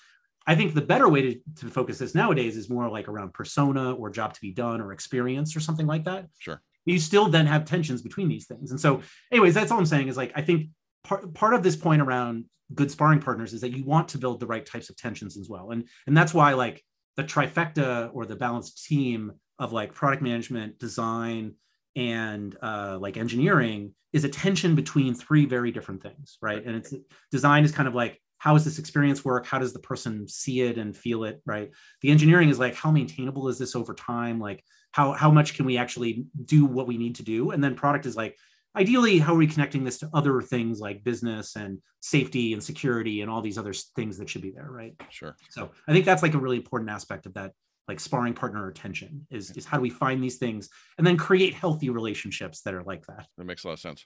I 0.48 0.56
think 0.56 0.74
the 0.74 0.82
better 0.82 1.08
way 1.08 1.22
to, 1.22 1.40
to 1.58 1.68
focus 1.68 2.00
this 2.00 2.16
nowadays 2.16 2.58
is 2.58 2.70
more 2.70 2.90
like 2.90 3.08
around 3.08 3.34
persona 3.34 3.94
or 3.94 4.10
job 4.10 4.34
to 4.34 4.42
be 4.42 4.52
done 4.52 4.82
or 4.82 4.94
experience 4.94 5.56
or 5.56 5.60
something 5.60 5.86
like 5.86 6.06
that. 6.06 6.26
Sure. 6.40 6.62
You 6.86 6.98
still 6.98 7.30
then 7.30 7.46
have 7.46 7.66
tensions 7.66 8.02
between 8.02 8.30
these 8.30 8.48
things. 8.48 8.72
And 8.72 8.80
so, 8.80 9.02
anyways, 9.32 9.54
that's 9.54 9.72
all 9.72 9.78
I'm 9.78 9.86
saying 9.86 10.08
is 10.08 10.18
like, 10.18 10.32
I 10.34 10.42
think 10.42 10.70
part, 11.10 11.34
part 11.34 11.54
of 11.54 11.64
this 11.64 11.76
point 11.76 12.02
around 12.02 12.46
good 12.76 12.92
sparring 12.92 13.20
partners 13.20 13.54
is 13.54 13.62
that 13.62 13.76
you 13.76 13.84
want 13.84 14.08
to 14.10 14.20
build 14.20 14.40
the 14.40 14.46
right 14.46 14.66
types 14.66 14.90
of 14.90 14.96
tensions 14.96 15.38
as 15.38 15.50
well. 15.50 15.72
And 15.72 15.88
and 16.06 16.16
that's 16.16 16.34
why 16.34 16.54
like 16.54 16.84
the 17.18 17.24
trifecta 17.24 18.12
or 18.14 18.26
the 18.26 18.36
balanced 18.36 18.86
team 18.86 19.34
of 19.58 19.74
like 19.74 19.94
product 19.94 20.22
management 20.22 20.80
design 20.80 21.56
and 21.96 22.56
uh, 22.62 22.98
like 23.02 23.18
engineering 23.18 23.94
is 24.14 24.24
a 24.24 24.30
tension 24.30 24.76
between 24.76 25.14
three 25.14 25.46
very 25.46 25.72
different 25.72 26.02
things 26.02 26.38
right? 26.42 26.64
And 26.64 26.76
it's 26.76 26.94
design 27.32 27.64
is 27.66 27.72
kind 27.72 27.88
of 27.88 27.96
like 27.96 28.22
how 28.38 28.54
does 28.54 28.64
this 28.64 28.80
experience 28.80 29.26
work? 29.26 29.46
How 29.46 29.60
does 29.60 29.74
the 29.74 29.80
person 29.80 30.26
see 30.28 30.62
it 30.62 30.78
and 30.78 30.96
feel 30.96 31.24
it 31.24 31.42
right? 31.46 31.72
The 32.02 32.12
engineering 32.12 32.50
is 32.50 32.60
like 32.60 32.76
how 32.76 32.92
maintainable 32.92 33.50
is 33.50 33.58
this 33.58 33.76
over 33.76 33.96
time? 33.96 34.40
Like 34.40 34.64
how 34.92 35.14
how 35.14 35.32
much 35.32 35.56
can 35.56 35.66
we 35.66 35.78
actually 35.78 36.26
do 36.46 36.66
what 36.66 36.88
we 36.88 36.98
need 36.98 37.16
to 37.16 37.24
do? 37.24 37.50
And 37.52 37.64
then 37.64 37.76
product 37.76 38.06
is 38.06 38.16
like 38.16 38.38
ideally 38.76 39.20
how 39.20 39.34
are 39.34 39.38
we 39.38 39.48
connecting 39.48 39.84
this 39.84 39.98
to 40.00 40.10
other 40.14 40.42
things 40.42 40.80
like 40.80 41.04
business 41.04 41.56
and 41.56 41.80
safety 42.02 42.54
and 42.54 42.64
security 42.64 43.22
and 43.22 43.30
all 43.30 43.42
these 43.42 43.58
other 43.58 43.74
things 43.74 44.18
that 44.18 44.30
should 44.30 44.42
be 44.42 44.52
there 44.52 44.70
right? 44.70 44.94
Sure. 45.10 45.36
So 45.50 45.72
i 45.88 45.92
think 45.92 46.06
that's 46.06 46.24
like 46.24 46.34
a 46.34 46.40
really 46.40 46.58
important 46.58 46.90
aspect 46.92 47.26
of 47.26 47.34
that 47.34 47.52
like 47.90 48.00
sparring 48.00 48.36
partner 48.36 48.68
attention 48.70 49.26
is 49.32 49.50
is 49.58 49.66
how 49.66 49.76
do 49.78 49.82
we 49.82 49.90
find 49.90 50.24
these 50.24 50.38
things 50.38 50.70
and 51.00 51.06
then 51.06 51.18
create 51.18 51.56
healthy 51.56 51.90
relationships 51.90 52.62
that 52.62 52.76
are 52.76 52.84
like 52.84 53.06
that. 53.08 53.26
That 53.38 53.46
makes 53.46 53.64
a 53.64 53.68
lot 53.68 53.74
of 53.74 53.80
sense. 53.80 54.06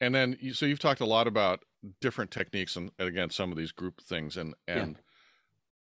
And 0.00 0.14
then 0.14 0.36
you, 0.40 0.52
so 0.52 0.66
you've 0.66 0.78
talked 0.78 1.00
a 1.00 1.06
lot 1.06 1.26
about 1.26 1.60
different 2.02 2.30
techniques 2.30 2.76
and, 2.76 2.90
and 2.98 3.08
again 3.08 3.30
some 3.30 3.50
of 3.50 3.56
these 3.56 3.72
group 3.72 4.00
things 4.02 4.36
and 4.36 4.54
and 4.68 4.98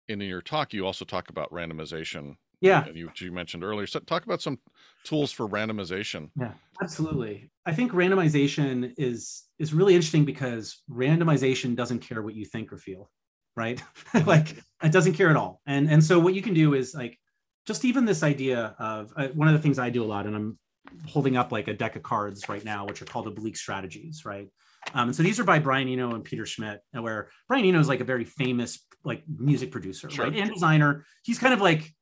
yeah. 0.09 0.15
in 0.15 0.21
your 0.23 0.41
talk 0.41 0.73
you 0.73 0.87
also 0.87 1.05
talk 1.05 1.29
about 1.29 1.51
randomization 1.53 2.37
yeah. 2.61 2.87
You, 2.93 3.11
you 3.17 3.33
mentioned 3.33 3.65
earlier. 3.65 3.87
So 3.87 4.01
talk 4.01 4.25
about 4.25 4.43
some 4.43 4.59
tools 5.05 5.33
for 5.33 5.49
randomization. 5.49 6.31
Yeah 6.39 6.53
absolutely. 6.81 7.51
I 7.67 7.73
think 7.73 7.93
randomization 7.93 8.95
is 8.97 9.45
is 9.59 9.75
really 9.75 9.95
interesting 9.95 10.25
because 10.25 10.83
randomization 10.91 11.75
doesn't 11.75 12.01
care 12.01 12.23
what 12.23 12.35
you 12.35 12.45
think 12.45 12.73
or 12.73 12.79
feel 12.79 13.11
right? 13.57 13.83
Like 14.27 14.57
it 14.85 14.93
doesn't 14.93 15.15
care 15.15 15.31
at 15.31 15.37
all. 15.37 15.61
And 15.67 15.91
and 15.91 16.03
so 16.03 16.19
what 16.19 16.35
you 16.35 16.43
can 16.43 16.55
do 16.55 16.75
is 16.75 16.95
like 16.95 17.19
just 17.67 17.85
even 17.85 18.05
this 18.05 18.23
idea 18.23 18.77
of 18.79 19.13
uh, 19.17 19.29
one 19.29 19.49
of 19.49 19.55
the 19.55 19.61
things 19.61 19.79
i 19.79 19.91
do 19.91 20.03
a 20.03 20.07
lot 20.07 20.25
and 20.25 20.35
i'm 20.35 20.59
holding 21.07 21.37
up 21.37 21.53
like 21.53 21.69
a 21.69 21.75
deck 21.75 21.97
of 21.97 22.03
cards 22.03 22.49
right 22.49 22.65
now 22.65 22.87
which 22.87 23.03
are 23.03 23.05
called 23.05 23.27
oblique 23.27 23.57
strategies 23.57 24.25
right? 24.25 24.49
Um, 24.95 25.09
and 25.09 25.17
so 25.17 25.23
these 25.23 25.41
are 25.41 25.45
by 25.45 25.59
Brian 25.59 25.89
Eno 25.89 26.15
and 26.15 26.25
Peter 26.25 26.47
Schmidt, 26.47 26.81
where 26.93 27.31
Brian 27.49 27.65
Eno 27.65 27.81
is 27.81 27.89
like 27.89 28.01
a 28.01 28.05
very 28.05 28.25
famous 28.25 28.87
like 29.05 29.23
music 29.29 29.71
producer, 29.71 30.09
sure. 30.09 30.27
right, 30.27 30.35
and 30.35 30.53
designer. 30.53 31.05
He's 31.25 31.39
kind 31.39 31.53
of 31.53 31.61
like 31.61 31.93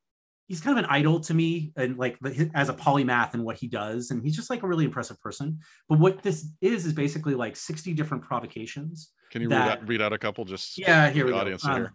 he's 0.48 0.60
kind 0.60 0.78
of 0.78 0.84
an 0.84 0.90
idol 0.90 1.20
to 1.20 1.34
me 1.34 1.72
and 1.76 1.98
like 1.98 2.16
as 2.54 2.68
a 2.68 2.74
polymath 2.74 3.34
and 3.34 3.44
what 3.44 3.56
he 3.56 3.66
does 3.66 4.10
and 4.10 4.22
he's 4.22 4.36
just 4.36 4.50
like 4.50 4.62
a 4.62 4.66
really 4.66 4.84
impressive 4.84 5.20
person. 5.20 5.58
But 5.88 5.98
what 5.98 6.22
this 6.22 6.50
is 6.60 6.86
is 6.86 6.92
basically 6.92 7.34
like 7.34 7.56
60 7.56 7.92
different 7.94 8.24
provocations 8.24 9.10
can 9.32 9.42
you 9.42 9.48
that, 9.48 9.66
read, 9.66 9.78
out, 9.78 9.88
read 9.88 10.02
out 10.02 10.12
a 10.12 10.18
couple 10.18 10.44
just 10.44 10.78
yeah 10.78 11.10
here 11.10 11.24
we 11.24 11.32
the 11.32 11.38
audience 11.38 11.64
go. 11.64 11.72
Um, 11.72 11.76
here 11.76 11.92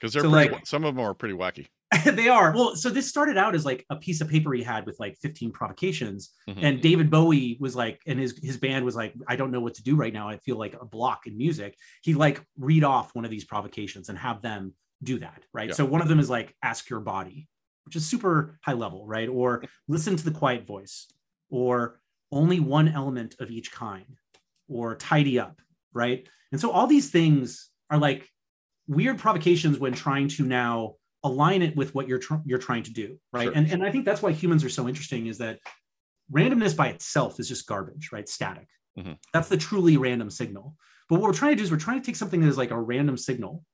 because 0.00 0.12
they're 0.12 0.22
so 0.22 0.30
pretty, 0.30 0.50
like, 0.50 0.66
some 0.66 0.84
of 0.84 0.94
them 0.94 1.04
are 1.04 1.14
pretty 1.14 1.34
wacky. 1.34 1.66
They 2.04 2.28
are. 2.28 2.52
Well 2.52 2.74
so 2.74 2.90
this 2.90 3.08
started 3.08 3.36
out 3.36 3.54
as 3.54 3.64
like 3.64 3.84
a 3.90 3.96
piece 3.96 4.20
of 4.20 4.28
paper 4.28 4.52
he 4.52 4.62
had 4.62 4.84
with 4.86 4.96
like 4.98 5.16
15 5.22 5.52
provocations 5.52 6.30
mm-hmm. 6.48 6.64
and 6.64 6.80
david 6.80 7.10
bowie 7.10 7.56
was 7.60 7.76
like 7.76 8.00
and 8.06 8.18
his 8.18 8.38
his 8.42 8.56
band 8.56 8.84
was 8.84 8.96
like 8.96 9.14
i 9.28 9.36
don't 9.36 9.50
know 9.50 9.60
what 9.60 9.74
to 9.74 9.82
do 9.82 9.94
right 9.94 10.12
now. 10.12 10.28
I 10.28 10.38
feel 10.38 10.58
like 10.58 10.74
a 10.80 10.84
block 10.84 11.26
in 11.26 11.36
music. 11.36 11.76
He 12.02 12.14
like 12.14 12.42
read 12.58 12.82
off 12.82 13.14
one 13.14 13.24
of 13.24 13.30
these 13.30 13.44
provocations 13.44 14.08
and 14.08 14.18
have 14.18 14.42
them 14.42 14.74
do 15.02 15.18
that 15.18 15.42
right? 15.52 15.68
Yeah. 15.68 15.74
so 15.74 15.84
one 15.84 16.00
of 16.00 16.08
them 16.08 16.18
is 16.18 16.30
like 16.30 16.54
ask 16.62 16.88
your 16.88 17.00
body 17.00 17.48
which 17.84 17.96
is 17.96 18.06
super 18.06 18.58
high 18.62 18.72
level, 18.72 19.06
right? 19.06 19.28
Or 19.28 19.64
listen 19.88 20.16
to 20.16 20.24
the 20.24 20.30
quiet 20.30 20.66
voice, 20.66 21.06
or 21.50 22.00
only 22.32 22.60
one 22.60 22.88
element 22.88 23.36
of 23.40 23.50
each 23.50 23.72
kind, 23.72 24.18
or 24.68 24.96
tidy 24.96 25.38
up, 25.38 25.60
right? 25.92 26.26
And 26.52 26.60
so 26.60 26.70
all 26.70 26.86
these 26.86 27.10
things 27.10 27.70
are 27.90 27.98
like 27.98 28.28
weird 28.86 29.18
provocations 29.18 29.78
when 29.78 29.92
trying 29.92 30.28
to 30.28 30.44
now 30.44 30.94
align 31.22 31.62
it 31.62 31.74
with 31.76 31.94
what 31.94 32.06
you're 32.06 32.18
tr- 32.18 32.34
you're 32.44 32.58
trying 32.58 32.82
to 32.84 32.92
do, 32.92 33.18
right? 33.32 33.44
Sure. 33.44 33.52
And 33.54 33.70
and 33.70 33.84
I 33.84 33.90
think 33.90 34.04
that's 34.04 34.22
why 34.22 34.32
humans 34.32 34.64
are 34.64 34.68
so 34.68 34.88
interesting 34.88 35.26
is 35.26 35.38
that 35.38 35.58
randomness 36.32 36.76
by 36.76 36.88
itself 36.88 37.40
is 37.40 37.48
just 37.48 37.66
garbage, 37.66 38.10
right? 38.12 38.28
Static. 38.28 38.68
Mm-hmm. 38.98 39.12
That's 39.32 39.48
the 39.48 39.56
truly 39.56 39.96
random 39.96 40.30
signal. 40.30 40.76
But 41.08 41.20
what 41.20 41.28
we're 41.28 41.34
trying 41.34 41.52
to 41.52 41.56
do 41.56 41.64
is 41.64 41.70
we're 41.70 41.76
trying 41.76 42.00
to 42.00 42.06
take 42.06 42.16
something 42.16 42.40
that 42.40 42.48
is 42.48 42.58
like 42.58 42.70
a 42.70 42.80
random 42.80 43.16
signal 43.16 43.64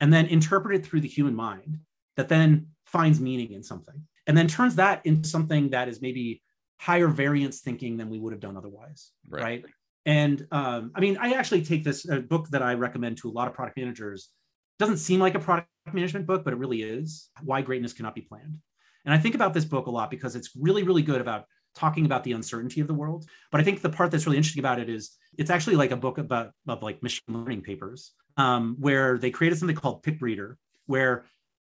and 0.00 0.12
then 0.12 0.26
interpret 0.26 0.76
it 0.76 0.86
through 0.86 1.00
the 1.00 1.08
human 1.08 1.34
mind 1.34 1.78
that 2.16 2.28
then 2.28 2.68
finds 2.86 3.20
meaning 3.20 3.52
in 3.52 3.62
something 3.62 4.00
and 4.26 4.36
then 4.36 4.48
turns 4.48 4.76
that 4.76 5.04
into 5.04 5.28
something 5.28 5.70
that 5.70 5.88
is 5.88 6.00
maybe 6.00 6.42
higher 6.80 7.08
variance 7.08 7.60
thinking 7.60 7.96
than 7.96 8.08
we 8.08 8.18
would 8.18 8.32
have 8.32 8.40
done 8.40 8.56
otherwise 8.56 9.12
right, 9.28 9.42
right? 9.42 9.64
and 10.04 10.46
um, 10.52 10.92
i 10.94 11.00
mean 11.00 11.16
i 11.18 11.32
actually 11.32 11.62
take 11.64 11.84
this 11.84 12.06
book 12.28 12.48
that 12.48 12.62
i 12.62 12.74
recommend 12.74 13.16
to 13.16 13.28
a 13.28 13.32
lot 13.32 13.48
of 13.48 13.54
product 13.54 13.76
managers. 13.76 14.30
Doesn't 14.78 14.98
seem 14.98 15.20
like 15.20 15.34
a 15.34 15.38
product 15.38 15.68
management 15.92 16.26
book 16.26 16.44
but 16.44 16.52
it 16.52 16.58
really 16.58 16.82
is. 16.82 17.30
Why 17.42 17.62
greatness 17.62 17.92
cannot 17.92 18.14
be 18.14 18.20
planned. 18.20 18.58
And 19.04 19.14
i 19.14 19.18
think 19.18 19.34
about 19.34 19.54
this 19.54 19.64
book 19.64 19.86
a 19.86 19.90
lot 19.90 20.10
because 20.10 20.36
it's 20.36 20.50
really 20.54 20.82
really 20.82 21.02
good 21.02 21.20
about 21.20 21.44
talking 21.74 22.06
about 22.06 22.24
the 22.24 22.32
uncertainty 22.32 22.80
of 22.80 22.86
the 22.86 22.94
world. 22.94 23.26
But 23.50 23.60
i 23.60 23.64
think 23.64 23.80
the 23.80 23.90
part 23.90 24.10
that's 24.10 24.26
really 24.26 24.36
interesting 24.36 24.60
about 24.60 24.78
it 24.78 24.88
is 24.88 25.16
it's 25.38 25.50
actually 25.50 25.76
like 25.76 25.92
a 25.92 25.96
book 25.96 26.18
about 26.18 26.52
of 26.68 26.82
like 26.82 27.02
machine 27.02 27.34
learning 27.36 27.62
papers 27.62 28.12
um, 28.36 28.76
where 28.78 29.18
they 29.18 29.30
created 29.30 29.58
something 29.58 29.76
called 29.76 30.02
PicBreeder 30.02 30.56
where 30.86 31.24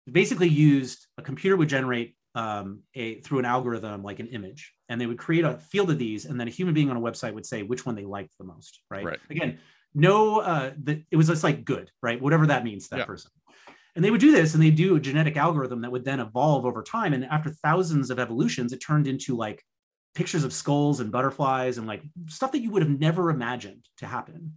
basically 0.09 0.47
used 0.47 1.07
a 1.17 1.21
computer 1.21 1.57
would 1.57 1.69
generate 1.69 2.15
um, 2.33 2.83
a 2.95 3.15
through 3.21 3.39
an 3.39 3.45
algorithm 3.45 4.03
like 4.03 4.19
an 4.19 4.27
image, 4.27 4.73
and 4.89 4.99
they 4.99 5.05
would 5.05 5.17
create 5.17 5.43
a 5.43 5.57
field 5.57 5.89
of 5.91 5.99
these, 5.99 6.25
and 6.25 6.39
then 6.39 6.47
a 6.47 6.51
human 6.51 6.73
being 6.73 6.89
on 6.89 6.97
a 6.97 7.01
website 7.01 7.33
would 7.33 7.45
say 7.45 7.63
which 7.63 7.85
one 7.85 7.95
they 7.95 8.05
liked 8.05 8.37
the 8.37 8.45
most. 8.45 8.81
Right. 8.89 9.03
right. 9.03 9.19
Again, 9.29 9.59
no, 9.93 10.39
uh, 10.39 10.71
the, 10.81 11.03
it 11.11 11.17
was 11.17 11.27
just 11.27 11.43
like 11.43 11.65
good, 11.65 11.91
right? 12.01 12.21
Whatever 12.21 12.47
that 12.47 12.63
means 12.63 12.85
to 12.85 12.89
that 12.91 12.99
yeah. 12.99 13.05
person. 13.05 13.31
And 13.95 14.05
they 14.05 14.11
would 14.11 14.21
do 14.21 14.31
this, 14.31 14.53
and 14.53 14.63
they 14.63 14.71
do 14.71 14.95
a 14.95 14.99
genetic 15.01 15.35
algorithm 15.35 15.81
that 15.81 15.91
would 15.91 16.05
then 16.05 16.21
evolve 16.21 16.65
over 16.65 16.81
time. 16.81 17.13
And 17.13 17.25
after 17.25 17.49
thousands 17.49 18.09
of 18.09 18.19
evolutions, 18.19 18.71
it 18.71 18.77
turned 18.77 19.05
into 19.05 19.35
like 19.35 19.61
pictures 20.15 20.45
of 20.45 20.53
skulls 20.53 21.01
and 21.01 21.11
butterflies 21.11 21.77
and 21.77 21.87
like 21.87 22.01
stuff 22.27 22.53
that 22.53 22.61
you 22.61 22.71
would 22.71 22.81
have 22.81 22.99
never 22.99 23.29
imagined 23.29 23.85
to 23.97 24.05
happen. 24.05 24.53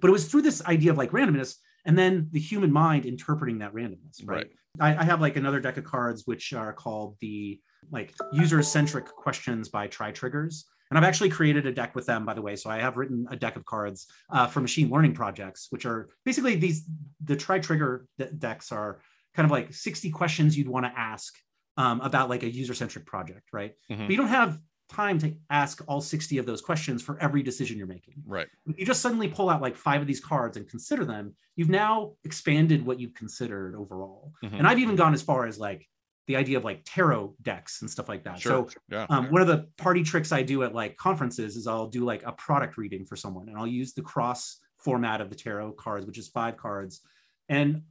But 0.00 0.08
it 0.08 0.12
was 0.12 0.28
through 0.28 0.42
this 0.42 0.64
idea 0.64 0.92
of 0.92 0.98
like 0.98 1.10
randomness 1.10 1.56
and 1.84 1.98
then 1.98 2.28
the 2.32 2.40
human 2.40 2.72
mind 2.72 3.06
interpreting 3.06 3.58
that 3.58 3.74
randomness 3.74 4.20
right, 4.24 4.36
right. 4.36 4.46
I, 4.80 4.96
I, 4.96 5.04
have 5.04 5.20
like 5.20 5.36
another 5.36 5.60
deck 5.60 5.76
of 5.76 5.84
cards 5.84 6.22
which 6.26 6.52
are 6.52 6.72
called 6.72 7.16
the 7.20 7.60
like 7.90 8.14
user 8.32 8.62
centric 8.62 9.06
questions 9.06 9.68
by 9.68 9.86
try 9.86 10.10
triggers 10.10 10.66
and 10.90 10.98
i've 10.98 11.04
actually 11.04 11.28
created 11.30 11.66
a 11.66 11.72
deck 11.72 11.94
with 11.94 12.06
them 12.06 12.24
by 12.24 12.34
the 12.34 12.42
way. 12.42 12.56
So 12.56 12.70
i 12.70 12.78
have 12.78 12.96
written 12.96 13.26
a 13.30 13.36
deck 13.36 13.56
of 13.56 13.64
cards 13.64 14.06
uh, 14.30 14.46
for 14.46 14.60
machine 14.60 14.90
learning 14.90 15.14
projects 15.14 15.68
which 15.70 15.86
are 15.86 16.08
basically 16.24 16.56
these 16.56 16.84
the 17.24 17.36
try 17.36 17.58
trigger 17.58 18.06
de- 18.18 18.32
decks 18.32 18.72
are 18.72 19.00
kind 19.34 19.44
of 19.44 19.50
like 19.50 19.72
60 19.72 20.10
questions 20.10 20.56
you'd 20.56 20.68
want 20.68 20.86
to 20.86 20.92
ask 20.96 21.34
um, 21.76 22.00
about 22.00 22.28
like 22.28 22.42
a 22.42 22.50
user 22.50 22.74
centric 22.74 23.06
project 23.06 23.48
right? 23.52 23.74
Mm-hmm. 23.90 24.02
but 24.02 24.10
you 24.10 24.16
don't 24.16 24.28
have 24.28 24.58
time 24.88 25.18
to 25.18 25.34
ask 25.50 25.82
all 25.86 26.00
60 26.00 26.38
of 26.38 26.46
those 26.46 26.60
questions 26.60 27.02
for 27.02 27.18
every 27.20 27.42
decision 27.42 27.76
you're 27.76 27.86
making. 27.86 28.14
Right. 28.26 28.46
If 28.66 28.78
you 28.78 28.86
just 28.86 29.02
suddenly 29.02 29.28
pull 29.28 29.50
out 29.50 29.60
like 29.60 29.76
five 29.76 30.00
of 30.00 30.06
these 30.06 30.20
cards 30.20 30.56
and 30.56 30.68
consider 30.68 31.04
them, 31.04 31.34
you've 31.56 31.68
now 31.68 32.12
expanded 32.24 32.84
what 32.84 32.98
you've 32.98 33.14
considered 33.14 33.74
overall. 33.74 34.32
Mm-hmm. 34.42 34.56
And 34.56 34.66
I've 34.66 34.78
even 34.78 34.96
gone 34.96 35.12
as 35.12 35.22
far 35.22 35.46
as 35.46 35.58
like 35.58 35.86
the 36.26 36.36
idea 36.36 36.56
of 36.58 36.64
like 36.64 36.82
tarot 36.84 37.34
decks 37.42 37.82
and 37.82 37.90
stuff 37.90 38.08
like 38.08 38.24
that. 38.24 38.38
Sure. 38.38 38.68
So 38.68 38.80
yeah. 38.90 39.06
um, 39.10 39.30
one 39.30 39.42
of 39.42 39.48
the 39.48 39.66
party 39.76 40.02
tricks 40.02 40.32
I 40.32 40.42
do 40.42 40.62
at 40.62 40.74
like 40.74 40.96
conferences 40.96 41.56
is 41.56 41.66
I'll 41.66 41.86
do 41.86 42.04
like 42.04 42.22
a 42.24 42.32
product 42.32 42.76
reading 42.76 43.04
for 43.04 43.16
someone 43.16 43.48
and 43.48 43.58
I'll 43.58 43.66
use 43.66 43.92
the 43.92 44.02
cross 44.02 44.58
format 44.78 45.20
of 45.20 45.30
the 45.30 45.36
tarot 45.36 45.72
cards, 45.72 46.06
which 46.06 46.18
is 46.18 46.28
five 46.28 46.56
cards. 46.56 47.00
And 47.48 47.82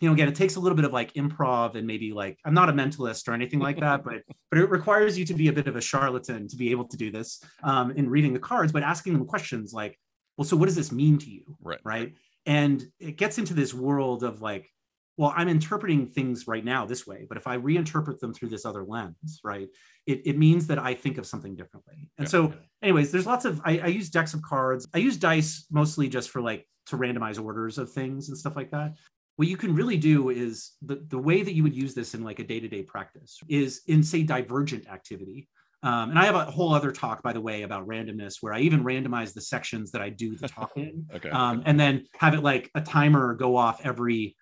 you 0.00 0.08
know, 0.08 0.14
again, 0.14 0.28
it 0.28 0.34
takes 0.34 0.56
a 0.56 0.60
little 0.60 0.76
bit 0.76 0.84
of 0.84 0.92
like 0.92 1.12
improv 1.14 1.76
and 1.76 1.86
maybe 1.86 2.12
like 2.12 2.38
I'm 2.44 2.54
not 2.54 2.68
a 2.68 2.72
mentalist 2.72 3.28
or 3.28 3.32
anything 3.32 3.60
like 3.60 3.78
that, 3.80 4.04
but 4.04 4.22
but 4.50 4.58
it 4.58 4.68
requires 4.68 5.18
you 5.18 5.24
to 5.26 5.34
be 5.34 5.48
a 5.48 5.52
bit 5.52 5.66
of 5.68 5.76
a 5.76 5.80
charlatan 5.80 6.48
to 6.48 6.56
be 6.56 6.70
able 6.70 6.86
to 6.88 6.96
do 6.96 7.10
this 7.10 7.42
um, 7.62 7.92
in 7.92 8.10
reading 8.10 8.32
the 8.32 8.40
cards, 8.40 8.72
but 8.72 8.82
asking 8.82 9.12
them 9.12 9.24
questions 9.24 9.72
like, 9.72 9.98
well, 10.36 10.44
so 10.44 10.56
what 10.56 10.66
does 10.66 10.76
this 10.76 10.90
mean 10.90 11.18
to 11.18 11.30
you? 11.30 11.56
Right. 11.62 11.80
Right. 11.84 12.14
And 12.46 12.84
it 12.98 13.16
gets 13.16 13.38
into 13.38 13.54
this 13.54 13.72
world 13.72 14.24
of 14.24 14.42
like, 14.42 14.68
well, 15.16 15.32
I'm 15.36 15.48
interpreting 15.48 16.08
things 16.08 16.48
right 16.48 16.64
now 16.64 16.84
this 16.86 17.06
way, 17.06 17.24
but 17.28 17.38
if 17.38 17.46
I 17.46 17.56
reinterpret 17.56 18.18
them 18.18 18.34
through 18.34 18.48
this 18.48 18.66
other 18.66 18.82
lens, 18.82 19.40
right, 19.44 19.68
it, 20.06 20.22
it 20.26 20.36
means 20.36 20.66
that 20.66 20.78
I 20.80 20.92
think 20.94 21.18
of 21.18 21.26
something 21.26 21.54
differently. 21.54 22.10
And 22.18 22.26
Yeah. 22.26 22.30
so, 22.30 22.52
anyways, 22.82 23.12
there's 23.12 23.26
lots 23.26 23.44
of, 23.44 23.60
I, 23.64 23.78
I 23.78 23.86
use 23.86 24.10
decks 24.10 24.34
of 24.34 24.42
cards. 24.42 24.88
I 24.92 24.98
use 24.98 25.16
dice 25.16 25.66
mostly 25.70 26.08
just 26.08 26.30
for 26.30 26.42
like 26.42 26.66
to 26.86 26.98
randomize 26.98 27.42
orders 27.42 27.78
of 27.78 27.92
things 27.92 28.28
and 28.28 28.36
stuff 28.36 28.56
like 28.56 28.72
that. 28.72 28.96
What 29.36 29.48
you 29.48 29.56
can 29.56 29.74
really 29.74 29.96
do 29.96 30.30
is 30.30 30.72
the, 30.82 31.04
the 31.08 31.18
way 31.18 31.42
that 31.42 31.54
you 31.54 31.62
would 31.62 31.74
use 31.74 31.94
this 31.94 32.14
in 32.14 32.22
like 32.22 32.38
a 32.38 32.44
day 32.44 32.60
to 32.60 32.68
day 32.68 32.82
practice 32.82 33.38
is 33.48 33.82
in, 33.86 34.02
say, 34.02 34.22
divergent 34.22 34.88
activity. 34.88 35.48
Um, 35.82 36.10
and 36.10 36.18
I 36.18 36.24
have 36.24 36.34
a 36.34 36.44
whole 36.50 36.72
other 36.72 36.92
talk, 36.92 37.22
by 37.22 37.32
the 37.34 37.40
way, 37.40 37.62
about 37.62 37.86
randomness, 37.86 38.36
where 38.40 38.54
I 38.54 38.60
even 38.60 38.84
randomize 38.84 39.34
the 39.34 39.42
sections 39.42 39.90
that 39.90 40.00
I 40.00 40.08
do 40.08 40.36
the 40.36 40.48
talk 40.48 40.72
in 40.76 41.06
Okay. 41.14 41.30
um, 41.30 41.62
and 41.66 41.78
then 41.78 42.06
have 42.16 42.34
it 42.34 42.42
like 42.42 42.70
a 42.74 42.80
timer 42.80 43.34
go 43.34 43.56
off 43.56 43.84
every 43.84 44.36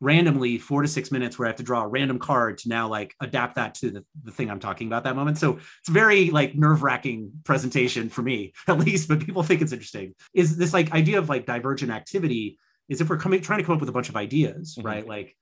randomly 0.00 0.58
four 0.58 0.82
to 0.82 0.88
six 0.88 1.10
minutes 1.10 1.38
where 1.38 1.46
I 1.46 1.50
have 1.50 1.56
to 1.56 1.62
draw 1.62 1.82
a 1.82 1.88
random 1.88 2.18
card 2.18 2.58
to 2.58 2.68
now 2.68 2.88
like 2.88 3.14
adapt 3.20 3.56
that 3.56 3.74
to 3.76 3.90
the, 3.90 4.04
the 4.22 4.30
thing 4.30 4.50
I'm 4.50 4.60
talking 4.60 4.86
about 4.86 5.04
that 5.04 5.16
moment. 5.16 5.38
So 5.38 5.58
it's 5.80 5.88
very 5.88 6.30
like 6.30 6.54
nerve 6.54 6.82
wracking 6.82 7.32
presentation 7.44 8.08
for 8.08 8.22
me, 8.22 8.52
at 8.68 8.78
least, 8.78 9.08
but 9.08 9.24
people 9.24 9.42
think 9.42 9.60
it's 9.60 9.72
interesting. 9.72 10.14
Is 10.34 10.56
this 10.56 10.72
like 10.72 10.92
idea 10.92 11.18
of 11.18 11.28
like 11.28 11.46
divergent 11.46 11.90
activity 11.90 12.58
is 12.88 13.00
if 13.00 13.08
we're 13.08 13.18
coming 13.18 13.40
trying 13.40 13.58
to 13.60 13.64
come 13.64 13.74
up 13.74 13.80
with 13.80 13.88
a 13.88 13.92
bunch 13.92 14.08
of 14.08 14.16
ideas, 14.16 14.76
Mhm. 14.78 14.84
right? 14.84 15.06
Like 15.06 15.36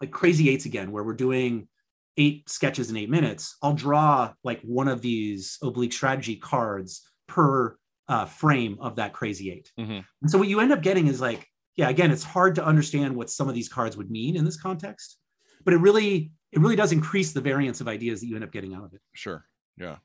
like 0.00 0.10
crazy 0.10 0.48
eights 0.50 0.66
again, 0.66 0.90
where 0.90 1.04
we're 1.04 1.14
doing 1.14 1.68
eight 2.16 2.48
sketches 2.48 2.90
in 2.90 2.96
eight 2.96 3.08
minutes, 3.10 3.56
I'll 3.62 3.74
draw 3.74 4.32
like 4.42 4.60
one 4.62 4.88
of 4.88 5.00
these 5.02 5.58
oblique 5.62 5.92
strategy 5.92 6.36
cards 6.36 7.08
per 7.28 7.78
uh, 8.08 8.26
frame 8.26 8.76
of 8.80 8.96
that 8.96 9.12
crazy 9.14 9.50
8 9.50 9.72
Mhm. 9.78 10.04
And 10.20 10.30
so 10.30 10.36
what 10.36 10.46
you 10.48 10.60
end 10.60 10.72
up 10.72 10.82
getting 10.82 11.06
is 11.06 11.20
like, 11.22 11.48
yeah, 11.76 11.88
again, 11.88 12.10
it's 12.10 12.22
hard 12.22 12.54
to 12.56 12.64
understand 12.64 13.16
what 13.16 13.30
some 13.30 13.48
of 13.48 13.54
these 13.54 13.68
cards 13.68 13.96
would 13.96 14.10
mean 14.10 14.36
in 14.36 14.44
this 14.44 14.60
context, 14.60 15.16
but 15.64 15.72
it 15.72 15.78
really, 15.78 16.30
it 16.52 16.58
really 16.58 16.76
does 16.76 16.92
increase 16.92 17.32
the 17.32 17.40
variance 17.40 17.80
of 17.80 17.88
ideas 17.88 18.20
that 18.20 18.26
you 18.26 18.34
end 18.34 18.44
up 18.44 18.52
getting 18.52 18.74
out 18.74 18.84
of 18.84 18.92
it. 18.92 19.00
Sure. 19.14 19.46
Yeah. 19.78 19.98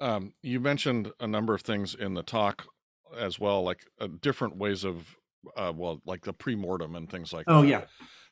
Um, 0.00 0.34
you 0.42 0.60
mentioned 0.60 1.12
a 1.20 1.26
number 1.26 1.54
of 1.54 1.62
things 1.62 1.94
in 1.94 2.14
the 2.14 2.22
talk 2.22 2.66
as 3.16 3.38
well, 3.40 3.62
like 3.62 3.84
uh, 4.00 4.08
different 4.20 4.56
ways 4.56 4.84
of, 4.84 5.16
uh, 5.56 5.72
well, 5.74 6.00
like 6.06 6.22
the 6.24 6.32
pre-mortem 6.32 6.96
and 6.96 7.10
things 7.10 7.32
like 7.32 7.46
that. 7.46 7.52
Oh 7.52 7.62
that. 7.62 7.68
yeah, 7.68 7.82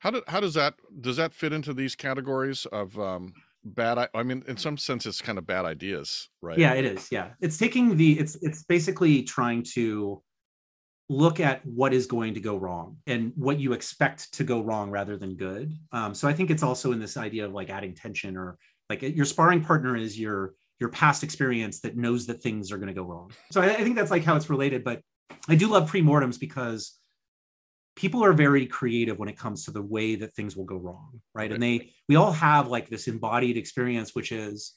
How 0.01 0.11
do, 0.11 0.23
how 0.29 0.41
does 0.41 0.55
that 0.55 0.75
does 1.01 1.17
that 1.17 1.35
fit 1.35 1.53
into 1.53 1.75
these 1.75 1.95
categories 1.95 2.67
of 2.67 2.99
um, 2.99 3.33
bad? 3.65 3.99
I, 3.99 4.09
I 4.15 4.23
mean, 4.23 4.43
in 4.47 4.57
some 4.57 4.77
sense, 4.77 5.07
it's 5.07 5.21
kind 5.21 5.39
of 5.39 5.47
bad 5.47 5.65
ideas, 5.65 6.29
right? 6.41 6.59
yeah, 6.59 6.75
it 6.75 6.85
is. 6.85 7.09
Yeah, 7.11 7.31
it's 7.41 7.59
taking 7.59 7.97
the, 7.97 8.19
it's 8.19 8.37
it's 8.43 8.65
basically 8.65 9.23
trying 9.23 9.63
to 9.75 10.23
look 11.09 11.41
at 11.41 11.67
what 11.67 11.93
is 11.93 12.07
going 12.07 12.35
to 12.35 12.41
go 12.41 12.57
wrong 12.57 12.97
and 13.09 13.33
what 13.35 13.59
you 13.59 13.73
expect 13.73 14.33
to 14.33 14.45
go 14.45 14.63
wrong 14.63 14.93
rather 14.93 15.17
than 15.17 15.35
good. 15.35 15.77
Um, 15.91 16.15
so 16.15 16.29
I 16.29 16.33
think 16.33 16.51
it's 16.51 16.63
also 16.63 16.93
in 16.93 17.01
this 17.01 17.17
idea 17.17 17.45
of 17.45 17.53
like 17.53 17.69
adding 17.69 17.95
tension 17.97 18.37
or 18.37 18.59
like 18.89 19.03
your 19.03 19.25
sparring 19.25 19.63
partner 19.65 19.97
is 19.97 20.19
your 20.19 20.55
your 20.79 20.89
past 20.89 21.25
experience 21.25 21.81
that 21.81 21.97
knows 21.97 22.27
that 22.27 22.41
things 22.43 22.73
are 22.73 22.79
going 22.79 22.89
to 22.89 22.95
go 22.95 23.03
wrong. 23.03 23.33
So 23.51 23.61
I, 23.61 23.75
I 23.75 23.83
think 23.83 23.97
that's 23.97 24.11
like 24.11 24.25
how 24.25 24.37
it's 24.37 24.49
related. 24.49 24.85
But 24.85 25.03
I 25.49 25.55
do 25.57 25.67
love 25.67 25.89
pre-mortems 25.89 26.39
because 26.39 26.99
people 28.01 28.25
are 28.25 28.33
very 28.33 28.67
creative 28.67 29.19
when 29.19 29.29
it 29.29 29.37
comes 29.37 29.65
to 29.65 29.71
the 29.71 29.83
way 29.83 30.15
that 30.15 30.33
things 30.33 30.57
will 30.57 30.65
go 30.65 30.77
wrong, 30.77 31.21
right? 31.35 31.53
And 31.53 31.63
they 31.63 31.91
we 32.09 32.17
all 32.17 32.33
have 32.33 32.69
like 32.69 32.89
this 32.89 33.09
embodied 33.09 33.59
experience, 33.59 34.15
which 34.15 34.33
is 34.33 34.75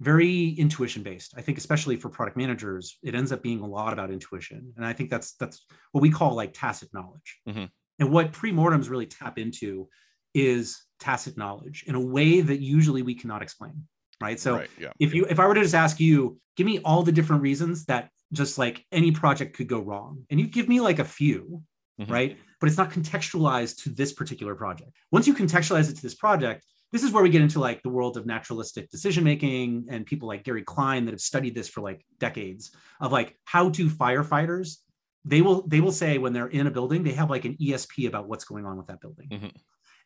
very 0.00 0.48
intuition 0.48 1.02
based. 1.02 1.34
I 1.36 1.42
think 1.42 1.58
especially 1.58 1.96
for 1.96 2.08
product 2.08 2.38
managers, 2.38 2.98
it 3.02 3.14
ends 3.14 3.32
up 3.32 3.42
being 3.42 3.60
a 3.60 3.66
lot 3.66 3.92
about 3.92 4.10
intuition. 4.10 4.72
And 4.76 4.86
I 4.86 4.94
think 4.94 5.10
that's 5.10 5.34
that's 5.34 5.66
what 5.92 6.00
we 6.00 6.10
call 6.10 6.34
like 6.34 6.52
tacit 6.54 6.88
knowledge. 6.94 7.40
Mhm. 7.46 7.68
And 7.98 8.10
what 8.10 8.32
pre-mortems 8.32 8.88
really 8.88 9.06
tap 9.06 9.38
into 9.38 9.88
is 10.32 10.82
tacit 10.98 11.36
knowledge 11.36 11.84
in 11.86 11.94
a 11.94 12.00
way 12.00 12.40
that 12.40 12.60
usually 12.60 13.02
we 13.02 13.14
cannot 13.14 13.42
explain. 13.42 13.86
Right. 14.22 14.40
So 14.40 14.56
right, 14.56 14.70
yeah, 14.78 14.92
if 14.98 15.12
you 15.12 15.26
if 15.28 15.38
I 15.38 15.46
were 15.46 15.54
to 15.54 15.60
just 15.60 15.74
ask 15.74 16.00
you, 16.00 16.38
give 16.56 16.66
me 16.66 16.78
all 16.78 17.02
the 17.02 17.12
different 17.12 17.42
reasons 17.42 17.84
that 17.86 18.08
just 18.32 18.56
like 18.56 18.84
any 18.90 19.10
project 19.12 19.54
could 19.56 19.68
go 19.68 19.80
wrong, 19.80 20.24
and 20.30 20.40
you 20.40 20.46
give 20.46 20.66
me 20.66 20.80
like 20.80 20.98
a 20.98 21.04
few, 21.04 21.62
Mhm. 22.00 22.10
right? 22.10 22.38
But 22.60 22.68
it's 22.68 22.78
not 22.78 22.90
contextualized 22.90 23.82
to 23.84 23.90
this 23.90 24.12
particular 24.12 24.54
project. 24.54 24.90
Once 25.12 25.26
you 25.26 25.34
contextualize 25.34 25.90
it 25.90 25.96
to 25.96 26.02
this 26.02 26.14
project, 26.14 26.64
this 26.92 27.02
is 27.02 27.10
where 27.12 27.22
we 27.22 27.30
get 27.30 27.42
into 27.42 27.58
like 27.60 27.82
the 27.82 27.88
world 27.88 28.16
of 28.16 28.24
naturalistic 28.26 28.88
decision 28.90 29.24
making 29.24 29.86
and 29.88 30.06
people 30.06 30.28
like 30.28 30.44
Gary 30.44 30.62
Klein 30.62 31.04
that 31.04 31.12
have 31.12 31.20
studied 31.20 31.54
this 31.54 31.68
for 31.68 31.80
like 31.80 32.04
decades 32.18 32.70
of 33.00 33.12
like 33.12 33.36
how 33.44 33.68
to 33.70 33.88
firefighters. 33.88 34.76
They 35.24 35.40
will 35.40 35.66
they 35.66 35.80
will 35.80 35.92
say 35.92 36.18
when 36.18 36.32
they're 36.32 36.48
in 36.48 36.66
a 36.66 36.70
building, 36.70 37.02
they 37.02 37.12
have 37.12 37.30
like 37.30 37.44
an 37.44 37.56
ESP 37.60 38.06
about 38.06 38.28
what's 38.28 38.44
going 38.44 38.66
on 38.66 38.76
with 38.76 38.86
that 38.88 39.00
building. 39.00 39.28
Mhm. 39.28 39.52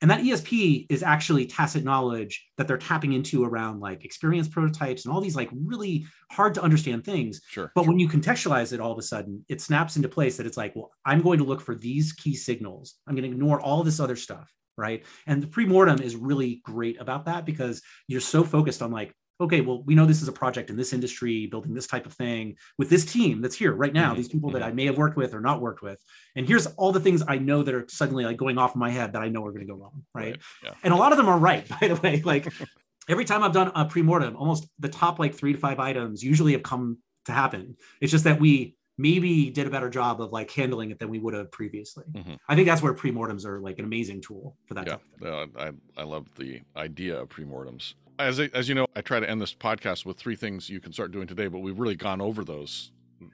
And 0.01 0.11
that 0.11 0.21
ESP 0.21 0.87
is 0.91 1.03
actually 1.03 1.47
tacit 1.47 1.85
knowledge 1.85 2.47
that 2.57 2.69
they're 2.69 2.79
tapping 2.79 3.15
into 3.15 3.45
around 3.45 3.81
like 3.81 4.05
experience 4.05 4.47
prototypes 4.49 5.05
and 5.05 5.13
all 5.13 5.21
these 5.21 5.35
like 5.35 5.51
really 5.53 6.07
hard 6.31 6.55
to 6.55 6.63
understand 6.63 7.05
things. 7.05 7.41
sure. 7.49 7.73
But 7.75 7.87
when 7.87 7.99
you 7.99 8.09
contextualize 8.09 8.73
it 8.73 8.81
all 8.81 8.93
of 8.93 8.99
a 8.99 9.03
sudden, 9.03 9.45
it 9.49 9.61
snaps 9.61 9.97
into 9.97 10.09
place 10.09 10.37
that 10.37 10.47
it's 10.47 10.57
like, 10.57 10.77
well, 10.77 10.93
I'm 11.05 11.21
going 11.21 11.39
to 11.39 11.45
look 11.45 11.61
for 11.61 11.75
these 11.75 12.13
key 12.13 12.35
signals. 12.35 12.95
I'm 13.07 13.15
going 13.15 13.29
to 13.29 13.35
ignore 13.35 13.61
all 13.61 13.83
this 13.83 14.01
other 14.01 14.17
stuff. 14.17 14.53
Right. 14.77 15.05
And 15.27 15.43
the 15.43 15.49
pre-mortem 15.49 16.01
is 16.01 16.15
really 16.15 16.61
great 16.65 17.01
about 17.01 17.25
that 17.25 17.45
because 17.45 17.83
you're 18.07 18.21
so 18.21 18.45
focused 18.45 18.81
on 18.81 18.93
like, 18.93 19.13
okay, 19.41 19.61
well, 19.61 19.83
we 19.85 19.95
know 19.95 20.05
this 20.07 20.21
is 20.23 20.29
a 20.29 20.33
project 20.33 20.69
in 20.71 20.77
this 20.77 20.93
industry, 20.93 21.47
building 21.47 21.73
this 21.75 21.87
type 21.87 22.07
of 22.07 22.13
thing 22.13 22.57
with 22.77 22.91
this 22.91 23.05
team 23.05 23.41
that's 23.41 23.55
here 23.55 23.73
right 23.73 23.93
now, 23.93 24.13
Mhm, 24.13 24.17
these 24.17 24.29
people 24.29 24.51
that 24.51 24.63
mhm. 24.63 24.67
I 24.67 24.73
may 24.73 24.87
have 24.87 24.99
worked 24.99 25.17
with 25.17 25.33
or 25.35 25.41
not 25.41 25.61
worked 25.61 25.83
with. 25.83 26.03
And 26.35 26.47
here's 26.47 26.67
all 26.67 26.91
the 26.93 27.01
things 27.01 27.23
I 27.27 27.39
know 27.39 27.63
that 27.63 27.75
are 27.75 27.87
suddenly 27.89 28.25
like 28.25 28.37
going 28.37 28.59
off 28.59 28.75
in 28.75 28.81
my 28.81 28.91
head 28.91 29.13
that 29.13 29.23
I 29.23 29.29
know 29.29 29.45
are 29.47 29.53
going 29.53 29.67
to 29.67 29.73
go 29.73 29.79
wrong. 29.79 30.05
Right. 30.15 30.39
Yeah. 30.65 30.75
And 30.83 30.93
a 30.93 30.97
lot 30.97 31.13
of 31.13 31.19
them 31.19 31.29
are 31.29 31.39
right, 31.39 31.67
by 31.81 31.89
the 31.89 31.97
way. 31.97 32.21
Like 32.23 32.53
every 33.09 33.25
time 33.25 33.43
I've 33.45 33.53
done 33.53 33.71
a 33.75 33.85
pre-mortem, 33.85 34.37
almost 34.37 34.67
the 34.79 34.89
top 34.89 35.19
like 35.19 35.35
three 35.35 35.53
to 35.53 35.59
five 35.59 35.79
items 35.79 36.23
usually 36.23 36.53
have 36.53 36.63
come 36.63 36.99
to 37.27 37.33
happen. 37.33 37.77
It's 38.01 38.11
just 38.11 38.25
that 38.25 38.41
we 38.41 38.75
maybe 39.01 39.51
did 39.51 39.65
a 39.69 39.71
better 39.71 39.89
job 39.89 40.21
of 40.21 40.33
like 40.33 40.51
handling 40.51 40.91
it 40.91 40.99
than 40.99 41.09
we 41.09 41.21
would 41.21 41.33
have 41.35 41.53
previously. 41.53 42.05
Mhm. 42.13 42.37
I 42.49 42.57
think 42.57 42.67
that's 42.67 42.83
where 42.83 42.93
pre-mortems 42.93 43.47
are 43.47 43.61
like 43.61 43.79
an 43.79 43.85
amazing 43.85 44.21
tool 44.21 44.57
for 44.67 44.75
that. 44.75 44.87
Yeah, 44.89 44.93
type 44.95 45.03
of 45.15 45.21
thing. 45.21 45.57
uh, 45.57 45.73
I 45.97 46.01
I 46.03 46.05
love 46.05 46.27
the 46.35 46.61
idea 46.75 47.21
of 47.21 47.29
pre-mortems. 47.29 47.95
As 48.19 48.41
as 48.41 48.69
you 48.69 48.75
know, 48.75 48.87
I 48.97 49.01
try 49.01 49.21
to 49.21 49.29
end 49.29 49.41
this 49.41 49.55
podcast 49.55 50.05
with 50.05 50.19
three 50.19 50.37
things 50.37 50.69
you 50.69 50.81
can 50.81 50.93
start 50.93 51.13
doing 51.13 51.27
today, 51.27 51.47
but 51.47 51.61
we've 51.61 51.79
really 51.79 51.97
gone 51.97 52.21
over 52.21 52.45
those. 52.45 52.91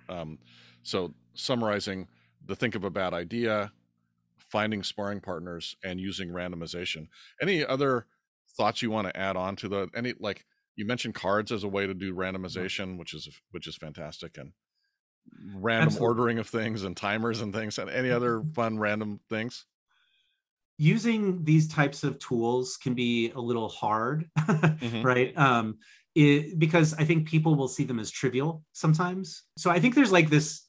Um, 0.08 0.38
so 0.82 1.14
summarizing 1.34 2.08
the 2.46 2.54
think 2.54 2.74
of 2.74 2.84
a 2.84 2.90
bad 2.90 3.14
idea, 3.14 3.72
finding 4.36 4.82
sparring 4.82 5.20
partners, 5.20 5.76
and 5.82 5.98
using 6.00 6.28
randomization. 6.28 7.08
Any 7.40 7.64
other 7.64 8.06
thoughts 8.56 8.82
you 8.82 8.90
want 8.90 9.08
to 9.08 9.16
add 9.16 9.36
on 9.36 9.56
to 9.56 9.68
the 9.68 9.88
any 9.94 10.14
like 10.20 10.44
you 10.76 10.84
mentioned 10.84 11.14
cards 11.14 11.52
as 11.52 11.64
a 11.64 11.68
way 11.68 11.86
to 11.86 11.94
do 11.94 12.14
randomization, 12.14 12.98
which 12.98 13.14
is 13.14 13.28
which 13.52 13.66
is 13.66 13.76
fantastic, 13.76 14.36
and 14.38 14.52
random 15.56 15.88
Absolutely. 15.88 16.06
ordering 16.06 16.38
of 16.38 16.48
things 16.48 16.84
and 16.84 16.96
timers 16.96 17.40
and 17.40 17.54
things, 17.54 17.78
and 17.78 17.90
any 17.90 18.10
other 18.10 18.42
fun 18.54 18.78
random 18.78 19.20
things. 19.28 19.66
Using 20.76 21.44
these 21.44 21.68
types 21.68 22.02
of 22.02 22.18
tools 22.18 22.76
can 22.76 22.94
be 22.94 23.30
a 23.30 23.40
little 23.40 23.68
hard, 23.68 24.28
Mhm. 24.38 25.04
right? 25.04 25.36
Um, 25.38 25.78
it, 26.16 26.58
because 26.58 26.94
I 26.94 27.04
think 27.04 27.28
people 27.28 27.54
will 27.54 27.68
see 27.68 27.84
them 27.84 27.98
as 28.00 28.10
trivial 28.10 28.62
sometimes. 28.72 29.42
So 29.56 29.70
I 29.70 29.78
think 29.80 29.94
there's 29.94 30.12
like 30.12 30.30
this 30.30 30.62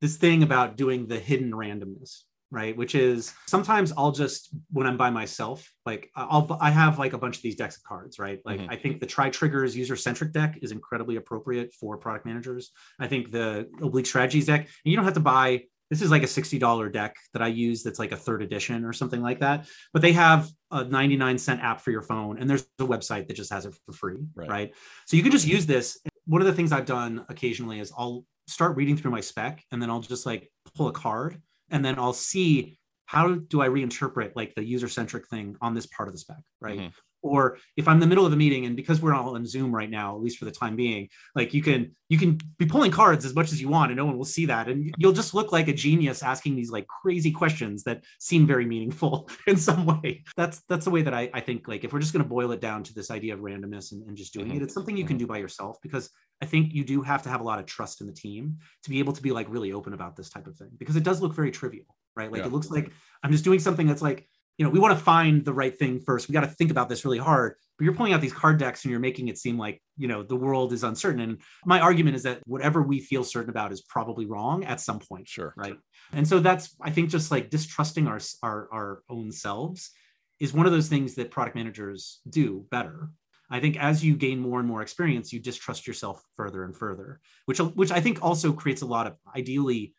this 0.00 0.16
thing 0.16 0.42
about 0.42 0.76
doing 0.76 1.06
the 1.06 1.18
hidden 1.18 1.52
randomness, 1.52 2.22
right? 2.50 2.76
Which 2.76 2.96
is 2.96 3.32
sometimes 3.46 3.92
I'll 3.96 4.10
just 4.10 4.48
when 4.72 4.84
I'm 4.86 4.96
by 4.96 5.10
myself, 5.10 5.72
like 5.86 6.10
I'll 6.16 6.56
I 6.60 6.70
have 6.70 6.98
like 6.98 7.12
a 7.12 7.18
bunch 7.18 7.36
of 7.36 7.42
these 7.42 7.54
decks 7.56 7.76
of 7.76 7.84
cards, 7.84 8.18
right? 8.18 8.40
Like 8.44 8.60
Mhm. 8.60 8.66
I 8.68 8.76
think 8.76 8.98
the 9.00 9.06
Try 9.06 9.30
Triggers 9.30 9.76
user 9.76 9.94
centric 9.96 10.32
deck 10.32 10.58
is 10.60 10.72
incredibly 10.72 11.16
appropriate 11.16 11.72
for 11.72 11.96
product 11.98 12.26
managers. 12.26 12.72
I 12.98 13.06
think 13.06 13.30
the 13.30 13.68
Oblique 13.80 14.06
Strategies 14.06 14.46
deck, 14.46 14.68
you 14.84 14.96
don't 14.96 15.04
have 15.04 15.14
to 15.14 15.20
buy. 15.20 15.64
This 15.92 16.00
is 16.00 16.10
like 16.10 16.22
a 16.22 16.26
$60 16.26 16.90
deck 16.90 17.16
that 17.34 17.42
I 17.42 17.48
use 17.48 17.82
that's 17.82 17.98
like 17.98 18.12
a 18.12 18.16
third 18.16 18.40
edition 18.40 18.82
or 18.86 18.94
something 18.94 19.20
like 19.20 19.40
that. 19.40 19.66
But 19.92 20.00
they 20.00 20.12
have 20.12 20.48
a 20.70 20.84
99 20.84 21.36
cent 21.36 21.60
app 21.60 21.82
for 21.82 21.90
your 21.90 22.00
phone, 22.00 22.38
and 22.38 22.48
there's 22.48 22.66
a 22.78 22.84
website 22.86 23.28
that 23.28 23.34
just 23.34 23.52
has 23.52 23.66
it 23.66 23.74
for 23.84 23.92
free, 23.92 24.16
Right. 24.34 24.48
right? 24.48 24.74
So 25.06 25.18
you 25.18 25.22
can 25.22 25.30
just 25.30 25.46
use 25.46 25.66
this. 25.66 25.98
One 26.24 26.40
of 26.40 26.46
the 26.46 26.54
things 26.54 26.72
I've 26.72 26.86
done 26.86 27.26
occasionally 27.28 27.78
is 27.78 27.92
I'll 27.94 28.24
start 28.46 28.74
reading 28.74 28.96
through 28.96 29.10
my 29.10 29.20
spec 29.20 29.62
and 29.70 29.82
then 29.82 29.90
I'll 29.90 30.00
just 30.00 30.24
like 30.24 30.50
pull 30.74 30.88
a 30.88 30.92
card 30.92 31.42
and 31.70 31.84
then 31.84 31.98
I'll 31.98 32.14
see 32.14 32.78
how 33.04 33.34
do 33.34 33.60
I 33.60 33.68
reinterpret 33.68 34.32
like 34.34 34.54
the 34.54 34.64
user 34.64 34.88
centric 34.88 35.28
thing 35.28 35.56
on 35.60 35.74
this 35.74 35.84
part 35.84 36.08
of 36.08 36.14
the 36.14 36.18
spec, 36.20 36.38
right? 36.58 36.78
Mhm. 36.78 36.92
Or 37.22 37.58
if 37.76 37.88
i'm 37.88 37.94
in 37.94 38.00
the 38.00 38.06
middle 38.06 38.26
of 38.26 38.32
a 38.32 38.36
meeting 38.36 38.66
and 38.66 38.76
because 38.76 39.00
we're 39.00 39.14
all 39.14 39.34
on 39.34 39.46
zoom 39.46 39.74
right 39.74 39.90
now 39.90 40.14
at 40.14 40.22
least 40.22 40.38
for 40.38 40.44
the 40.44 40.50
time 40.50 40.76
being 40.76 41.08
like 41.34 41.54
you 41.54 41.62
can 41.62 41.94
you 42.08 42.18
can 42.18 42.38
be 42.58 42.66
pulling 42.66 42.90
cards 42.90 43.24
as 43.24 43.34
much 43.34 43.52
as 43.52 43.60
you 43.60 43.68
want 43.68 43.90
and 43.90 43.96
no 43.96 44.04
one 44.04 44.18
will 44.18 44.24
see 44.24 44.46
that 44.46 44.68
and 44.68 44.92
you'll 44.98 45.12
just 45.12 45.32
look 45.32 45.52
like 45.52 45.68
a 45.68 45.72
genius 45.72 46.22
asking 46.22 46.54
these 46.54 46.70
like 46.70 46.86
crazy 46.86 47.30
questions 47.30 47.84
that 47.84 48.02
seem 48.18 48.46
very 48.46 48.66
meaningful 48.66 49.28
in 49.46 49.56
some 49.56 49.86
way 49.86 50.22
that's 50.36 50.62
that's 50.68 50.84
the 50.84 50.90
way 50.90 51.02
that 51.02 51.14
i, 51.14 51.30
I 51.32 51.40
think 51.40 51.68
like 51.68 51.84
if 51.84 51.92
we're 51.92 52.00
just 52.00 52.12
going 52.12 52.22
to 52.22 52.28
boil 52.28 52.52
it 52.52 52.60
down 52.60 52.82
to 52.84 52.94
this 52.94 53.10
idea 53.10 53.34
of 53.34 53.40
randomness 53.40 53.92
and, 53.92 54.06
and 54.06 54.16
just 54.16 54.34
doing 54.34 54.48
mm-hmm. 54.48 54.56
it 54.58 54.62
it's 54.62 54.74
something 54.74 54.96
you 54.96 55.04
can 55.04 55.16
mm-hmm. 55.16 55.24
do 55.24 55.28
by 55.28 55.38
yourself 55.38 55.78
because 55.82 56.10
i 56.42 56.46
think 56.46 56.74
you 56.74 56.84
do 56.84 57.02
have 57.02 57.22
to 57.22 57.28
have 57.28 57.40
a 57.40 57.44
lot 57.44 57.58
of 57.58 57.66
trust 57.66 58.00
in 58.00 58.06
the 58.06 58.12
team 58.12 58.58
to 58.82 58.90
be 58.90 58.98
able 58.98 59.12
to 59.12 59.22
be 59.22 59.32
like 59.32 59.46
really 59.48 59.72
open 59.72 59.94
about 59.94 60.16
this 60.16 60.28
type 60.28 60.46
of 60.46 60.56
thing 60.56 60.70
because 60.78 60.96
it 60.96 61.04
does 61.04 61.20
look 61.22 61.34
very 61.34 61.50
trivial 61.50 61.86
right 62.16 62.30
like 62.30 62.40
yeah. 62.40 62.46
it 62.46 62.52
looks 62.52 62.70
like 62.70 62.90
i'm 63.22 63.32
just 63.32 63.44
doing 63.44 63.58
something 63.58 63.86
that's 63.86 64.02
like 64.02 64.28
you 64.58 64.64
know, 64.64 64.70
we 64.70 64.78
want 64.78 64.96
to 64.96 65.04
find 65.04 65.44
the 65.44 65.52
right 65.52 65.76
thing 65.76 66.00
first. 66.00 66.28
We 66.28 66.32
got 66.32 66.42
to 66.42 66.46
think 66.46 66.70
about 66.70 66.88
this 66.88 67.04
really 67.04 67.18
hard. 67.18 67.54
But 67.78 67.84
you're 67.84 67.94
pulling 67.94 68.12
out 68.12 68.20
these 68.20 68.32
card 68.32 68.58
decks 68.58 68.84
and 68.84 68.90
you're 68.90 69.00
making 69.00 69.28
it 69.28 69.38
seem 69.38 69.58
like, 69.58 69.82
you 69.96 70.08
know, 70.08 70.22
the 70.22 70.36
world 70.36 70.72
is 70.72 70.84
uncertain. 70.84 71.20
And 71.20 71.38
my 71.64 71.80
argument 71.80 72.16
is 72.16 72.22
that 72.24 72.40
whatever 72.46 72.82
we 72.82 73.00
feel 73.00 73.24
certain 73.24 73.50
about 73.50 73.72
is 73.72 73.80
probably 73.80 74.26
wrong 74.26 74.64
at 74.64 74.80
some 74.80 74.98
point. 74.98 75.26
Sure. 75.26 75.54
Right. 75.56 75.76
And 76.12 76.28
so 76.28 76.38
that's, 76.38 76.76
I 76.80 76.90
think, 76.90 77.10
just 77.10 77.30
like 77.30 77.50
distrusting 77.50 78.06
our 78.06 78.20
our, 78.42 78.68
our 78.72 79.02
own 79.08 79.32
selves 79.32 79.90
is 80.38 80.52
one 80.52 80.66
of 80.66 80.72
those 80.72 80.88
things 80.88 81.14
that 81.14 81.30
product 81.30 81.56
managers 81.56 82.20
do 82.28 82.66
better. 82.70 83.08
I 83.48 83.60
think 83.60 83.76
as 83.78 84.04
you 84.04 84.16
gain 84.16 84.40
more 84.40 84.58
and 84.58 84.68
more 84.68 84.82
experience, 84.82 85.32
you 85.32 85.40
distrust 85.40 85.86
yourself 85.86 86.22
further 86.36 86.64
and 86.64 86.76
further, 86.76 87.20
which 87.46 87.58
which 87.58 87.90
I 87.90 88.00
think 88.00 88.22
also 88.22 88.52
creates 88.52 88.82
a 88.82 88.86
lot 88.86 89.06
of 89.06 89.16
ideally 89.36 89.94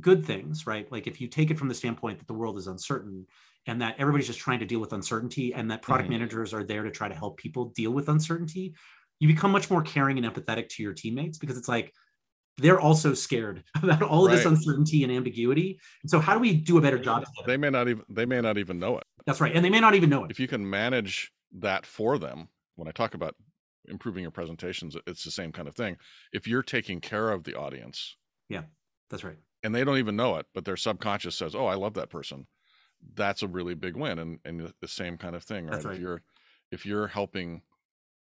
good 0.00 0.24
things, 0.24 0.66
right? 0.66 0.90
Like 0.90 1.06
if 1.06 1.20
you 1.20 1.28
take 1.28 1.50
it 1.50 1.58
from 1.58 1.68
the 1.68 1.74
standpoint 1.74 2.18
that 2.18 2.26
the 2.26 2.34
world 2.34 2.58
is 2.58 2.66
uncertain, 2.66 3.26
and 3.68 3.80
that 3.80 3.94
everybody's 3.98 4.26
just 4.26 4.40
trying 4.40 4.58
to 4.58 4.66
deal 4.66 4.80
with 4.80 4.92
uncertainty 4.92 5.54
and 5.54 5.70
that 5.70 5.82
product 5.82 6.08
mm-hmm. 6.08 6.18
managers 6.18 6.52
are 6.52 6.64
there 6.64 6.82
to 6.82 6.90
try 6.90 7.06
to 7.06 7.14
help 7.14 7.36
people 7.36 7.66
deal 7.66 7.92
with 7.92 8.08
uncertainty 8.08 8.74
you 9.20 9.28
become 9.28 9.50
much 9.50 9.70
more 9.70 9.82
caring 9.82 10.22
and 10.22 10.26
empathetic 10.26 10.68
to 10.68 10.82
your 10.82 10.92
teammates 10.92 11.38
because 11.38 11.58
it's 11.58 11.68
like 11.68 11.92
they're 12.56 12.80
also 12.80 13.14
scared 13.14 13.62
about 13.82 14.02
all 14.02 14.26
of 14.26 14.32
right. 14.32 14.36
this 14.36 14.46
uncertainty 14.46 15.04
and 15.04 15.12
ambiguity. 15.12 15.78
And 16.02 16.10
so 16.10 16.18
how 16.18 16.34
do 16.34 16.40
we 16.40 16.54
do 16.54 16.78
a 16.78 16.80
better 16.80 16.98
job 16.98 17.24
they 17.46 17.56
may 17.56 17.70
not 17.70 17.88
even 17.88 18.02
they 18.08 18.26
may 18.26 18.40
not 18.40 18.58
even 18.58 18.78
know 18.78 18.98
it. 18.98 19.04
That's 19.26 19.40
right 19.40 19.54
and 19.54 19.64
they 19.64 19.70
may 19.70 19.80
not 19.80 19.94
even 19.94 20.10
know 20.10 20.24
it. 20.24 20.30
If 20.30 20.40
you 20.40 20.48
can 20.48 20.68
manage 20.68 21.32
that 21.60 21.86
for 21.86 22.18
them 22.18 22.48
when 22.76 22.88
i 22.88 22.90
talk 22.90 23.14
about 23.14 23.34
improving 23.86 24.20
your 24.20 24.30
presentations 24.30 24.96
it's 25.06 25.24
the 25.24 25.30
same 25.30 25.52
kind 25.52 25.66
of 25.66 25.74
thing. 25.74 25.96
If 26.32 26.46
you're 26.46 26.62
taking 26.62 27.00
care 27.00 27.30
of 27.30 27.44
the 27.44 27.54
audience 27.54 28.16
yeah 28.48 28.62
that's 29.10 29.24
right. 29.24 29.38
and 29.62 29.74
they 29.74 29.84
don't 29.84 29.98
even 29.98 30.16
know 30.16 30.36
it 30.36 30.46
but 30.54 30.64
their 30.64 30.76
subconscious 30.76 31.34
says 31.34 31.54
oh 31.54 31.66
i 31.66 31.74
love 31.74 31.94
that 31.94 32.10
person 32.10 32.46
that's 33.14 33.42
a 33.42 33.48
really 33.48 33.74
big 33.74 33.96
win 33.96 34.18
and 34.18 34.38
and 34.44 34.72
the 34.80 34.88
same 34.88 35.16
kind 35.16 35.34
of 35.34 35.42
thing 35.42 35.66
right, 35.66 35.82
right. 35.84 35.94
if 35.94 36.00
you're 36.00 36.22
if 36.70 36.86
you're 36.86 37.06
helping 37.06 37.62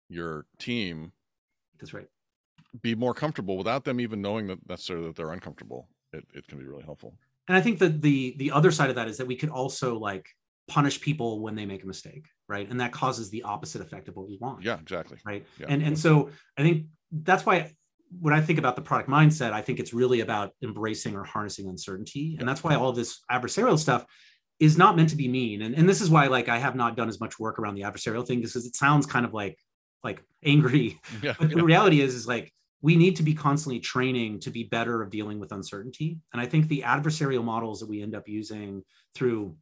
your 0.10 0.46
team 0.60 1.12
that's 1.80 1.94
right. 1.94 2.08
be 2.82 2.96
more 2.96 3.14
comfortable 3.14 3.58
without 3.58 3.84
them 3.84 4.00
even 4.00 4.22
knowing 4.22 4.48
that 4.48 4.58
necessarily 4.68 5.08
that 5.08 5.16
they're 5.16 5.32
uncomfortable 5.32 5.88
it, 6.12 6.26
it 6.36 6.48
can 6.48 6.60
be 6.60 6.66
really 6.66 6.84
helpful. 6.84 7.16
And 7.48 7.58
i 7.58 7.62
think 7.62 7.80
that 7.80 8.02
the 8.02 8.36
the 8.38 8.52
other 8.52 8.72
side 8.72 8.90
of 8.90 8.96
that 8.96 9.08
is 9.08 9.18
that 9.18 9.28
we 9.28 9.36
could 9.36 9.50
also 9.50 9.98
like 9.98 10.28
punish 10.68 11.02
people 11.02 11.42
when 11.42 11.56
they 11.56 11.66
make 11.66 11.84
a 11.84 11.88
mistake 11.88 12.26
right? 12.50 12.70
And 12.70 12.80
that 12.82 12.92
causes 12.92 13.30
the 13.30 13.42
opposite 13.44 13.82
effect 13.82 14.10
of 14.10 14.16
what 14.16 14.28
we 14.28 14.38
want 14.40 14.64
yeah 14.64 14.80
exactly. 14.80 15.18
right? 15.26 15.46
Yeah. 15.60 15.68
and 15.70 15.82
and 15.84 15.98
so 15.98 16.30
i 16.58 16.62
think 16.62 16.88
that's 17.12 17.46
why 17.46 17.72
when 18.20 18.34
I 18.34 18.42
think 18.42 18.60
about 18.60 18.76
the 18.76 18.82
product 18.82 19.10
mindset, 19.10 19.54
I 19.54 19.62
think 19.62 19.80
it's 19.80 19.94
really 19.94 20.22
about 20.22 20.52
embracing 20.62 21.16
or 21.16 21.24
harnessing 21.24 21.68
uncertainty. 21.68 22.38
And 22.40 22.48
that's 22.48 22.64
why 22.64 22.76
all 22.76 22.92
this 22.92 23.22
adversarial 23.32 23.78
stuff 23.80 24.06
is 24.60 24.78
not 24.78 24.96
meant 24.96 25.10
to 25.10 25.16
be 25.16 25.28
mean. 25.28 25.64
And, 25.64 25.76
and 25.76 25.88
this 25.88 26.02
is 26.02 26.10
why 26.10 26.28
like 26.28 26.50
I 26.50 26.58
have 26.58 26.76
not 26.76 26.96
done 26.96 27.10
as 27.10 27.20
much 27.20 27.40
work 27.40 27.60
around 27.60 27.76
the 27.76 27.82
adversarial 27.82 28.26
thing 28.26 28.40
because 28.40 28.56
it 28.56 28.76
sounds 28.76 29.06
kind 29.06 29.26
of 29.26 29.34
like 29.34 29.58
like 30.04 30.22
angry. 30.44 31.00
Yeah, 31.22 31.34
but 31.40 31.50
yeah. 31.50 31.56
the 31.56 31.64
reality 31.64 32.02
is 32.02 32.16
is 32.16 32.28
like 32.28 32.54
we 32.82 32.96
need 32.96 33.16
to 33.16 33.24
be 33.24 33.34
constantly 33.34 33.80
training 33.80 34.40
to 34.42 34.52
be 34.52 34.64
better 34.64 35.02
of 35.02 35.10
dealing 35.10 35.40
with 35.40 35.54
uncertainty. 35.54 36.20
And 36.34 36.42
I 36.42 36.46
think 36.46 36.68
the 36.68 36.82
adversarial 36.82 37.44
models 37.44 37.80
that 37.80 37.90
we 37.90 38.02
end 38.02 38.14
up 38.14 38.28
using 38.28 38.84
through 39.16 39.56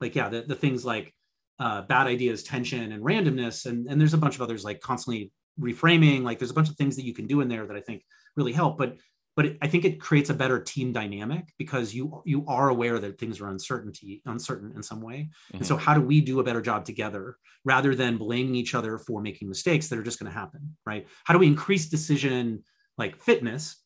like 0.00 0.14
yeah, 0.14 0.28
the, 0.28 0.42
the 0.42 0.54
things 0.54 0.84
like 0.84 1.12
uh, 1.58 1.82
bad 1.82 2.06
ideas, 2.06 2.42
tension, 2.42 2.92
and 2.92 3.02
randomness, 3.02 3.64
and, 3.66 3.88
and 3.88 3.98
there's 4.00 4.14
a 4.14 4.18
bunch 4.18 4.34
of 4.34 4.42
others 4.42 4.62
like 4.62 4.80
constantly 4.80 5.32
reframing. 5.58 6.22
Like 6.22 6.38
there's 6.38 6.50
a 6.50 6.54
bunch 6.54 6.68
of 6.68 6.76
things 6.76 6.96
that 6.96 7.04
you 7.04 7.14
can 7.14 7.26
do 7.26 7.40
in 7.40 7.48
there 7.48 7.66
that 7.66 7.76
I 7.76 7.80
think 7.80 8.04
really 8.36 8.52
help. 8.52 8.76
But 8.76 8.96
but 9.36 9.46
it, 9.46 9.58
I 9.60 9.68
think 9.68 9.84
it 9.84 10.00
creates 10.00 10.30
a 10.30 10.34
better 10.34 10.58
team 10.58 10.92
dynamic 10.92 11.52
because 11.58 11.94
you 11.94 12.22
you 12.24 12.44
are 12.48 12.70
aware 12.70 12.98
that 12.98 13.18
things 13.18 13.40
are 13.40 13.48
uncertainty 13.48 14.22
uncertain 14.24 14.72
in 14.74 14.82
some 14.82 15.02
way. 15.02 15.28
Mm-hmm. 15.48 15.58
And 15.58 15.66
so 15.66 15.76
mm-hmm. 15.76 15.84
how 15.84 15.94
do 15.94 16.00
we 16.00 16.20
do 16.20 16.40
a 16.40 16.44
better 16.44 16.62
job 16.62 16.84
together 16.84 17.36
rather 17.64 17.94
than 17.94 18.16
blaming 18.16 18.54
each 18.54 18.74
other 18.74 18.98
for 18.98 19.20
making 19.20 19.48
mistakes 19.48 19.88
that 19.88 19.98
are 19.98 20.02
just 20.02 20.18
going 20.18 20.32
to 20.32 20.38
happen, 20.38 20.76
right? 20.86 21.06
How 21.24 21.34
do 21.34 21.38
we 21.38 21.46
increase 21.46 21.86
decision 21.86 22.64
like 22.96 23.20
fitness 23.20 23.76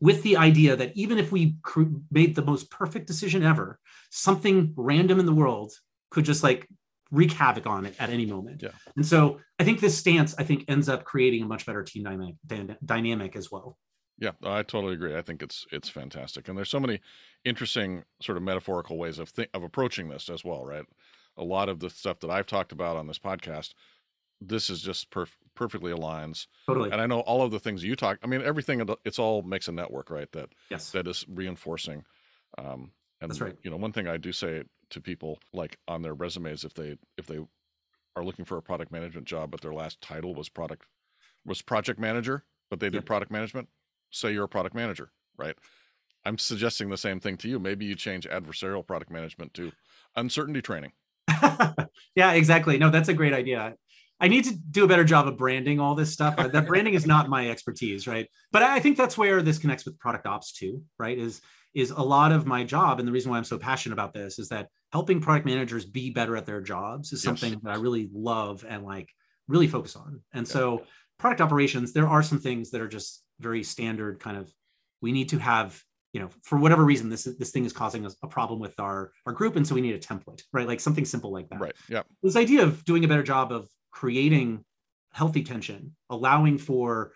with 0.00 0.22
the 0.24 0.36
idea 0.36 0.76
that 0.76 0.92
even 0.94 1.18
if 1.18 1.32
we 1.32 1.56
cr- 1.62 1.84
made 2.10 2.34
the 2.34 2.44
most 2.44 2.70
perfect 2.70 3.06
decision 3.06 3.42
ever, 3.42 3.78
something 4.10 4.74
random 4.76 5.20
in 5.20 5.26
the 5.26 5.32
world 5.32 5.72
could 6.10 6.24
just 6.24 6.42
like 6.42 6.68
wreak 7.12 7.32
havoc 7.32 7.66
on 7.66 7.86
it 7.86 7.94
at 7.98 8.10
any 8.10 8.26
moment. 8.26 8.62
Yeah. 8.62 8.70
And 8.96 9.06
so 9.06 9.38
I 9.58 9.64
think 9.64 9.80
this 9.80 9.96
stance 9.96 10.34
I 10.36 10.42
think 10.42 10.64
ends 10.68 10.88
up 10.88 11.04
creating 11.04 11.44
a 11.44 11.46
much 11.46 11.64
better 11.64 11.84
team 11.84 12.02
dynamic 12.02 12.34
dynamic 12.84 13.36
as 13.36 13.50
well. 13.50 13.78
Yeah, 14.18 14.32
I 14.42 14.62
totally 14.62 14.94
agree. 14.94 15.14
I 15.16 15.22
think 15.22 15.42
it's 15.42 15.66
it's 15.70 15.88
fantastic, 15.88 16.48
and 16.48 16.56
there's 16.56 16.70
so 16.70 16.80
many 16.80 17.00
interesting 17.44 18.04
sort 18.20 18.38
of 18.38 18.42
metaphorical 18.42 18.96
ways 18.96 19.18
of 19.18 19.32
th- 19.34 19.50
of 19.52 19.62
approaching 19.62 20.08
this 20.08 20.30
as 20.30 20.44
well, 20.44 20.64
right? 20.64 20.84
A 21.36 21.44
lot 21.44 21.68
of 21.68 21.80
the 21.80 21.90
stuff 21.90 22.20
that 22.20 22.30
I've 22.30 22.46
talked 22.46 22.72
about 22.72 22.96
on 22.96 23.06
this 23.06 23.18
podcast, 23.18 23.74
this 24.40 24.70
is 24.70 24.80
just 24.80 25.10
perf- 25.10 25.36
perfectly 25.54 25.92
aligns. 25.92 26.46
Totally. 26.66 26.90
And 26.90 27.00
I 27.00 27.06
know 27.06 27.20
all 27.20 27.42
of 27.42 27.50
the 27.50 27.60
things 27.60 27.84
you 27.84 27.94
talk. 27.94 28.18
I 28.22 28.26
mean, 28.26 28.40
everything. 28.40 28.82
It's 29.04 29.18
all 29.18 29.42
makes 29.42 29.68
a 29.68 29.72
network, 29.72 30.08
right? 30.08 30.30
That 30.32 30.48
yes, 30.70 30.90
that 30.92 31.06
is 31.06 31.26
reinforcing. 31.28 32.04
Um, 32.56 32.92
and 33.20 33.30
that's 33.30 33.40
right. 33.40 33.56
You 33.62 33.70
know, 33.70 33.76
one 33.76 33.92
thing 33.92 34.08
I 34.08 34.16
do 34.16 34.32
say 34.32 34.62
to 34.90 35.00
people, 35.00 35.40
like 35.52 35.78
on 35.88 36.00
their 36.00 36.14
resumes, 36.14 36.64
if 36.64 36.72
they 36.72 36.96
if 37.18 37.26
they 37.26 37.40
are 38.16 38.24
looking 38.24 38.46
for 38.46 38.56
a 38.56 38.62
product 38.62 38.90
management 38.90 39.26
job, 39.26 39.50
but 39.50 39.60
their 39.60 39.74
last 39.74 40.00
title 40.00 40.34
was 40.34 40.48
product 40.48 40.86
was 41.44 41.60
project 41.60 42.00
manager, 42.00 42.44
but 42.70 42.80
they 42.80 42.88
did 42.88 43.04
product 43.04 43.30
management 43.30 43.68
say 44.10 44.32
you're 44.32 44.44
a 44.44 44.48
product 44.48 44.74
manager, 44.74 45.10
right? 45.36 45.56
I'm 46.24 46.38
suggesting 46.38 46.90
the 46.90 46.96
same 46.96 47.20
thing 47.20 47.36
to 47.38 47.48
you. 47.48 47.58
Maybe 47.58 47.84
you 47.84 47.94
change 47.94 48.28
adversarial 48.28 48.86
product 48.86 49.10
management 49.10 49.54
to 49.54 49.72
uncertainty 50.16 50.60
training. 50.60 50.92
yeah, 52.16 52.32
exactly. 52.32 52.78
No, 52.78 52.90
that's 52.90 53.08
a 53.08 53.14
great 53.14 53.32
idea. 53.32 53.74
I 54.18 54.28
need 54.28 54.44
to 54.44 54.54
do 54.54 54.84
a 54.84 54.88
better 54.88 55.04
job 55.04 55.28
of 55.28 55.36
branding 55.36 55.78
all 55.78 55.94
this 55.94 56.12
stuff. 56.12 56.36
that 56.36 56.66
branding 56.66 56.94
is 56.94 57.06
not 57.06 57.28
my 57.28 57.50
expertise, 57.50 58.06
right? 58.06 58.28
But 58.50 58.62
I 58.62 58.80
think 58.80 58.96
that's 58.96 59.18
where 59.18 59.42
this 59.42 59.58
connects 59.58 59.84
with 59.84 59.98
product 59.98 60.26
ops 60.26 60.52
too, 60.52 60.82
right? 60.98 61.18
Is 61.18 61.40
is 61.74 61.90
a 61.90 62.00
lot 62.00 62.32
of 62.32 62.46
my 62.46 62.64
job 62.64 62.98
and 62.98 63.06
the 63.06 63.12
reason 63.12 63.30
why 63.30 63.36
I'm 63.36 63.44
so 63.44 63.58
passionate 63.58 63.92
about 63.92 64.14
this 64.14 64.38
is 64.38 64.48
that 64.48 64.68
helping 64.92 65.20
product 65.20 65.44
managers 65.44 65.84
be 65.84 66.08
better 66.08 66.34
at 66.34 66.46
their 66.46 66.62
jobs 66.62 67.12
is 67.12 67.22
something 67.22 67.52
yes. 67.52 67.60
that 67.64 67.72
I 67.72 67.76
really 67.76 68.08
love 68.14 68.64
and 68.66 68.82
like 68.82 69.10
really 69.46 69.68
focus 69.68 69.94
on. 69.94 70.22
And 70.32 70.46
yeah. 70.46 70.52
so 70.52 70.84
product 71.18 71.42
operations, 71.42 71.92
there 71.92 72.08
are 72.08 72.22
some 72.22 72.38
things 72.38 72.70
that 72.70 72.80
are 72.80 72.88
just 72.88 73.22
very 73.40 73.62
standard 73.62 74.20
kind 74.20 74.36
of 74.36 74.50
we 75.02 75.12
need 75.12 75.28
to 75.28 75.38
have 75.38 75.80
you 76.12 76.20
know 76.20 76.30
for 76.42 76.58
whatever 76.58 76.84
reason 76.84 77.10
this 77.10 77.24
this 77.24 77.50
thing 77.50 77.64
is 77.64 77.72
causing 77.72 78.06
us 78.06 78.16
a 78.22 78.26
problem 78.26 78.58
with 78.58 78.78
our 78.80 79.12
our 79.26 79.32
group 79.32 79.56
and 79.56 79.66
so 79.66 79.74
we 79.74 79.80
need 79.80 79.94
a 79.94 79.98
template 79.98 80.42
right? 80.52 80.66
Like 80.66 80.80
something 80.80 81.04
simple 81.04 81.30
like 81.30 81.48
that. 81.50 81.60
Right 81.60 81.74
yeah. 81.88 82.02
This 82.22 82.36
idea 82.36 82.62
of 82.62 82.84
doing 82.84 83.04
a 83.04 83.08
better 83.08 83.22
job 83.22 83.52
of 83.52 83.68
creating 83.90 84.64
healthy 85.12 85.42
tension 85.42 85.94
allowing 86.10 86.58
for 86.58 87.12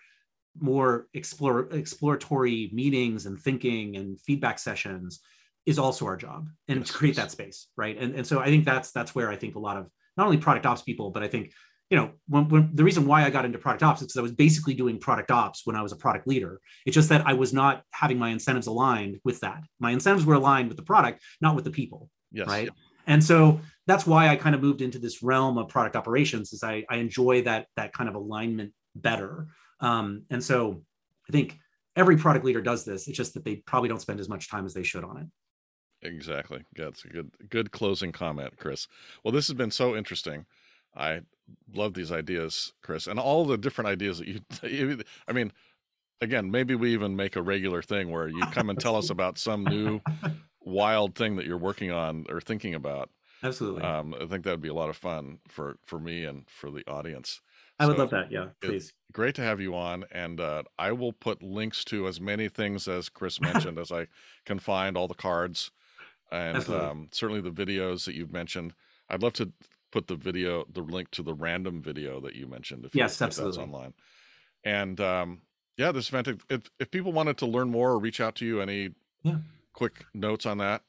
more 0.59 1.07
explore, 1.13 1.69
exploratory 1.71 2.69
meetings 2.73 3.25
and 3.25 3.39
thinking 3.39 3.95
and 3.95 4.19
feedback 4.21 4.59
sessions 4.59 5.21
is 5.65 5.79
also 5.79 6.05
our 6.05 6.17
job 6.17 6.49
and 6.67 6.79
yes, 6.79 6.87
to 6.87 6.93
create 6.93 7.15
yes. 7.15 7.25
that 7.25 7.31
space 7.31 7.67
right? 7.77 7.97
And, 7.97 8.13
and 8.15 8.27
so 8.27 8.39
i 8.39 8.45
think 8.45 8.65
that's 8.65 8.91
that's 8.91 9.15
where 9.15 9.29
i 9.29 9.35
think 9.35 9.55
a 9.55 9.59
lot 9.59 9.77
of 9.77 9.89
not 10.17 10.25
only 10.25 10.37
product 10.37 10.65
ops 10.65 10.81
people 10.81 11.09
but 11.09 11.23
i 11.23 11.27
think 11.27 11.53
you 11.91 11.97
know, 11.97 12.11
when, 12.29 12.47
when, 12.47 12.69
the 12.73 12.85
reason 12.85 13.05
why 13.05 13.25
I 13.25 13.29
got 13.29 13.43
into 13.43 13.57
product 13.57 13.83
ops 13.83 14.01
is 14.01 14.07
because 14.07 14.17
I 14.17 14.21
was 14.21 14.31
basically 14.31 14.73
doing 14.73 14.97
product 14.97 15.29
ops 15.29 15.63
when 15.65 15.75
I 15.75 15.81
was 15.81 15.91
a 15.91 15.97
product 15.97 16.25
leader. 16.25 16.61
It's 16.85 16.95
just 16.95 17.09
that 17.09 17.27
I 17.27 17.33
was 17.33 17.51
not 17.51 17.83
having 17.91 18.17
my 18.17 18.29
incentives 18.29 18.67
aligned 18.67 19.19
with 19.25 19.41
that. 19.41 19.61
My 19.77 19.91
incentives 19.91 20.25
were 20.25 20.35
aligned 20.35 20.69
with 20.69 20.77
the 20.77 20.83
product, 20.83 21.21
not 21.41 21.53
with 21.53 21.65
the 21.65 21.69
people. 21.69 22.09
Yes. 22.31 22.47
Right. 22.47 22.69
And 23.07 23.21
so 23.21 23.59
that's 23.87 24.07
why 24.07 24.29
I 24.29 24.37
kind 24.37 24.55
of 24.55 24.61
moved 24.61 24.81
into 24.81 24.99
this 24.99 25.21
realm 25.21 25.57
of 25.57 25.67
product 25.67 25.97
operations 25.97 26.53
is 26.53 26.63
I, 26.63 26.85
I 26.89 26.95
enjoy 26.95 27.41
that, 27.41 27.67
that 27.75 27.91
kind 27.91 28.07
of 28.07 28.15
alignment 28.15 28.71
better. 28.95 29.47
Um, 29.81 30.23
and 30.29 30.41
so 30.41 30.83
I 31.27 31.33
think 31.33 31.59
every 31.97 32.15
product 32.15 32.45
leader 32.45 32.61
does 32.61 32.85
this. 32.85 33.09
It's 33.09 33.17
just 33.17 33.33
that 33.33 33.43
they 33.43 33.57
probably 33.57 33.89
don't 33.89 34.01
spend 34.01 34.21
as 34.21 34.29
much 34.29 34.49
time 34.49 34.65
as 34.65 34.73
they 34.73 34.83
should 34.83 35.03
on 35.03 35.17
it. 35.17 36.07
Exactly. 36.07 36.63
That's 36.73 37.03
a 37.03 37.09
good, 37.09 37.31
good 37.49 37.71
closing 37.71 38.13
comment, 38.13 38.53
Chris. 38.55 38.87
Well, 39.25 39.33
this 39.33 39.47
has 39.47 39.55
been 39.55 39.71
so 39.71 39.97
interesting. 39.97 40.45
I 40.95 41.21
love 41.73 41.93
these 41.93 42.11
ideas, 42.11 42.73
Chris, 42.81 43.07
and 43.07 43.19
all 43.19 43.45
the 43.45 43.57
different 43.57 43.87
ideas 43.89 44.19
that 44.61 44.71
you. 44.71 45.01
I 45.27 45.33
mean, 45.33 45.51
again, 46.21 46.51
maybe 46.51 46.75
we 46.75 46.93
even 46.93 47.15
make 47.15 47.35
a 47.35 47.41
regular 47.41 47.81
thing 47.81 48.11
where 48.11 48.27
you 48.27 48.47
come 48.47 48.69
and 48.69 48.79
tell 48.79 48.95
us 48.95 49.09
about 49.11 49.37
some 49.37 49.67
new 49.67 50.01
wild 50.61 51.15
thing 51.15 51.35
that 51.37 51.45
you're 51.45 51.57
working 51.57 51.91
on 51.91 52.25
or 52.29 52.41
thinking 52.41 52.75
about. 52.75 53.09
Absolutely. 53.43 53.83
Um, 53.83 54.13
I 54.13 54.25
think 54.27 54.43
that 54.43 54.51
would 54.51 54.61
be 54.61 54.69
a 54.69 54.73
lot 54.73 54.89
of 54.89 54.97
fun 54.97 55.39
for 55.47 55.77
for 55.85 55.99
me 55.99 56.25
and 56.25 56.49
for 56.49 56.71
the 56.71 56.85
audience. 56.87 57.41
I 57.79 57.85
would 57.87 57.97
So 57.97 57.97
love 57.97 58.11
that. 58.11 58.31
Yeah, 58.31 58.49
please. 58.61 58.93
great 59.11 59.35
to 59.35 59.41
have 59.41 59.59
you 59.59 59.75
on, 59.75 60.05
and 60.11 60.39
uh, 60.39 60.63
I 60.77 60.91
will 60.91 61.13
put 61.13 61.41
links 61.43 61.83
to 61.85 62.07
as 62.07 62.21
many 62.21 62.47
things 62.49 62.87
as 62.87 63.09
Chris 63.09 63.41
mentioned 63.41 63.79
as 63.79 63.91
I 63.91 64.07
can 64.45 64.59
find, 64.59 64.97
all 64.97 65.07
the 65.07 65.13
cards, 65.15 65.71
and 66.31 66.69
um, 66.69 67.09
certainly 67.11 67.41
the 67.41 67.51
videos 67.51 68.05
that 68.05 68.15
you've 68.15 68.33
mentioned. 68.33 68.73
I'd 69.09 69.23
love 69.23 69.33
to 69.33 69.53
put 69.91 70.07
the 70.07 70.15
video, 70.15 70.65
the 70.71 70.81
link 70.81 71.11
to 71.11 71.23
the 71.23 71.33
random 71.33 71.81
video 71.81 72.19
that 72.21 72.35
you 72.35 72.47
mentioned, 72.47 72.85
if, 72.85 72.95
you- 72.95 72.99
Yes, 72.99 73.13
if 73.13 73.19
that's 73.19 73.39
absolutely. 73.39 73.63
online. 73.63 73.93
And 74.63 74.99
um, 75.01 75.41
yeah, 75.77 75.91
this 75.91 76.09
event. 76.09 76.27
If 76.49 76.69
if 76.79 76.91
people 76.91 77.11
wanted 77.11 77.37
to 77.39 77.45
learn 77.45 77.69
more 77.69 77.91
or 77.91 77.99
reach 77.99 78.21
out 78.21 78.35
to 78.35 78.45
you, 78.45 78.61
any 78.61 78.91
Yeah. 79.23 79.37
quick 79.73 80.05
notes 80.13 80.45
on 80.45 80.57
that? 80.59 80.83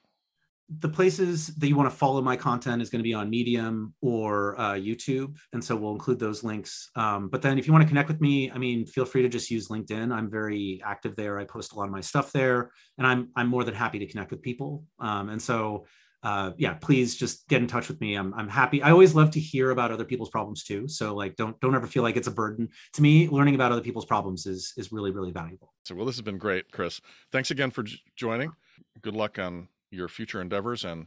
the 0.79 0.89
places 0.89 1.49
that 1.57 1.69
you 1.69 1.77
want 1.77 1.91
to 1.91 1.95
follow 1.95 2.23
my 2.23 2.35
content 2.35 2.81
is 2.81 2.89
going 2.89 3.01
to 3.01 3.03
be 3.03 3.13
on 3.13 3.29
Medium 3.29 3.93
or 4.01 4.59
uh, 4.59 4.73
YouTube, 4.73 5.37
and 5.53 5.63
so 5.63 5.77
we'll 5.77 5.93
include 5.93 6.19
those 6.19 6.43
links. 6.45 6.89
Um, 6.97 7.29
but 7.29 7.43
then, 7.43 7.59
if 7.59 7.67
you 7.67 7.75
want 7.75 7.83
to 7.83 7.89
connect 7.89 8.09
with 8.09 8.23
me, 8.23 8.51
I 8.51 8.57
mean, 8.57 8.87
feel 8.87 9.05
free 9.05 9.21
to 9.21 9.29
just 9.29 9.51
use 9.51 9.69
LinkedIn. 9.69 10.11
I'm 10.15 10.31
very 10.31 10.81
active 10.83 11.15
there. 11.17 11.39
I 11.39 11.45
post 11.45 11.73
a 11.73 11.77
lot 11.77 11.85
of 11.85 11.91
my 11.91 12.01
stuff 12.01 12.33
there, 12.33 12.71
and 12.97 13.07
I'm 13.07 13.29
I'm 13.37 13.49
more 13.49 13.65
than 13.65 13.75
happy 13.75 13.99
to 13.99 14.07
connect 14.07 14.31
with 14.31 14.41
people. 14.41 14.87
Um, 14.99 15.29
and 15.29 15.43
so, 15.43 15.85
uh, 16.23 16.53
yeah, 16.57 16.75
please 16.75 17.17
just 17.17 17.49
get 17.49 17.63
in 17.63 17.67
touch 17.67 17.89
with 17.89 18.01
me. 18.01 18.15
I'm 18.15 18.33
I'm 18.35 18.49
happy. 18.49 18.83
I 18.83 18.91
always 18.91 19.15
love 19.15 19.33
to 19.33 19.41
hear 19.41 19.71
about 19.71 19.91
other 19.91 20.05
people's 20.05 20.31
problems 20.31 20.63
too. 20.63 20.87
So 20.87 21.15
like, 21.15 21.35
don't 21.37 21.59
don't 21.61 21.75
ever 21.75 21.87
feel 21.87 22.03
like 22.03 22.17
it's 22.17 22.29
a 22.29 22.33
burden. 22.33 22.69
To 22.95 23.03
me, 23.03 23.29
learning 23.29 23.57
about 23.57 23.73
other 23.73 23.81
people's 23.81 24.05
problems 24.05 24.47
is 24.47 24.73
is 24.77 24.93
really 24.93 25.11
really 25.11 25.33
valuable. 25.33 25.73
So, 25.85 25.95
well, 25.95 26.07
this 26.07 26.17
has 26.17 26.23
been 26.23 26.39
great, 26.39 26.71
Chris. 26.71 27.01
Thanks 27.33 27.51
again 27.51 27.71
for 27.71 27.83
j- 27.83 27.99
joining. 28.15 28.53
Good 29.01 29.17
luck 29.17 29.39
on 29.39 29.69
your 29.91 30.09
future 30.09 30.41
endeavors, 30.41 30.85
and 30.85 31.07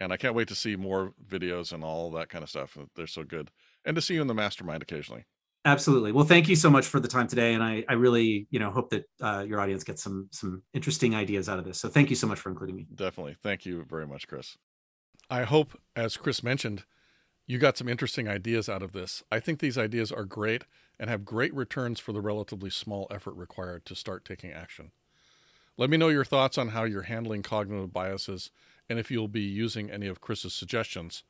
and 0.00 0.12
I 0.12 0.16
can't 0.16 0.34
wait 0.34 0.48
to 0.48 0.54
see 0.54 0.74
more 0.74 1.14
videos 1.24 1.72
and 1.72 1.84
all 1.84 2.10
that 2.12 2.28
kind 2.28 2.42
of 2.42 2.50
stuff. 2.50 2.76
They're 2.96 3.06
so 3.06 3.22
good, 3.22 3.50
and 3.84 3.94
to 3.94 4.02
see 4.02 4.14
you 4.14 4.20
in 4.20 4.26
the 4.26 4.34
mastermind 4.34 4.82
occasionally. 4.82 5.26
Absolutely. 5.64 6.12
Well, 6.12 6.24
thank 6.24 6.48
you 6.48 6.56
so 6.56 6.70
much 6.70 6.86
for 6.86 7.00
the 7.00 7.08
time 7.08 7.26
today, 7.26 7.52
and 7.52 7.62
I, 7.62 7.84
I 7.88 7.92
really, 7.92 8.46
you 8.50 8.58
know, 8.58 8.70
hope 8.70 8.90
that 8.90 9.04
uh, 9.20 9.44
your 9.46 9.60
audience 9.60 9.84
gets 9.84 10.02
some 10.02 10.28
some 10.32 10.62
interesting 10.72 11.14
ideas 11.14 11.48
out 11.50 11.58
of 11.58 11.66
this. 11.66 11.78
So, 11.78 11.88
thank 11.88 12.08
you 12.08 12.16
so 12.16 12.26
much 12.26 12.40
for 12.40 12.48
including 12.48 12.76
me. 12.76 12.86
Definitely. 12.94 13.36
Thank 13.42 13.66
you 13.66 13.84
very 13.88 14.06
much, 14.06 14.26
Chris. 14.26 14.56
I 15.28 15.42
hope, 15.42 15.78
as 15.94 16.16
Chris 16.16 16.42
mentioned, 16.42 16.84
you 17.46 17.58
got 17.58 17.76
some 17.76 17.88
interesting 17.88 18.26
ideas 18.26 18.68
out 18.68 18.82
of 18.82 18.92
this. 18.92 19.22
I 19.30 19.38
think 19.38 19.58
these 19.58 19.76
ideas 19.76 20.10
are 20.10 20.24
great 20.24 20.64
and 20.98 21.10
have 21.10 21.24
great 21.24 21.54
returns 21.54 22.00
for 22.00 22.12
the 22.12 22.20
relatively 22.20 22.70
small 22.70 23.06
effort 23.10 23.34
required 23.34 23.84
to 23.86 23.94
start 23.94 24.24
taking 24.24 24.52
action. 24.52 24.92
Let 25.76 25.90
me 25.90 25.96
know 25.96 26.08
your 26.08 26.24
thoughts 26.24 26.58
on 26.58 26.68
how 26.68 26.84
you're 26.84 27.02
handling 27.02 27.42
cognitive 27.42 27.92
biases 27.92 28.50
and 28.88 28.98
if 28.98 29.10
you'll 29.10 29.28
be 29.28 29.40
using 29.40 29.90
any 29.90 30.06
of 30.06 30.20
Chris's 30.20 30.54
suggestions. 30.54 31.22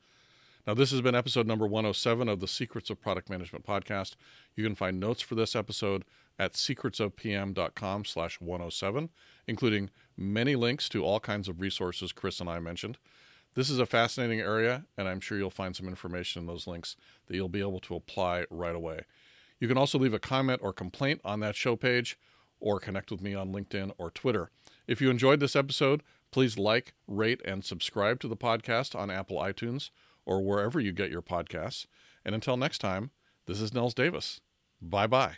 Now, 0.67 0.75
this 0.75 0.91
has 0.91 1.01
been 1.01 1.15
episode 1.15 1.47
number 1.47 1.65
107 1.65 2.29
of 2.29 2.39
the 2.39 2.47
Secrets 2.47 2.91
of 2.91 3.01
Product 3.01 3.31
Management 3.31 3.65
podcast. 3.65 4.13
You 4.55 4.63
can 4.63 4.75
find 4.75 4.99
notes 4.99 5.21
for 5.21 5.33
this 5.33 5.55
episode 5.55 6.05
at 6.37 6.53
secretsofpm.com 6.53 8.05
slash 8.05 8.39
107, 8.39 9.09
including 9.47 9.89
many 10.15 10.55
links 10.55 10.87
to 10.89 11.03
all 11.03 11.19
kinds 11.19 11.47
of 11.47 11.61
resources 11.61 12.11
Chris 12.11 12.39
and 12.39 12.47
I 12.47 12.59
mentioned. 12.59 12.99
This 13.55 13.71
is 13.71 13.79
a 13.79 13.87
fascinating 13.87 14.39
area, 14.39 14.85
and 14.97 15.07
I'm 15.07 15.19
sure 15.19 15.37
you'll 15.37 15.49
find 15.49 15.75
some 15.75 15.87
information 15.87 16.41
in 16.41 16.47
those 16.47 16.67
links 16.67 16.95
that 17.25 17.35
you'll 17.35 17.49
be 17.49 17.61
able 17.61 17.79
to 17.79 17.95
apply 17.95 18.45
right 18.51 18.75
away. 18.75 19.01
You 19.59 19.67
can 19.67 19.79
also 19.79 19.97
leave 19.97 20.13
a 20.13 20.19
comment 20.19 20.61
or 20.63 20.73
complaint 20.73 21.21
on 21.25 21.39
that 21.39 21.55
show 21.55 21.75
page 21.75 22.19
or 22.59 22.79
connect 22.79 23.09
with 23.09 23.21
me 23.21 23.33
on 23.33 23.51
LinkedIn 23.51 23.93
or 23.97 24.11
Twitter. 24.11 24.51
If 24.87 25.01
you 25.01 25.09
enjoyed 25.09 25.39
this 25.39 25.55
episode, 25.55 26.03
please 26.29 26.59
like, 26.59 26.93
rate, 27.07 27.41
and 27.43 27.65
subscribe 27.65 28.19
to 28.19 28.27
the 28.27 28.37
podcast 28.37 28.97
on 28.97 29.09
Apple 29.09 29.37
iTunes 29.37 29.89
or 30.25 30.43
wherever 30.43 30.79
you 30.79 30.91
get 30.91 31.11
your 31.11 31.21
podcasts. 31.21 31.85
And 32.23 32.35
until 32.35 32.57
next 32.57 32.79
time, 32.79 33.11
this 33.47 33.59
is 33.59 33.73
Nils 33.73 33.93
Davis. 33.93 34.41
Bye 34.81 35.07
bye. 35.07 35.37